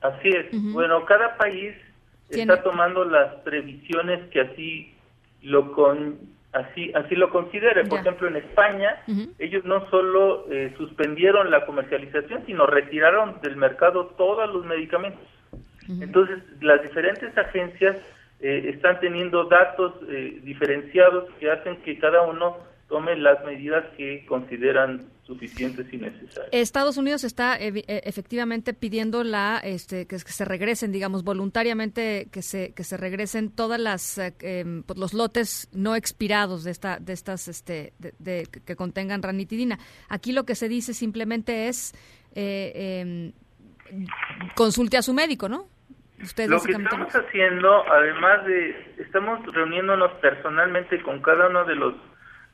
[0.00, 0.46] Así es.
[0.72, 1.74] Bueno, cada país
[2.28, 4.94] Tiene- está tomando las previsiones que así
[5.42, 6.18] lo con
[6.52, 7.82] así así lo considere.
[7.84, 8.00] Por Ya.
[8.02, 9.02] ejemplo, en España
[9.38, 15.20] ellos no solo eh, suspendieron la comercialización, sino retiraron del mercado todos los medicamentos.
[15.88, 17.96] Entonces, las diferentes agencias
[18.40, 24.24] eh, están teniendo datos eh, diferenciados que hacen que cada uno tome las medidas que
[24.26, 26.48] consideran suficientes y necesarias.
[26.52, 32.42] Estados Unidos está eh, efectivamente pidiendo la este, que, que se regresen, digamos, voluntariamente que
[32.42, 36.98] se que se regresen todas las eh, em, pues, los lotes no expirados de esta
[37.00, 39.78] de estas este de, de- que contengan ranitidina.
[40.08, 41.92] Aquí lo que se dice simplemente es
[42.36, 43.32] eh, em,
[44.54, 45.66] consulte a su médico, ¿no?
[46.22, 51.94] Usted Lo que estamos haciendo, además de, estamos reuniéndonos personalmente con cada uno de los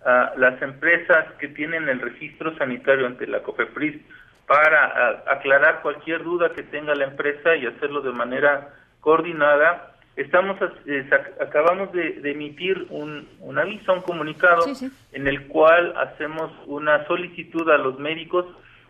[0.04, 4.00] ah, las empresas que tienen el registro sanitario ante la COFEPRIS
[4.46, 8.68] para aclarar cualquier duda que tenga la empresa y hacerlo de manera
[9.00, 9.94] coordinada.
[10.16, 11.08] Estamos eh,
[11.40, 14.66] acabamos de, de emitir un, un aviso, un comunicado
[15.12, 18.44] en el cual hacemos una solicitud a los médicos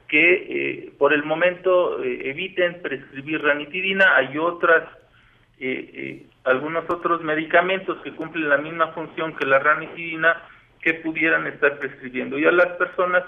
[0.09, 4.17] que eh, por el momento eh, eviten prescribir ranitidina.
[4.17, 4.83] Hay otras,
[5.59, 10.37] eh, eh, algunos otros medicamentos que cumplen la misma función que la ranitidina
[10.83, 12.39] que pudieran estar prescribiendo.
[12.39, 13.25] Y a las personas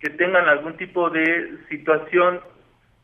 [0.00, 2.40] que tengan algún tipo de situación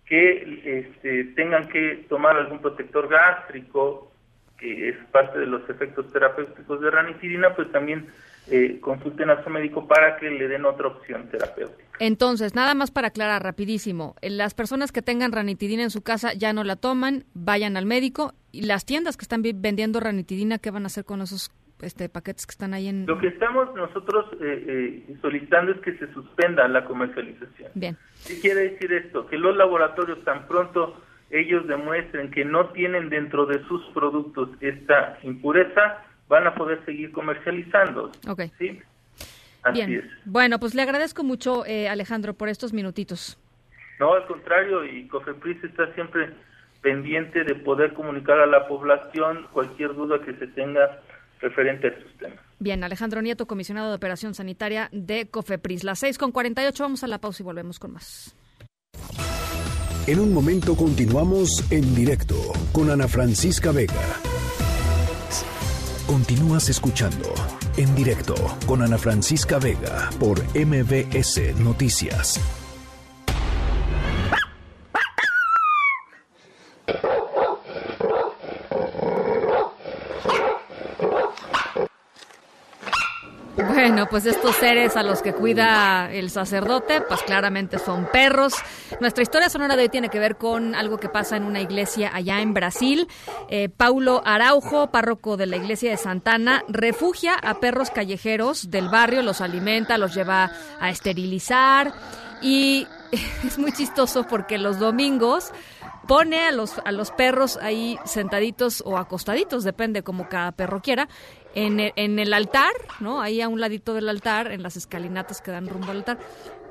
[0.04, 4.12] que este, tengan que tomar algún protector gástrico,
[4.58, 8.08] que es parte de los efectos terapéuticos de ranitidina, pues también
[8.48, 11.84] eh, consulten a su médico para que le den otra opción terapéutica.
[12.00, 16.32] Entonces, nada más para aclarar rapidísimo, eh, las personas que tengan ranitidina en su casa
[16.32, 20.72] ya no la toman, vayan al médico y las tiendas que están vendiendo ranitidina, ¿qué
[20.72, 23.06] van a hacer con esos este paquetes que están ahí en...
[23.06, 27.70] Lo que estamos nosotros eh, eh, solicitando es que se suspenda la comercialización.
[27.74, 27.96] Bien.
[28.26, 29.26] ¿Qué quiere decir esto?
[29.26, 30.96] Que los laboratorios tan pronto
[31.30, 37.12] ellos demuestren que no tienen dentro de sus productos esta impureza, van a poder seguir
[37.12, 38.10] comercializando.
[38.28, 38.42] Ok.
[38.58, 38.80] ¿sí?
[39.62, 40.04] Así Bien.
[40.04, 40.04] es.
[40.24, 43.38] Bueno, pues le agradezco mucho, eh, Alejandro, por estos minutitos.
[43.98, 46.30] No, al contrario, y COFEPRIS está siempre
[46.80, 51.00] pendiente de poder comunicar a la población cualquier duda que se tenga
[51.40, 52.38] referente a estos temas.
[52.58, 55.84] Bien, Alejandro Nieto, comisionado de Operación Sanitaria de COFEPRIS.
[55.84, 58.36] Las 6 con 48, vamos a la pausa y volvemos con más.
[60.06, 62.34] En un momento continuamos en directo
[62.72, 63.94] con Ana Francisca Vega.
[66.06, 67.32] Continúas escuchando
[67.76, 68.34] en directo
[68.66, 72.59] con Ana Francisca Vega por MBS Noticias.
[83.82, 88.52] Bueno, pues estos seres a los que cuida el sacerdote, pues claramente son perros.
[89.00, 92.10] Nuestra historia sonora de hoy tiene que ver con algo que pasa en una iglesia
[92.12, 93.08] allá en Brasil.
[93.48, 99.22] Eh, Paulo Araujo, párroco de la iglesia de Santana, refugia a perros callejeros del barrio,
[99.22, 101.94] los alimenta, los lleva a esterilizar
[102.42, 102.86] y
[103.46, 105.52] es muy chistoso porque los domingos
[106.10, 111.08] pone a los, a los perros ahí sentaditos o acostaditos, depende como cada perro quiera,
[111.54, 113.20] en el, en el altar, ¿no?
[113.20, 116.18] Ahí a un ladito del altar, en las escalinatas que dan rumbo al altar,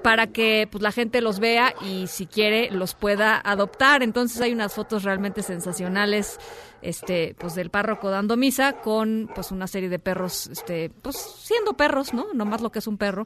[0.03, 4.03] para que pues la gente los vea y si quiere los pueda adoptar.
[4.03, 6.37] Entonces hay unas fotos realmente sensacionales
[6.81, 11.73] este pues del párroco dando misa con pues una serie de perros este pues siendo
[11.75, 12.27] perros, ¿no?
[12.33, 13.25] Nomás lo que es un perro,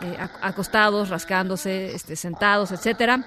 [0.00, 3.24] eh, ac- acostados, rascándose, este sentados, etcétera.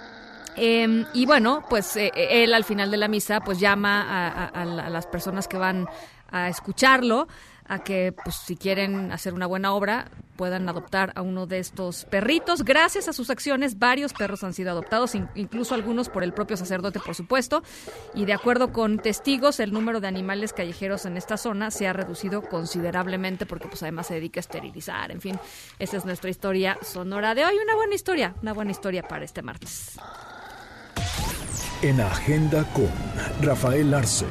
[0.58, 4.48] Eh, y bueno, pues eh, él al final de la misa pues llama a, a-
[4.62, 5.88] a la- a las personas que van
[6.32, 7.28] a escucharlo
[7.66, 12.04] a que pues si quieren hacer una buena obra puedan adoptar a uno de estos
[12.06, 12.64] perritos.
[12.66, 16.58] Gracias a sus acciones varios perros han sido adoptados, in- incluso algunos por el propio
[16.58, 17.64] sacerdote por supuesto.
[18.16, 21.94] Y de acuerdo con testigos el número de animales callejeros en esta zona se ha
[21.94, 25.12] reducido considerablemente porque pues además se dedica a esterilizar.
[25.12, 25.40] En fin,
[25.80, 27.56] esa es nuestra historia sonora de hoy.
[27.64, 29.98] Una buena historia, una buena historia para este martes.
[31.84, 32.88] En Agenda con
[33.42, 34.26] Rafael Arce.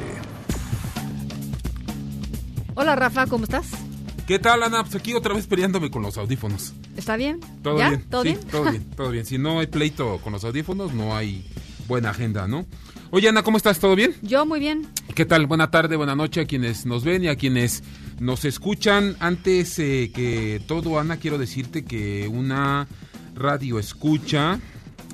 [2.75, 3.73] Hola Rafa, ¿cómo estás?
[4.27, 4.83] ¿Qué tal, Ana?
[4.85, 6.73] Pues aquí otra vez peleándome con los audífonos.
[6.97, 7.41] ¿Está bien?
[7.63, 7.91] Todo ¿Ya?
[7.91, 8.05] bien.
[8.09, 8.41] ¿Todo sí, bien?
[8.51, 9.27] Todo bien, todo bien.
[9.27, 11.47] Si no hay pleito con los audífonos, no hay
[11.89, 12.65] buena agenda, ¿no?
[13.11, 13.79] Oye, Ana, ¿cómo estás?
[13.79, 14.15] ¿Todo bien?
[14.23, 14.89] Yo muy bien.
[15.15, 15.47] ¿Qué tal?
[15.47, 17.83] Buena tarde, buena noche a quienes nos ven y a quienes
[18.19, 19.15] nos escuchan.
[19.21, 22.89] Antes eh, que todo, Ana, quiero decirte que una
[23.35, 24.59] radio escucha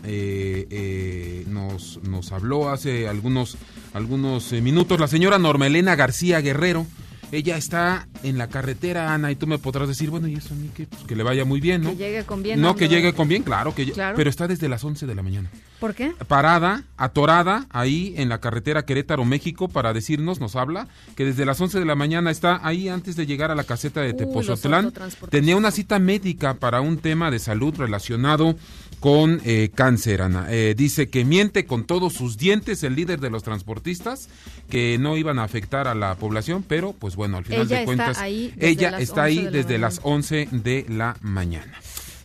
[0.04, 3.56] eh, eh, nos, nos habló hace algunos,
[3.92, 6.86] algunos eh, minutos la señora Norma Elena García Guerrero.
[7.30, 10.56] Ella está en la carretera, Ana, y tú me podrás decir, bueno, ¿y eso a
[10.56, 10.70] mí?
[10.74, 11.90] Pues que le vaya muy bien, ¿no?
[11.90, 12.58] Que llegue con bien.
[12.60, 14.16] no, que llegue con bien, claro, que Claro.
[14.16, 16.12] pero está desde las 11 de la mañana ¿Por qué?
[16.26, 21.60] parada, atorada, ahí en la carretera Querétaro, México, para decirnos, nos habla, que desde las
[21.60, 24.92] 11 de la mañana está ahí antes de llegar a la caseta de Tepozotlán.
[25.30, 28.56] Tenía una cita médica para un tema de salud relacionado
[29.00, 30.46] con eh, cáncer, Ana.
[30.50, 34.28] Eh, dice que miente con todos sus dientes el líder de los transportistas,
[34.68, 37.84] que no iban a afectar a la población, pero pues bueno, al final Ella de
[37.84, 41.72] cuentas, ella está 11 ahí desde las 11 de la mañana.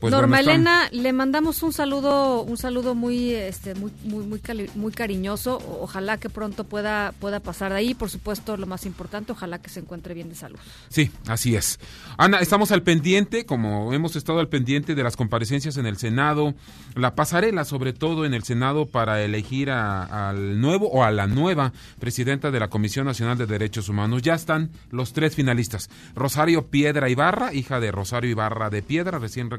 [0.03, 4.39] Pues Norma bueno, Elena, le mandamos un saludo, un saludo muy, este, muy, muy, muy,
[4.39, 5.59] cali- muy cariñoso.
[5.79, 7.93] Ojalá que pronto pueda, pueda pasar de ahí.
[7.93, 10.59] Por supuesto, lo más importante, ojalá que se encuentre bien de salud.
[10.89, 11.79] Sí, así es.
[12.17, 16.53] Ana, estamos al pendiente, como hemos estado al pendiente de las comparecencias en el Senado,
[16.95, 21.27] la pasarela sobre todo en el Senado para elegir a- al nuevo o a la
[21.27, 24.21] nueva presidenta de la Comisión Nacional de Derechos Humanos.
[24.21, 25.89] Ya están los tres finalistas.
[26.13, 29.49] Rosario Piedra Ibarra, hija de Rosario Ibarra de Piedra, recién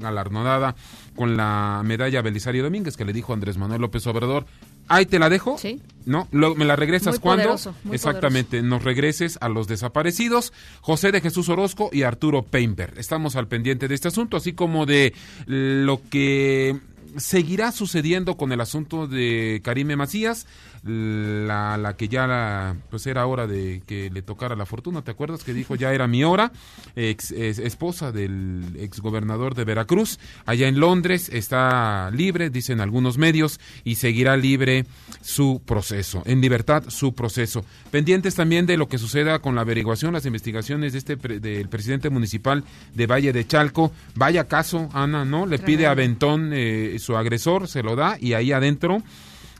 [0.43, 0.75] galardonada
[1.15, 4.47] con la medalla Belisario Domínguez, que le dijo Andrés Manuel López Obrador.
[4.89, 5.57] Ahí te la dejo.
[5.59, 5.81] Sí.
[6.05, 7.45] No, me la regresas cuando.
[7.45, 12.99] poderoso, Exactamente, nos regreses a los desaparecidos, José de Jesús Orozco y Arturo Peinberg.
[12.99, 15.15] Estamos al pendiente de este asunto, así como de
[15.47, 16.79] lo que
[17.17, 20.47] seguirá sucediendo con el asunto de Karime Macías,
[20.85, 25.11] la, la que ya la, pues era hora de que le tocara la fortuna, ¿te
[25.11, 26.53] acuerdas que dijo ya era mi hora?
[26.95, 33.61] Ex, es- esposa del exgobernador de Veracruz, allá en Londres, está libre, dicen algunos medios,
[33.85, 34.85] y seguirá libre
[35.23, 37.65] su proceso, en libertad su proceso.
[37.91, 41.69] Pendientes también de lo que suceda con la averiguación, las investigaciones de este pre- del
[41.69, 42.63] presidente municipal
[42.95, 43.93] de Valle de Chalco.
[44.15, 45.47] Vaya caso, Ana, ¿no?
[45.47, 49.03] Le pide a Bentón eh, su agresor, se lo da, y ahí adentro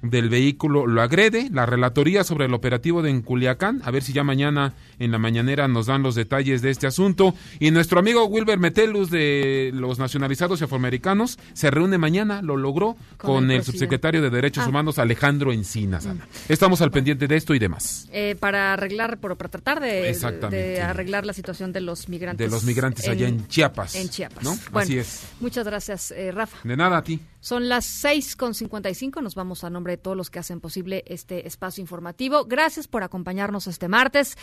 [0.05, 1.49] del vehículo lo agrede.
[1.53, 5.19] La relatoría sobre el operativo de en Culiacán, a ver si ya mañana en la
[5.19, 7.35] mañanera nos dan los detalles de este asunto.
[7.61, 12.97] Y nuestro amigo Wilber Metelus de los nacionalizados y afroamericanos se reúne mañana, lo logró
[13.17, 14.69] Con con, el subsecretario de Derechos Ah.
[14.69, 16.07] Humanos Alejandro Encinas.
[16.07, 16.27] Ana.
[16.49, 18.09] Estamos al pendiente de esto y demás.
[18.13, 22.47] Eh, para arreglar, por, para tratar de, arreglar la situación de los migrantes.
[22.47, 24.43] De los migrantes allá en Chiapas, En Chiapas.
[24.45, 24.57] ¿no?
[24.71, 25.23] Bueno, Así es.
[25.41, 26.59] Muchas gracias, eh, Rafa.
[26.65, 27.21] De nada a ti.
[27.45, 29.23] Son las 6.55.
[29.23, 32.47] Nos vamos a nombre de todos los que hacen posible este espacio informativo.
[32.47, 34.39] Gracias por acompañarnos este martes.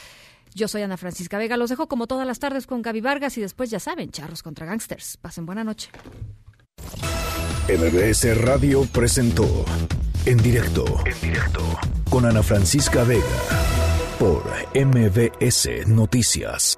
[0.54, 1.58] Yo soy Ana Francisca Vega.
[1.58, 4.68] Los dejo como todas las tardes con Gaby Vargas y después, ya saben, charros contra
[4.68, 5.18] gangsters.
[5.18, 5.90] Pasen buena noche.
[7.68, 9.66] MBS Radio presentó
[10.28, 10.86] En directo.
[11.04, 11.64] En directo.
[12.08, 13.26] Con Ana Francisca Vega.
[14.20, 14.44] Por
[14.76, 16.78] MBS Noticias.